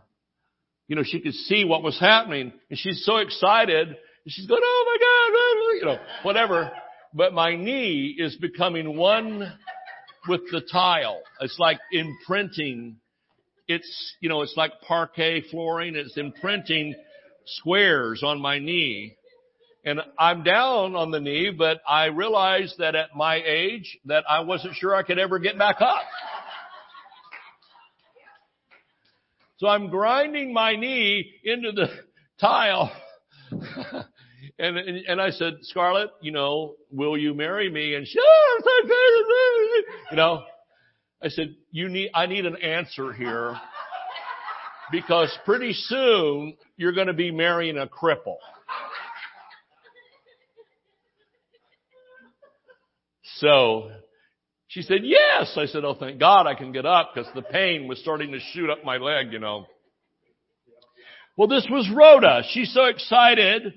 you 0.88 0.96
know 0.96 1.04
she 1.04 1.22
could 1.22 1.36
see 1.36 1.66
what 1.66 1.84
was 1.84 2.00
happening 2.00 2.52
and 2.72 2.80
she's 2.80 3.06
so 3.06 3.18
excited 3.18 3.96
she's 4.30 4.48
going 4.48 4.62
oh 4.64 4.86
my 4.88 4.98
god 5.00 5.80
you 5.80 5.86
know 5.86 6.06
whatever 6.24 6.72
but 7.14 7.34
my 7.34 7.56
knee 7.56 8.16
is 8.18 8.36
becoming 8.36 8.98
one 8.98 9.52
with 10.28 10.42
the 10.52 10.62
tile 10.72 11.22
it's 11.42 11.58
like 11.60 11.80
imprinting 11.92 12.98
it's, 13.70 14.16
you 14.20 14.30
know, 14.30 14.42
it's 14.42 14.58
like 14.58 14.82
parquet 14.82 15.44
flooring. 15.52 15.96
It's 15.96 16.18
imprinting 16.18 16.96
squares 17.46 18.24
on 18.24 18.42
my 18.42 18.58
knee. 18.58 19.16
And 19.86 20.02
I'm 20.18 20.44
down 20.44 20.96
on 20.96 21.12
the 21.12 21.20
knee, 21.20 21.52
but 21.56 21.80
I 21.88 22.06
realized 22.06 22.80
that 22.80 22.96
at 22.96 23.16
my 23.16 23.36
age 23.36 23.98
that 24.06 24.24
I 24.28 24.42
wasn't 24.42 24.74
sure 24.74 24.96
I 24.96 25.04
could 25.04 25.20
ever 25.20 25.38
get 25.38 25.58
back 25.58 25.82
up. 25.82 26.02
So 29.58 29.68
I'm 29.68 29.90
grinding 29.90 30.52
my 30.52 30.76
knee 30.76 31.32
into 31.44 31.72
the 31.72 31.90
tile. 32.42 32.92
and, 34.60 34.78
and, 34.78 34.98
and 35.08 35.22
I 35.22 35.30
said, 35.30 35.58
Scarlett, 35.62 36.10
you 36.22 36.32
know, 36.32 36.76
will 36.92 37.18
you 37.18 37.34
marry 37.34 37.70
me? 37.70 37.96
And 37.96 38.06
she, 38.06 38.20
oh, 38.20 39.86
you 40.12 40.18
know, 40.18 40.44
I 41.24 41.30
said, 41.30 41.56
you 41.72 41.88
need, 41.88 42.12
I 42.14 42.26
need 42.26 42.46
an 42.46 42.58
answer 42.58 43.14
here 43.14 43.58
because 44.92 45.36
pretty 45.46 45.72
soon 45.74 46.58
you're 46.76 46.92
going 46.92 47.08
to 47.08 47.14
be 47.14 47.32
marrying 47.32 47.78
a 47.78 47.88
cripple. 47.88 48.36
So 53.38 53.92
she 54.68 54.82
said, 54.82 55.00
yes. 55.04 55.54
I 55.56 55.68
said, 55.68 55.86
oh, 55.86 55.96
thank 55.98 56.20
God 56.20 56.48
I 56.48 56.56
can 56.56 56.74
get 56.74 56.86
up 56.86 57.12
because 57.14 57.32
the 57.34 57.44
pain 57.44 57.88
was 57.88 58.00
starting 58.00 58.34
to 58.34 58.40
shoot 58.52 58.70
up 58.70 58.84
my 58.84 58.98
leg, 58.98 59.32
you 59.32 59.40
know. 59.40 59.68
Well, 61.38 61.48
this 61.48 61.66
was 61.72 61.90
Rhoda. 61.96 62.44
She's 62.52 62.74
so 62.74 62.86
excited 62.86 63.74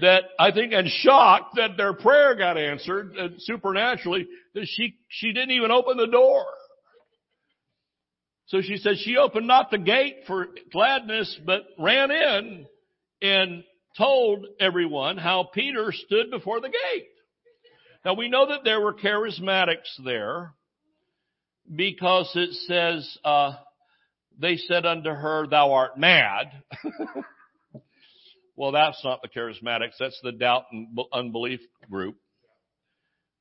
that 0.00 0.24
I 0.38 0.52
think 0.52 0.72
and 0.72 0.88
shocked 0.88 1.56
that 1.56 1.76
their 1.76 1.92
prayer 1.92 2.34
got 2.34 2.56
answered 2.56 3.14
uh, 3.18 3.28
supernaturally 3.38 4.26
that 4.54 4.66
she, 4.66 4.96
she 5.08 5.32
didn't 5.32 5.52
even 5.52 5.70
open 5.70 5.96
the 5.96 6.06
door. 6.06 6.44
So 8.46 8.62
she 8.62 8.78
said 8.78 8.94
she 8.98 9.16
opened 9.16 9.46
not 9.46 9.70
the 9.70 9.78
gate 9.78 10.20
for 10.26 10.48
gladness, 10.72 11.38
but 11.44 11.62
ran 11.78 12.10
in 12.10 12.66
and 13.20 13.64
told 13.96 14.46
everyone 14.58 15.18
how 15.18 15.50
Peter 15.52 15.92
stood 15.92 16.30
before 16.30 16.60
the 16.60 16.68
gate. 16.68 17.08
Now 18.04 18.14
we 18.14 18.30
know 18.30 18.48
that 18.48 18.64
there 18.64 18.80
were 18.80 18.94
charismatics 18.94 20.02
there 20.04 20.54
because 21.74 22.30
it 22.34 22.54
says, 22.66 23.18
uh, 23.24 23.52
they 24.38 24.56
said 24.56 24.86
unto 24.86 25.10
her, 25.10 25.46
thou 25.46 25.72
art 25.72 25.98
mad. 25.98 26.46
well, 28.58 28.72
that's 28.72 29.02
not 29.04 29.22
the 29.22 29.28
charismatics. 29.28 29.92
That's 30.00 30.18
the 30.24 30.32
doubt 30.32 30.64
and 30.72 30.88
unbelief 31.12 31.60
group. 31.88 32.16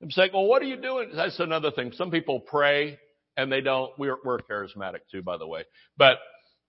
I'm 0.01 0.11
saying, 0.11 0.29
well, 0.31 0.45
what 0.45 0.61
are 0.61 0.65
you 0.65 0.79
doing? 0.79 1.09
That's 1.15 1.39
another 1.39 1.71
thing. 1.71 1.91
Some 1.93 2.11
people 2.11 2.39
pray 2.39 2.99
and 3.35 3.51
they 3.51 3.61
don't. 3.61 3.91
We're, 3.97 4.17
we're 4.23 4.37
charismatic 4.37 4.99
too, 5.11 5.23
by 5.23 5.37
the 5.37 5.47
way. 5.47 5.63
But 5.97 6.17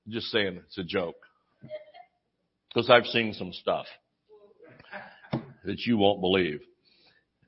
just 0.09 0.29
saying, 0.29 0.63
it's 0.67 0.79
a 0.79 0.83
joke. 0.83 1.17
Because 2.73 2.89
I've 2.89 3.05
seen 3.05 3.35
some 3.35 3.53
stuff 3.53 3.85
that 5.65 5.81
you 5.81 5.99
won't 5.99 6.23
believe. 6.23 6.61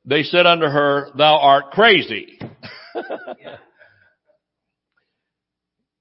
They 0.05 0.23
said 0.23 0.45
unto 0.45 0.67
her, 0.67 1.09
thou 1.17 1.39
art 1.39 1.71
crazy. 1.71 2.39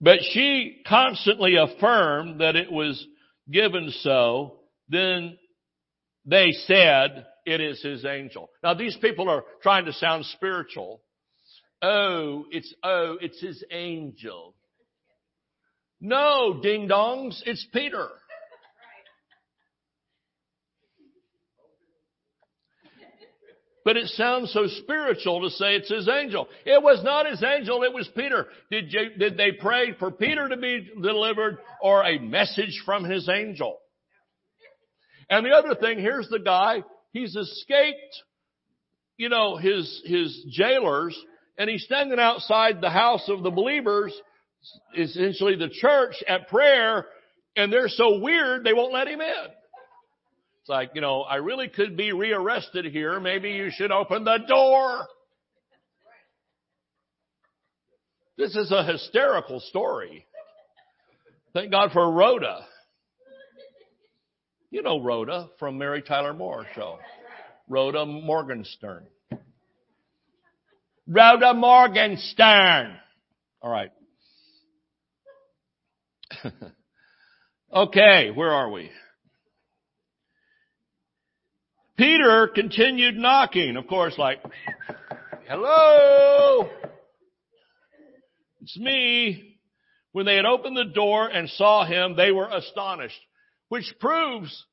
but 0.01 0.19
she 0.33 0.81
constantly 0.85 1.55
affirmed 1.55 2.41
that 2.41 2.57
it 2.57 2.69
was 2.69 3.07
given 3.49 3.93
so. 4.01 4.58
Then 4.89 5.37
they 6.25 6.51
said, 6.51 7.25
it 7.45 7.61
is 7.61 7.81
his 7.81 8.05
angel. 8.05 8.49
Now 8.63 8.73
these 8.73 8.97
people 8.97 9.29
are 9.29 9.43
trying 9.61 9.85
to 9.85 9.93
sound 9.93 10.25
spiritual 10.25 11.01
Oh, 11.81 12.45
it's, 12.51 12.73
oh, 12.83 13.17
it's 13.21 13.39
his 13.39 13.63
angel. 13.71 14.53
No, 16.01 16.59
ding 16.61 16.87
dongs, 16.89 17.41
it's 17.45 17.65
Peter. 17.73 18.09
But 23.85 23.95
it 23.95 24.07
sounds 24.09 24.51
so 24.51 24.67
spiritual 24.67 25.41
to 25.41 25.49
say 25.51 25.75
it's 25.75 25.89
his 25.89 26.07
angel. 26.09 26.47
It 26.65 26.83
was 26.83 27.01
not 27.03 27.25
his 27.25 27.41
angel, 27.41 27.83
it 27.83 27.93
was 27.93 28.09
Peter. 28.13 28.47
Did, 28.69 28.91
you, 28.91 29.11
did 29.17 29.37
they 29.37 29.53
pray 29.53 29.93
for 29.97 30.11
Peter 30.11 30.49
to 30.49 30.57
be 30.57 30.89
delivered 31.01 31.59
or 31.81 32.03
a 32.03 32.19
message 32.19 32.81
from 32.85 33.05
his 33.05 33.29
angel? 33.29 33.77
And 35.29 35.45
the 35.45 35.51
other 35.51 35.75
thing, 35.75 35.99
here's 35.99 36.27
the 36.29 36.39
guy, 36.39 36.83
he's 37.11 37.35
escaped, 37.35 38.23
you 39.17 39.29
know, 39.29 39.57
his, 39.57 40.01
his 40.05 40.45
jailers 40.49 41.17
and 41.59 41.69
he's 41.69 41.83
standing 41.83 42.19
outside 42.19 42.79
the 42.79 42.89
house 42.89 43.27
of 43.27 43.43
the 43.43 43.51
believers, 43.51 44.13
essentially 44.97 45.55
the 45.57 45.69
church 45.69 46.15
at 46.27 46.47
prayer, 46.47 47.05
and 47.55 47.71
they're 47.71 47.89
so 47.89 48.19
weird 48.19 48.63
they 48.63 48.73
won't 48.73 48.93
let 48.93 49.09
him 49.09 49.19
in. 49.19 49.45
It's 50.61 50.69
like, 50.69 50.91
you 50.95 51.01
know, 51.01 51.21
I 51.21 51.35
really 51.35 51.67
could 51.67 51.97
be 51.97 52.13
rearrested 52.13 52.85
here. 52.85 53.19
Maybe 53.19 53.51
you 53.51 53.71
should 53.71 53.91
open 53.91 54.23
the 54.23 54.37
door. 54.47 55.05
This 58.37 58.55
is 58.55 58.71
a 58.71 58.85
hysterical 58.85 59.59
story. 59.59 60.25
Thank 61.53 61.71
God 61.71 61.91
for 61.91 62.09
Rhoda. 62.09 62.65
You 64.71 64.83
know 64.83 65.01
Rhoda 65.01 65.49
from 65.57 65.77
Mary 65.77 66.01
Tyler 66.01 66.33
Moore 66.33 66.65
show. 66.75 66.99
Rhoda 67.67 68.05
Morgenstern. 68.05 69.05
Rhoda 71.07 71.53
Morgenstern. 71.55 72.95
All 73.61 73.71
right. 73.71 73.91
okay, 77.73 78.31
where 78.31 78.51
are 78.51 78.69
we? 78.69 78.91
Peter 81.97 82.47
continued 82.47 83.17
knocking, 83.17 83.75
of 83.75 83.87
course, 83.87 84.17
like, 84.17 84.41
hello, 85.47 86.69
it's 88.61 88.77
me. 88.77 89.57
When 90.11 90.25
they 90.25 90.37
had 90.37 90.45
opened 90.45 90.77
the 90.77 90.85
door 90.85 91.27
and 91.27 91.49
saw 91.49 91.85
him, 91.85 92.15
they 92.15 92.31
were 92.31 92.47
astonished, 92.49 93.19
which 93.69 93.93
proves 93.99 94.65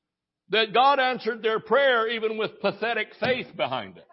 that 0.50 0.72
God 0.72 0.98
answered 0.98 1.42
their 1.42 1.60
prayer 1.60 2.08
even 2.08 2.36
with 2.38 2.60
pathetic 2.60 3.08
faith 3.20 3.46
behind 3.56 3.96
it. 3.96 4.06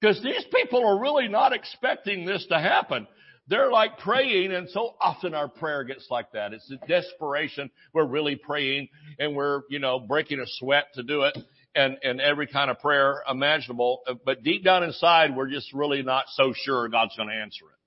Because 0.00 0.22
these 0.22 0.44
people 0.54 0.86
are 0.86 1.00
really 1.00 1.28
not 1.28 1.52
expecting 1.52 2.24
this 2.24 2.46
to 2.48 2.58
happen. 2.58 3.06
They're 3.48 3.70
like 3.70 3.98
praying, 3.98 4.52
and 4.52 4.68
so 4.70 4.94
often 5.00 5.34
our 5.34 5.48
prayer 5.48 5.82
gets 5.82 6.06
like 6.08 6.32
that. 6.32 6.52
It's 6.52 6.70
a 6.70 6.86
desperation. 6.86 7.70
We're 7.92 8.06
really 8.06 8.36
praying, 8.36 8.88
and 9.18 9.34
we're, 9.34 9.62
you 9.68 9.80
know, 9.80 9.98
breaking 9.98 10.38
a 10.38 10.46
sweat 10.46 10.84
to 10.94 11.02
do 11.02 11.22
it, 11.22 11.36
and, 11.74 11.98
and 12.02 12.20
every 12.20 12.46
kind 12.46 12.70
of 12.70 12.78
prayer 12.78 13.22
imaginable. 13.28 14.02
But 14.24 14.44
deep 14.44 14.64
down 14.64 14.84
inside, 14.84 15.34
we're 15.36 15.50
just 15.50 15.72
really 15.74 16.02
not 16.02 16.26
so 16.34 16.54
sure 16.54 16.88
God's 16.88 17.16
going 17.16 17.28
to 17.28 17.34
answer 17.34 17.64
it. 17.64 17.78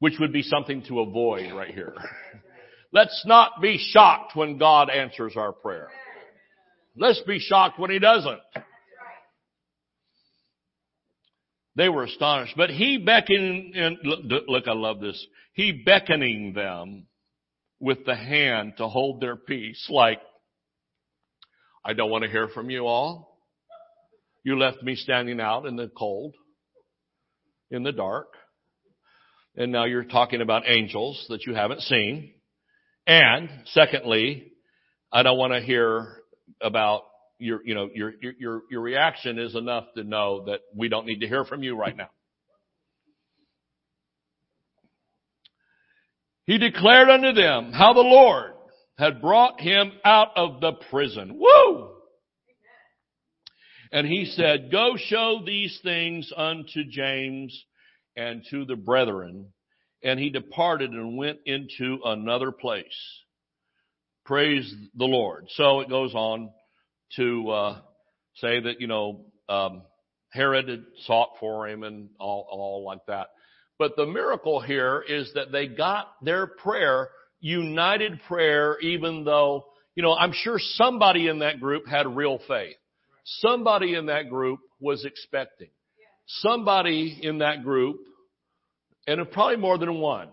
Which 0.00 0.14
would 0.20 0.32
be 0.32 0.42
something 0.42 0.82
to 0.88 1.00
avoid 1.00 1.50
right 1.52 1.72
here. 1.72 1.94
Let's 2.94 3.24
not 3.26 3.60
be 3.60 3.76
shocked 3.76 4.34
when 4.34 4.56
God 4.56 4.88
answers 4.88 5.34
our 5.36 5.52
prayer. 5.52 5.88
Let's 6.96 7.20
be 7.26 7.40
shocked 7.40 7.78
when 7.78 7.90
He 7.90 7.98
doesn't. 7.98 8.40
They 11.76 11.88
were 11.88 12.04
astonished. 12.04 12.54
But 12.56 12.70
he 12.70 12.98
beckoning, 12.98 13.72
and 13.74 13.98
look, 14.04 14.68
I 14.68 14.72
love 14.72 15.00
this. 15.00 15.26
He 15.54 15.82
beckoning 15.84 16.52
them 16.54 17.06
with 17.80 18.06
the 18.06 18.14
hand 18.14 18.74
to 18.78 18.88
hold 18.88 19.20
their 19.20 19.36
peace, 19.36 19.86
like, 19.90 20.20
I 21.84 21.92
don't 21.92 22.10
want 22.10 22.24
to 22.24 22.30
hear 22.30 22.48
from 22.48 22.70
you 22.70 22.86
all. 22.86 23.40
You 24.42 24.58
left 24.58 24.82
me 24.82 24.94
standing 24.94 25.40
out 25.40 25.66
in 25.66 25.76
the 25.76 25.90
cold, 25.94 26.34
in 27.70 27.82
the 27.82 27.92
dark. 27.92 28.28
And 29.56 29.70
now 29.70 29.84
you're 29.84 30.04
talking 30.04 30.40
about 30.40 30.62
angels 30.66 31.26
that 31.28 31.44
you 31.44 31.54
haven't 31.54 31.80
seen. 31.82 32.34
And 33.06 33.50
secondly, 33.66 34.52
I 35.12 35.22
don't 35.22 35.38
want 35.38 35.52
to 35.52 35.60
hear 35.60 36.22
about 36.60 37.02
your, 37.38 37.60
you 37.64 37.74
know, 37.74 37.88
your, 37.94 38.14
your, 38.38 38.62
your 38.70 38.80
reaction 38.80 39.38
is 39.38 39.54
enough 39.54 39.84
to 39.96 40.04
know 40.04 40.44
that 40.46 40.60
we 40.74 40.88
don't 40.88 41.06
need 41.06 41.20
to 41.20 41.26
hear 41.26 41.44
from 41.44 41.62
you 41.62 41.76
right 41.76 41.96
now. 41.96 42.10
He 46.46 46.58
declared 46.58 47.08
unto 47.08 47.32
them 47.32 47.72
how 47.72 47.92
the 47.94 48.00
Lord 48.00 48.52
had 48.98 49.20
brought 49.20 49.60
him 49.60 49.92
out 50.04 50.28
of 50.36 50.60
the 50.60 50.72
prison. 50.90 51.38
Woo! 51.38 51.90
And 53.92 54.06
he 54.06 54.26
said, 54.26 54.70
Go 54.70 54.96
show 54.96 55.40
these 55.44 55.78
things 55.82 56.32
unto 56.36 56.84
James 56.88 57.64
and 58.16 58.44
to 58.50 58.64
the 58.64 58.76
brethren. 58.76 59.52
And 60.04 60.20
he 60.20 60.30
departed 60.30 60.92
and 60.92 61.16
went 61.16 61.38
into 61.46 61.98
another 62.04 62.52
place. 62.52 62.84
Praise 64.24 64.72
the 64.94 65.06
Lord. 65.06 65.46
So 65.56 65.80
it 65.80 65.88
goes 65.88 66.14
on 66.14 66.50
to 67.16 67.50
uh, 67.50 67.78
say 68.36 68.60
that 68.60 68.80
you 68.80 68.86
know 68.86 69.24
um, 69.48 69.82
Herod 70.34 70.68
had 70.68 70.84
sought 71.06 71.30
for 71.38 71.68
him 71.68 71.84
and 71.84 72.08
all, 72.18 72.46
all 72.50 72.84
like 72.84 73.06
that. 73.06 73.28
But 73.78 73.96
the 73.96 74.06
miracle 74.06 74.60
here 74.60 75.04
is 75.06 75.30
that 75.34 75.52
they 75.52 75.68
got 75.68 76.08
their 76.22 76.46
prayer, 76.46 77.08
united 77.40 78.20
prayer, 78.28 78.78
even 78.80 79.24
though, 79.24 79.64
you 79.94 80.02
know, 80.02 80.14
I'm 80.14 80.32
sure 80.32 80.58
somebody 80.58 81.28
in 81.28 81.40
that 81.40 81.60
group 81.60 81.86
had 81.86 82.06
real 82.16 82.40
faith. 82.48 82.76
Somebody 83.24 83.94
in 83.94 84.06
that 84.06 84.28
group 84.28 84.60
was 84.80 85.04
expecting. 85.04 85.70
Somebody 86.26 87.20
in 87.22 87.38
that 87.38 87.62
group, 87.62 87.96
and 89.06 89.30
probably 89.30 89.56
more 89.56 89.78
than 89.78 90.00
one, 90.00 90.28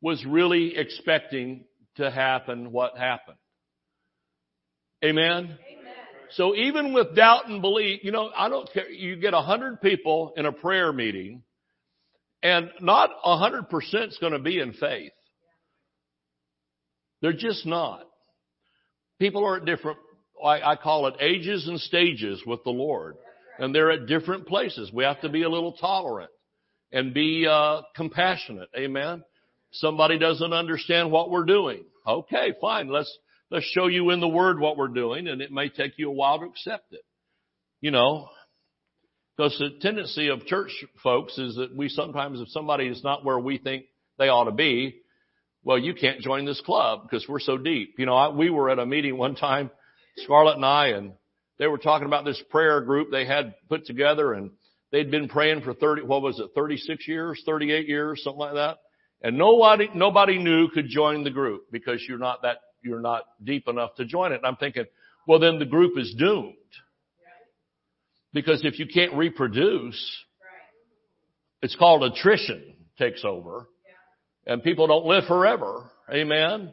was 0.00 0.24
really 0.26 0.76
expecting 0.76 1.64
to 1.96 2.10
happen 2.10 2.72
what 2.72 2.96
happened. 2.96 3.38
Amen? 5.04 5.58
So 6.30 6.56
even 6.56 6.92
with 6.92 7.14
doubt 7.14 7.48
and 7.48 7.60
belief, 7.60 8.00
you 8.02 8.10
know, 8.10 8.30
I 8.34 8.48
don't 8.48 8.70
care. 8.72 8.88
You 8.88 9.16
get 9.16 9.34
a 9.34 9.42
hundred 9.42 9.80
people 9.80 10.32
in 10.36 10.46
a 10.46 10.52
prayer 10.52 10.92
meeting 10.92 11.42
and 12.42 12.70
not 12.80 13.10
a 13.24 13.36
hundred 13.36 13.68
percent 13.68 14.12
is 14.12 14.18
going 14.18 14.32
to 14.32 14.38
be 14.38 14.58
in 14.58 14.72
faith. 14.72 15.12
They're 17.20 17.32
just 17.32 17.66
not. 17.66 18.02
People 19.20 19.44
are 19.44 19.58
at 19.58 19.64
different, 19.64 19.98
I, 20.44 20.72
I 20.72 20.76
call 20.76 21.06
it 21.06 21.14
ages 21.20 21.68
and 21.68 21.78
stages 21.78 22.42
with 22.46 22.64
the 22.64 22.70
Lord. 22.70 23.16
And 23.58 23.74
they're 23.74 23.92
at 23.92 24.06
different 24.06 24.48
places. 24.48 24.90
We 24.92 25.04
have 25.04 25.20
to 25.20 25.28
be 25.28 25.42
a 25.42 25.48
little 25.48 25.74
tolerant 25.74 26.31
and 26.92 27.14
be 27.14 27.46
uh, 27.48 27.82
compassionate. 27.96 28.68
Amen. 28.76 29.24
Somebody 29.72 30.18
doesn't 30.18 30.52
understand 30.52 31.10
what 31.10 31.30
we're 31.30 31.44
doing. 31.44 31.84
Okay, 32.06 32.52
fine. 32.60 32.88
Let's 32.88 33.16
let's 33.50 33.66
show 33.66 33.86
you 33.86 34.10
in 34.10 34.20
the 34.20 34.28
Word 34.28 34.60
what 34.60 34.76
we're 34.76 34.88
doing, 34.88 35.28
and 35.28 35.40
it 35.40 35.50
may 35.50 35.68
take 35.68 35.92
you 35.96 36.10
a 36.10 36.14
while 36.14 36.38
to 36.40 36.46
accept 36.46 36.92
it. 36.92 37.04
You 37.80 37.90
know, 37.90 38.28
because 39.36 39.56
the 39.58 39.70
tendency 39.80 40.28
of 40.28 40.46
church 40.46 40.70
folks 41.02 41.38
is 41.38 41.56
that 41.56 41.74
we 41.74 41.88
sometimes, 41.88 42.40
if 42.40 42.48
somebody 42.48 42.86
is 42.86 43.02
not 43.02 43.24
where 43.24 43.38
we 43.38 43.58
think 43.58 43.86
they 44.18 44.28
ought 44.28 44.44
to 44.44 44.52
be, 44.52 45.00
well, 45.64 45.78
you 45.78 45.94
can't 45.94 46.20
join 46.20 46.44
this 46.44 46.60
club 46.60 47.02
because 47.02 47.26
we're 47.28 47.40
so 47.40 47.56
deep. 47.56 47.94
You 47.98 48.06
know, 48.06 48.14
I, 48.14 48.28
we 48.28 48.50
were 48.50 48.68
at 48.68 48.78
a 48.78 48.86
meeting 48.86 49.16
one 49.16 49.34
time, 49.34 49.70
Scarlett 50.18 50.56
and 50.56 50.66
I, 50.66 50.88
and 50.88 51.12
they 51.58 51.66
were 51.66 51.78
talking 51.78 52.06
about 52.06 52.24
this 52.24 52.42
prayer 52.50 52.80
group 52.82 53.10
they 53.10 53.24
had 53.24 53.54
put 53.68 53.86
together 53.86 54.32
and 54.32 54.50
they'd 54.92 55.10
been 55.10 55.28
praying 55.28 55.62
for 55.62 55.74
30, 55.74 56.02
what 56.02 56.22
was 56.22 56.38
it, 56.38 56.50
36 56.54 57.08
years, 57.08 57.42
38 57.44 57.88
years, 57.88 58.22
something 58.22 58.38
like 58.38 58.54
that. 58.54 58.78
And 59.22 59.38
nobody, 59.38 59.88
nobody 59.94 60.38
knew 60.38 60.68
could 60.68 60.88
join 60.88 61.24
the 61.24 61.30
group 61.30 61.64
because 61.72 62.04
you're 62.08 62.18
not 62.18 62.42
that 62.42 62.58
you're 62.82 63.00
not 63.00 63.22
deep 63.42 63.68
enough 63.68 63.94
to 63.96 64.04
join 64.04 64.32
it. 64.32 64.36
And 64.36 64.46
I'm 64.46 64.56
thinking, 64.56 64.84
well, 65.26 65.38
then 65.38 65.58
the 65.58 65.64
group 65.64 65.96
is 65.96 66.14
doomed. 66.18 66.54
Because 68.32 68.64
if 68.64 68.78
you 68.78 68.86
can't 68.92 69.14
reproduce, 69.14 70.24
it's 71.60 71.76
called 71.76 72.02
attrition 72.02 72.74
takes 72.98 73.24
over. 73.24 73.68
And 74.46 74.62
people 74.62 74.88
don't 74.88 75.06
live 75.06 75.24
forever. 75.28 75.90
Amen. 76.12 76.72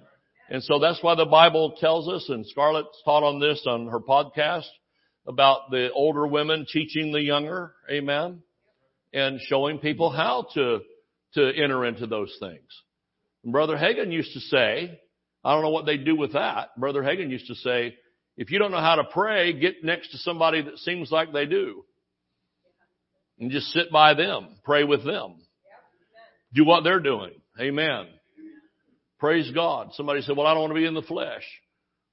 And 0.50 0.64
so 0.64 0.80
that's 0.80 0.98
why 1.04 1.14
the 1.14 1.26
Bible 1.26 1.76
tells 1.80 2.10
us, 2.10 2.26
and 2.30 2.46
Scarlett's 2.48 3.00
taught 3.06 3.24
on 3.24 3.40
this 3.40 3.64
on 3.68 3.88
her 3.88 4.00
podcast, 4.00 4.66
about 5.30 5.70
the 5.70 5.92
older 5.94 6.28
women 6.28 6.66
teaching 6.68 7.14
the 7.14 7.22
younger. 7.22 7.74
Amen. 7.90 8.42
And 9.14 9.40
showing 9.48 9.78
people 9.78 10.10
how 10.10 10.48
to, 10.56 10.80
to 11.36 11.52
enter 11.56 11.86
into 11.86 12.08
those 12.08 12.36
things. 12.40 12.68
And 13.44 13.54
Brother 13.54 13.78
Hagin 13.78 14.12
used 14.12 14.34
to 14.34 14.40
say, 14.40 15.00
I 15.46 15.54
don't 15.54 15.62
know 15.62 15.70
what 15.70 15.86
they 15.86 15.98
do 15.98 16.18
with 16.18 16.34
that. 16.34 16.78
Brother 16.78 17.02
Hagin 17.02 17.30
used 17.30 17.48
to 17.48 17.56
say, 17.56 17.96
if 18.36 18.52
you 18.52 18.60
don't 18.60 18.72
know 18.72 18.82
how 18.82 18.96
to 18.96 19.04
pray, 19.04 19.54
get 19.54 19.84
next 19.84 20.12
to 20.12 20.18
somebody 20.18 20.64
that 20.64 20.78
seems 20.80 21.12
like 21.12 21.32
they 21.32 21.46
do. 21.46 21.86
And 23.40 23.52
just 23.52 23.68
sit 23.68 23.92
by 23.92 24.16
them. 24.16 24.48
Pray 24.66 24.84
with 24.84 25.06
them. 25.06 25.36
Do 26.54 26.66
what 26.66 26.84
they're 26.84 27.00
doing. 27.00 27.34
Amen. 27.60 28.08
Praise 29.20 29.52
God. 29.54 29.90
Somebody 29.94 30.22
said, 30.22 30.36
well, 30.36 30.48
I 30.48 30.54
don't 30.54 30.62
want 30.62 30.72
to 30.72 30.80
be 30.80 30.86
in 30.86 30.94
the 30.94 31.02
flesh. 31.04 31.44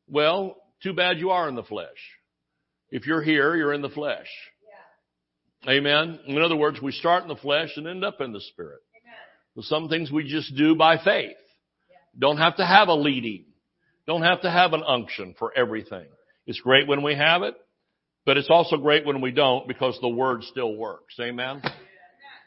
Well, 0.09 0.57
too 0.83 0.93
bad 0.93 1.19
you 1.19 1.31
are 1.31 1.49
in 1.49 1.55
the 1.55 1.63
flesh. 1.63 1.89
If 2.91 3.07
you're 3.07 3.23
here, 3.23 3.57
you're 3.57 3.73
in 3.73 3.83
the 3.83 3.89
flesh. 3.89 4.29
Amen. 5.69 6.21
In 6.27 6.41
other 6.41 6.57
words, 6.57 6.81
we 6.81 6.93
start 6.93 7.23
in 7.23 7.29
the 7.29 7.37
flesh 7.37 7.71
and 7.77 7.89
end 7.89 8.05
up 8.05 8.21
in 8.21 8.33
the 8.33 8.41
spirit. 8.41 8.81
Amen. 9.03 9.65
some 9.65 9.89
things 9.89 10.13
we 10.13 10.29
just 10.29 10.55
do 10.57 10.77
by 10.77 10.99
faith. 11.03 11.37
Don't 12.19 12.39
have 12.39 12.57
to 12.57 12.67
have 12.67 12.89
a 12.89 12.95
leading. 12.95 13.47
Don't 14.07 14.23
have 14.23 14.43
to 14.43 14.51
have 14.51 14.73
an 14.73 14.83
unction 14.87 15.35
for 15.39 15.53
everything. 15.57 16.07
It's 16.47 16.61
great 16.61 16.87
when 16.87 17.03
we 17.03 17.17
have 17.17 17.43
it, 17.43 17.57
but 18.25 18.37
it's 18.37 18.49
also 18.49 18.77
great 18.77 19.05
when 19.05 19.21
we 19.21 19.33
don't 19.33 19.67
because 19.67 19.99
the 20.01 20.09
word 20.09 20.45
still 20.45 20.77
works. 20.77 21.15
Amen. 21.21 21.63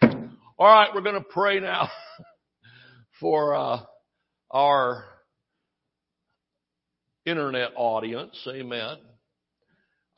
All 0.02 0.68
right, 0.68 0.90
we're 0.94 1.02
going 1.02 1.22
to 1.22 1.30
pray 1.30 1.60
now 1.60 1.90
for 3.20 3.54
uh, 3.54 3.80
our 4.50 5.04
internet 7.26 7.72
audience. 7.76 8.42
Amen. 8.48 8.98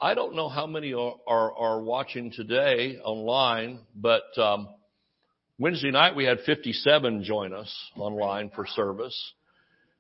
I 0.04 0.16
don't 0.16 0.36
know 0.36 0.50
how 0.50 0.66
many 0.66 0.94
are, 0.94 1.14
are, 1.28 1.56
are 1.56 1.80
watching 1.80 2.32
today 2.32 2.98
online, 3.04 3.82
but 3.96 4.36
um, 4.36 4.68
Wednesday 5.60 5.92
night 5.92 6.16
we 6.16 6.26
had 6.26 6.40
57 6.44 7.24
join 7.24 7.54
us 7.54 7.72
online 7.96 8.50
for 8.50 8.66
service. 8.66 9.34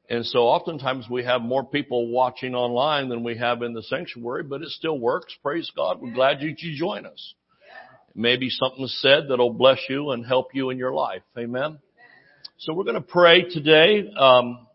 And 0.09 0.25
so 0.25 0.39
oftentimes 0.39 1.05
we 1.07 1.23
have 1.25 1.43
more 1.43 1.63
people 1.63 2.07
watching 2.07 2.55
online 2.55 3.09
than 3.09 3.23
we 3.23 3.37
have 3.37 3.61
in 3.61 3.73
the 3.73 3.83
sanctuary, 3.83 4.41
but 4.41 4.63
it 4.63 4.69
still 4.69 4.97
works. 4.97 5.35
Praise 5.43 5.69
God. 5.75 6.01
We're 6.01 6.15
glad 6.15 6.41
you, 6.41 6.55
you 6.57 6.75
join 6.75 7.05
us. 7.05 7.35
Maybe 8.15 8.49
something 8.49 8.87
said 8.87 9.25
that'll 9.29 9.53
bless 9.53 9.81
you 9.87 10.09
and 10.09 10.25
help 10.25 10.55
you 10.55 10.71
in 10.71 10.79
your 10.79 10.93
life. 10.93 11.21
Amen. 11.37 11.77
So 12.57 12.73
we're 12.73 12.85
going 12.85 12.95
to 12.95 13.01
pray 13.01 13.43
today. 13.43 14.11
Um, 14.17 14.65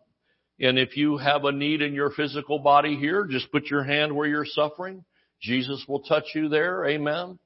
and 0.61 0.79
if 0.79 0.97
you 0.97 1.17
have 1.17 1.45
a 1.45 1.51
need 1.51 1.83
in 1.83 1.95
your 1.95 2.11
physical 2.11 2.61
body 2.61 2.95
here, 2.95 3.27
just 3.29 3.51
put 3.51 3.67
your 3.67 3.83
hand 3.83 4.15
where 4.15 4.29
you're 4.29 4.47
suffering. 4.47 5.05
Jesus 5.41 5.85
will 5.89 6.01
touch 6.01 6.25
you 6.35 6.49
there. 6.49 6.87
Amen. 6.87 7.39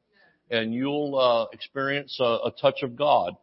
And 0.50 0.74
you'll 0.74 1.16
uh, 1.16 1.46
experience 1.52 2.16
a, 2.20 2.24
a 2.24 2.52
touch 2.60 2.82
of 2.82 2.96
God. 2.96 3.34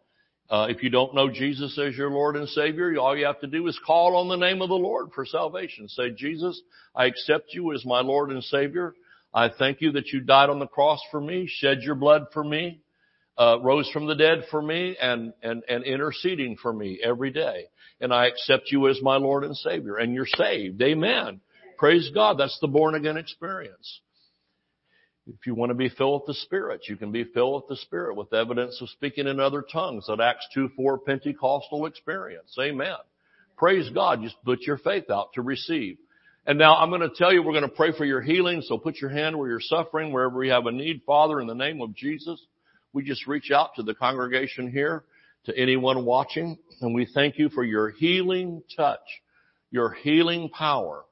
Uh, 0.49 0.67
if 0.69 0.81
you 0.81 0.89
don't 0.89 1.13
know 1.13 1.29
Jesus 1.29 1.77
as 1.77 1.95
your 1.95 2.09
Lord 2.09 2.37
and 2.37 2.47
Savior, 2.49 2.97
all 2.97 3.17
you 3.17 3.25
have 3.25 3.41
to 3.41 3.47
do 3.47 3.67
is 3.67 3.77
call 3.85 4.15
on 4.15 4.29
the 4.29 4.37
name 4.37 4.61
of 4.61 4.69
the 4.69 4.75
Lord 4.75 5.09
for 5.13 5.25
salvation. 5.25 5.89
Say, 5.89 6.11
Jesus, 6.11 6.61
I 6.95 7.05
accept 7.05 7.53
you 7.53 7.73
as 7.73 7.85
my 7.85 7.99
Lord 7.99 8.31
and 8.31 8.43
Savior. 8.43 8.93
I 9.33 9.49
thank 9.49 9.81
you 9.81 9.91
that 9.93 10.07
you 10.07 10.21
died 10.21 10.49
on 10.49 10.59
the 10.59 10.67
cross 10.67 11.01
for 11.11 11.19
me, 11.19 11.47
shed 11.49 11.79
your 11.81 11.95
blood 11.95 12.27
for 12.33 12.45
me, 12.45 12.79
uh, 13.37 13.59
rose 13.61 13.89
from 13.91 14.07
the 14.07 14.15
dead 14.15 14.45
for 14.49 14.61
me, 14.61 14.95
and, 15.01 15.33
and, 15.43 15.63
and 15.67 15.83
interceding 15.83 16.55
for 16.55 16.71
me 16.71 16.99
every 17.03 17.31
day. 17.31 17.65
And 17.99 18.13
I 18.13 18.27
accept 18.27 18.71
you 18.71 18.87
as 18.87 19.01
my 19.01 19.17
Lord 19.17 19.43
and 19.43 19.55
Savior. 19.55 19.97
And 19.97 20.13
you're 20.13 20.25
saved. 20.25 20.81
Amen. 20.81 21.41
Praise 21.77 22.09
God. 22.13 22.37
That's 22.39 22.57
the 22.61 22.67
born 22.67 22.95
again 22.95 23.17
experience. 23.17 23.99
If 25.27 25.45
you 25.45 25.55
want 25.55 25.71
to 25.71 25.75
be 25.75 25.89
filled 25.89 26.21
with 26.21 26.27
the 26.27 26.41
Spirit, 26.41 26.87
you 26.87 26.95
can 26.95 27.11
be 27.11 27.25
filled 27.25 27.63
with 27.63 27.69
the 27.69 27.81
Spirit 27.83 28.15
with 28.15 28.33
evidence 28.33 28.81
of 28.81 28.89
speaking 28.89 29.27
in 29.27 29.39
other 29.39 29.61
tongues. 29.61 30.05
That 30.07 30.21
Acts 30.21 30.47
2 30.53 30.69
4 30.75 30.99
Pentecostal 30.99 31.85
experience. 31.85 32.55
Amen. 32.59 32.95
Praise 33.57 33.89
God. 33.89 34.21
Just 34.21 34.35
put 34.45 34.61
your 34.61 34.77
faith 34.77 35.09
out 35.09 35.33
to 35.33 35.41
receive. 35.41 35.97
And 36.45 36.57
now 36.57 36.77
I'm 36.77 36.89
going 36.89 37.01
to 37.01 37.09
tell 37.09 37.33
you 37.33 37.43
we're 37.43 37.51
going 37.51 37.63
to 37.63 37.75
pray 37.75 37.91
for 37.91 38.05
your 38.05 38.21
healing. 38.21 38.61
So 38.61 38.77
put 38.77 39.01
your 39.01 39.09
hand 39.09 39.37
where 39.37 39.49
you're 39.49 39.59
suffering, 39.59 40.13
wherever 40.13 40.43
you 40.43 40.51
have 40.51 40.65
a 40.65 40.71
need. 40.71 41.01
Father, 41.05 41.41
in 41.41 41.47
the 41.47 41.53
name 41.53 41.81
of 41.81 41.93
Jesus, 41.93 42.41
we 42.93 43.03
just 43.03 43.27
reach 43.27 43.51
out 43.51 43.71
to 43.75 43.83
the 43.83 43.93
congregation 43.93 44.71
here, 44.71 45.03
to 45.45 45.57
anyone 45.57 46.05
watching, 46.05 46.57
and 46.81 46.95
we 46.95 47.05
thank 47.13 47.37
you 47.37 47.49
for 47.49 47.63
your 47.63 47.89
healing 47.89 48.63
touch, 48.75 48.99
your 49.71 49.91
healing 49.91 50.49
power. 50.49 51.03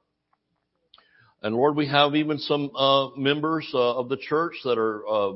And 1.42 1.54
Lord, 1.54 1.76
we 1.76 1.86
have 1.88 2.14
even 2.14 2.38
some 2.38 2.70
uh, 2.74 3.10
members 3.16 3.68
uh, 3.74 3.96
of 3.96 4.08
the 4.08 4.16
church 4.16 4.54
that 4.64 4.78
are 4.78 5.06
uh, 5.06 5.32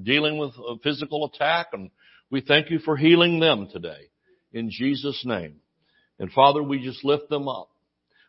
dealing 0.00 0.38
with 0.38 0.52
a 0.54 0.76
physical 0.82 1.26
attack, 1.26 1.68
and 1.72 1.90
we 2.30 2.40
thank 2.40 2.70
you 2.70 2.78
for 2.78 2.96
healing 2.96 3.40
them 3.40 3.68
today 3.72 4.08
in 4.52 4.70
Jesus' 4.70 5.22
name. 5.24 5.56
And 6.18 6.30
Father, 6.32 6.62
we 6.62 6.82
just 6.82 7.04
lift 7.04 7.28
them 7.28 7.48
up. 7.48 7.70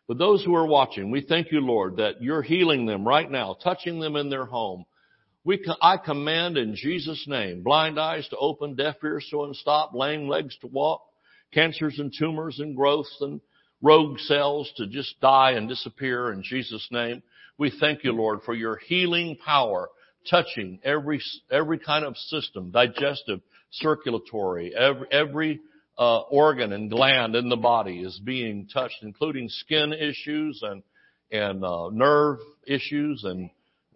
But 0.08 0.18
those 0.18 0.44
who 0.44 0.54
are 0.56 0.66
watching, 0.66 1.10
we 1.10 1.20
thank 1.20 1.52
you, 1.52 1.60
Lord, 1.60 1.96
that 1.96 2.20
you're 2.20 2.42
healing 2.42 2.86
them 2.86 3.06
right 3.06 3.30
now, 3.30 3.56
touching 3.62 4.00
them 4.00 4.16
in 4.16 4.28
their 4.28 4.44
home. 4.44 4.84
We, 5.44 5.64
I 5.80 5.96
command 5.96 6.56
in 6.56 6.74
Jesus' 6.74 7.24
name, 7.28 7.62
blind 7.62 7.98
eyes 7.98 8.26
to 8.28 8.36
open, 8.36 8.74
deaf 8.74 8.96
ears 9.02 9.26
to 9.30 9.44
unstop, 9.44 9.94
lame 9.94 10.28
legs 10.28 10.56
to 10.60 10.66
walk, 10.66 11.02
cancers 11.52 11.98
and 11.98 12.12
tumors 12.16 12.58
and 12.58 12.76
growths 12.76 13.16
and 13.20 13.40
rogue 13.82 14.18
cells 14.20 14.72
to 14.76 14.86
just 14.86 15.20
die 15.20 15.52
and 15.52 15.68
disappear 15.68 16.32
in 16.32 16.42
Jesus' 16.42 16.86
name. 16.90 17.22
We 17.58 17.72
thank 17.78 18.04
you, 18.04 18.12
Lord, 18.12 18.40
for 18.44 18.54
your 18.54 18.76
healing 18.76 19.36
power 19.44 19.88
touching 20.30 20.78
every, 20.84 21.20
every 21.50 21.78
kind 21.78 22.04
of 22.04 22.16
system, 22.16 22.70
digestive, 22.70 23.40
circulatory, 23.70 24.74
every, 24.74 25.06
every 25.10 25.60
uh, 25.98 26.20
organ 26.20 26.72
and 26.72 26.90
gland 26.90 27.34
in 27.34 27.48
the 27.48 27.56
body 27.56 28.00
is 28.00 28.18
being 28.24 28.68
touched, 28.72 28.98
including 29.02 29.48
skin 29.48 29.92
issues 29.92 30.62
and, 30.62 30.82
and 31.30 31.64
uh, 31.64 31.88
nerve 31.90 32.38
issues 32.66 33.24
and, 33.24 33.50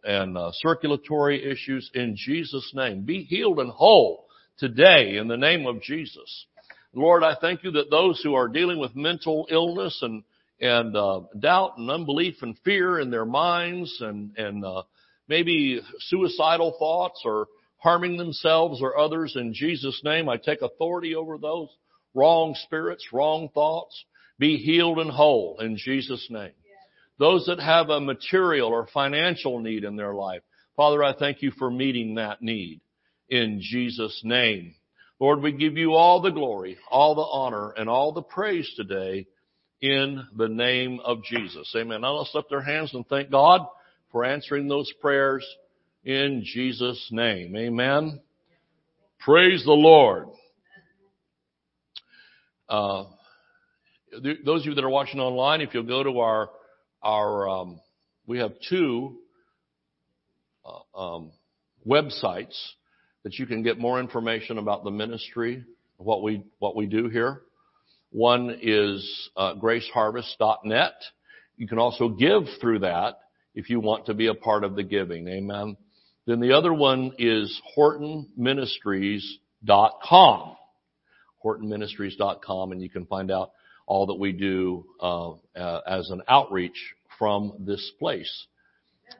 and 0.04 0.36
uh, 0.36 0.50
circulatory 0.54 1.50
issues 1.50 1.90
in 1.94 2.16
Jesus' 2.16 2.72
name. 2.74 3.04
Be 3.04 3.22
healed 3.22 3.60
and 3.60 3.70
whole 3.70 4.26
today 4.58 5.16
in 5.16 5.28
the 5.28 5.36
name 5.36 5.66
of 5.66 5.80
Jesus. 5.82 6.46
Lord, 6.94 7.22
I 7.22 7.34
thank 7.40 7.62
you 7.62 7.72
that 7.72 7.90
those 7.90 8.20
who 8.22 8.34
are 8.34 8.48
dealing 8.48 8.78
with 8.78 8.96
mental 8.96 9.46
illness 9.50 9.98
and 10.02 10.22
and 10.58 10.96
uh, 10.96 11.20
doubt 11.38 11.76
and 11.76 11.90
unbelief 11.90 12.36
and 12.40 12.56
fear 12.64 12.98
in 12.98 13.10
their 13.10 13.26
minds 13.26 13.94
and 14.00 14.36
and 14.38 14.64
uh, 14.64 14.82
maybe 15.28 15.80
suicidal 16.08 16.74
thoughts 16.78 17.22
or 17.24 17.48
harming 17.78 18.16
themselves 18.16 18.80
or 18.80 18.98
others 18.98 19.34
in 19.36 19.52
Jesus 19.52 20.00
name 20.04 20.28
I 20.28 20.38
take 20.38 20.62
authority 20.62 21.14
over 21.14 21.36
those 21.36 21.68
wrong 22.14 22.54
spirits 22.64 23.08
wrong 23.12 23.50
thoughts. 23.52 24.04
Be 24.38 24.56
healed 24.56 24.98
and 24.98 25.10
whole 25.10 25.58
in 25.60 25.76
Jesus 25.78 26.26
name. 26.30 26.52
Those 27.18 27.46
that 27.46 27.58
have 27.58 27.88
a 27.88 28.00
material 28.00 28.68
or 28.68 28.86
financial 28.92 29.60
need 29.60 29.84
in 29.84 29.96
their 29.96 30.14
life 30.14 30.42
Father 30.76 31.02
I 31.02 31.14
thank 31.14 31.42
you 31.42 31.50
for 31.52 31.70
meeting 31.70 32.14
that 32.14 32.42
need 32.42 32.80
in 33.28 33.60
Jesus 33.60 34.20
name 34.24 34.74
Lord, 35.18 35.40
we 35.40 35.52
give 35.52 35.78
you 35.78 35.94
all 35.94 36.20
the 36.20 36.30
glory, 36.30 36.76
all 36.90 37.14
the 37.14 37.22
honor, 37.22 37.70
and 37.70 37.88
all 37.88 38.12
the 38.12 38.22
praise 38.22 38.70
today 38.76 39.26
in 39.80 40.26
the 40.36 40.48
name 40.48 41.00
of 41.02 41.24
Jesus. 41.24 41.72
Amen. 41.74 42.02
Now 42.02 42.16
let's 42.16 42.34
lift 42.34 42.52
our 42.52 42.60
hands 42.60 42.92
and 42.92 43.06
thank 43.08 43.30
God 43.30 43.62
for 44.12 44.24
answering 44.24 44.68
those 44.68 44.92
prayers 45.00 45.46
in 46.04 46.42
Jesus' 46.44 47.08
name. 47.10 47.56
Amen. 47.56 48.20
Praise 49.20 49.64
the 49.64 49.72
Lord. 49.72 50.28
Uh, 52.68 53.04
those 54.44 54.62
of 54.62 54.66
you 54.66 54.74
that 54.74 54.84
are 54.84 54.90
watching 54.90 55.20
online, 55.20 55.62
if 55.62 55.72
you'll 55.72 55.82
go 55.84 56.02
to 56.02 56.18
our 56.18 56.50
our 57.02 57.48
um, 57.48 57.80
we 58.26 58.38
have 58.38 58.52
two 58.68 59.16
uh, 60.64 60.98
um, 60.98 61.32
websites 61.86 62.56
that 63.26 63.38
you 63.40 63.44
can 63.44 63.64
get 63.64 63.76
more 63.76 63.98
information 63.98 64.56
about 64.56 64.84
the 64.84 64.90
ministry, 64.92 65.64
what 65.96 66.22
we, 66.22 66.44
what 66.60 66.76
we 66.76 66.86
do 66.86 67.08
here. 67.08 67.40
One 68.12 68.56
is 68.62 69.30
uh, 69.36 69.54
graceharvest.net. 69.54 70.92
You 71.56 71.66
can 71.66 71.80
also 71.80 72.10
give 72.10 72.44
through 72.60 72.78
that 72.80 73.18
if 73.52 73.68
you 73.68 73.80
want 73.80 74.06
to 74.06 74.14
be 74.14 74.28
a 74.28 74.34
part 74.34 74.62
of 74.62 74.76
the 74.76 74.84
giving. 74.84 75.26
Amen. 75.26 75.76
Then 76.28 76.38
the 76.38 76.52
other 76.52 76.72
one 76.72 77.14
is 77.18 77.60
hortonministries.com. 77.76 80.56
hortonministries.com 81.44 82.70
and 82.70 82.80
you 82.80 82.90
can 82.90 83.06
find 83.06 83.32
out 83.32 83.50
all 83.88 84.06
that 84.06 84.20
we 84.20 84.30
do 84.30 84.86
uh, 85.02 85.32
uh, 85.56 85.80
as 85.84 86.10
an 86.10 86.22
outreach 86.28 86.94
from 87.18 87.54
this 87.58 87.90
place. 87.98 88.46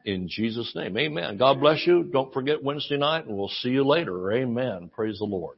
In 0.04 0.28
Jesus' 0.28 0.72
name. 0.74 0.96
Amen. 0.96 1.36
God 1.36 1.60
bless 1.60 1.86
you. 1.86 2.04
Don't 2.04 2.32
forget 2.32 2.62
Wednesday 2.62 2.96
night 2.96 3.26
and 3.26 3.36
we'll 3.36 3.48
see 3.48 3.70
you 3.70 3.84
later. 3.84 4.32
Amen. 4.32 4.90
Praise 4.94 5.18
the 5.18 5.24
Lord. 5.24 5.56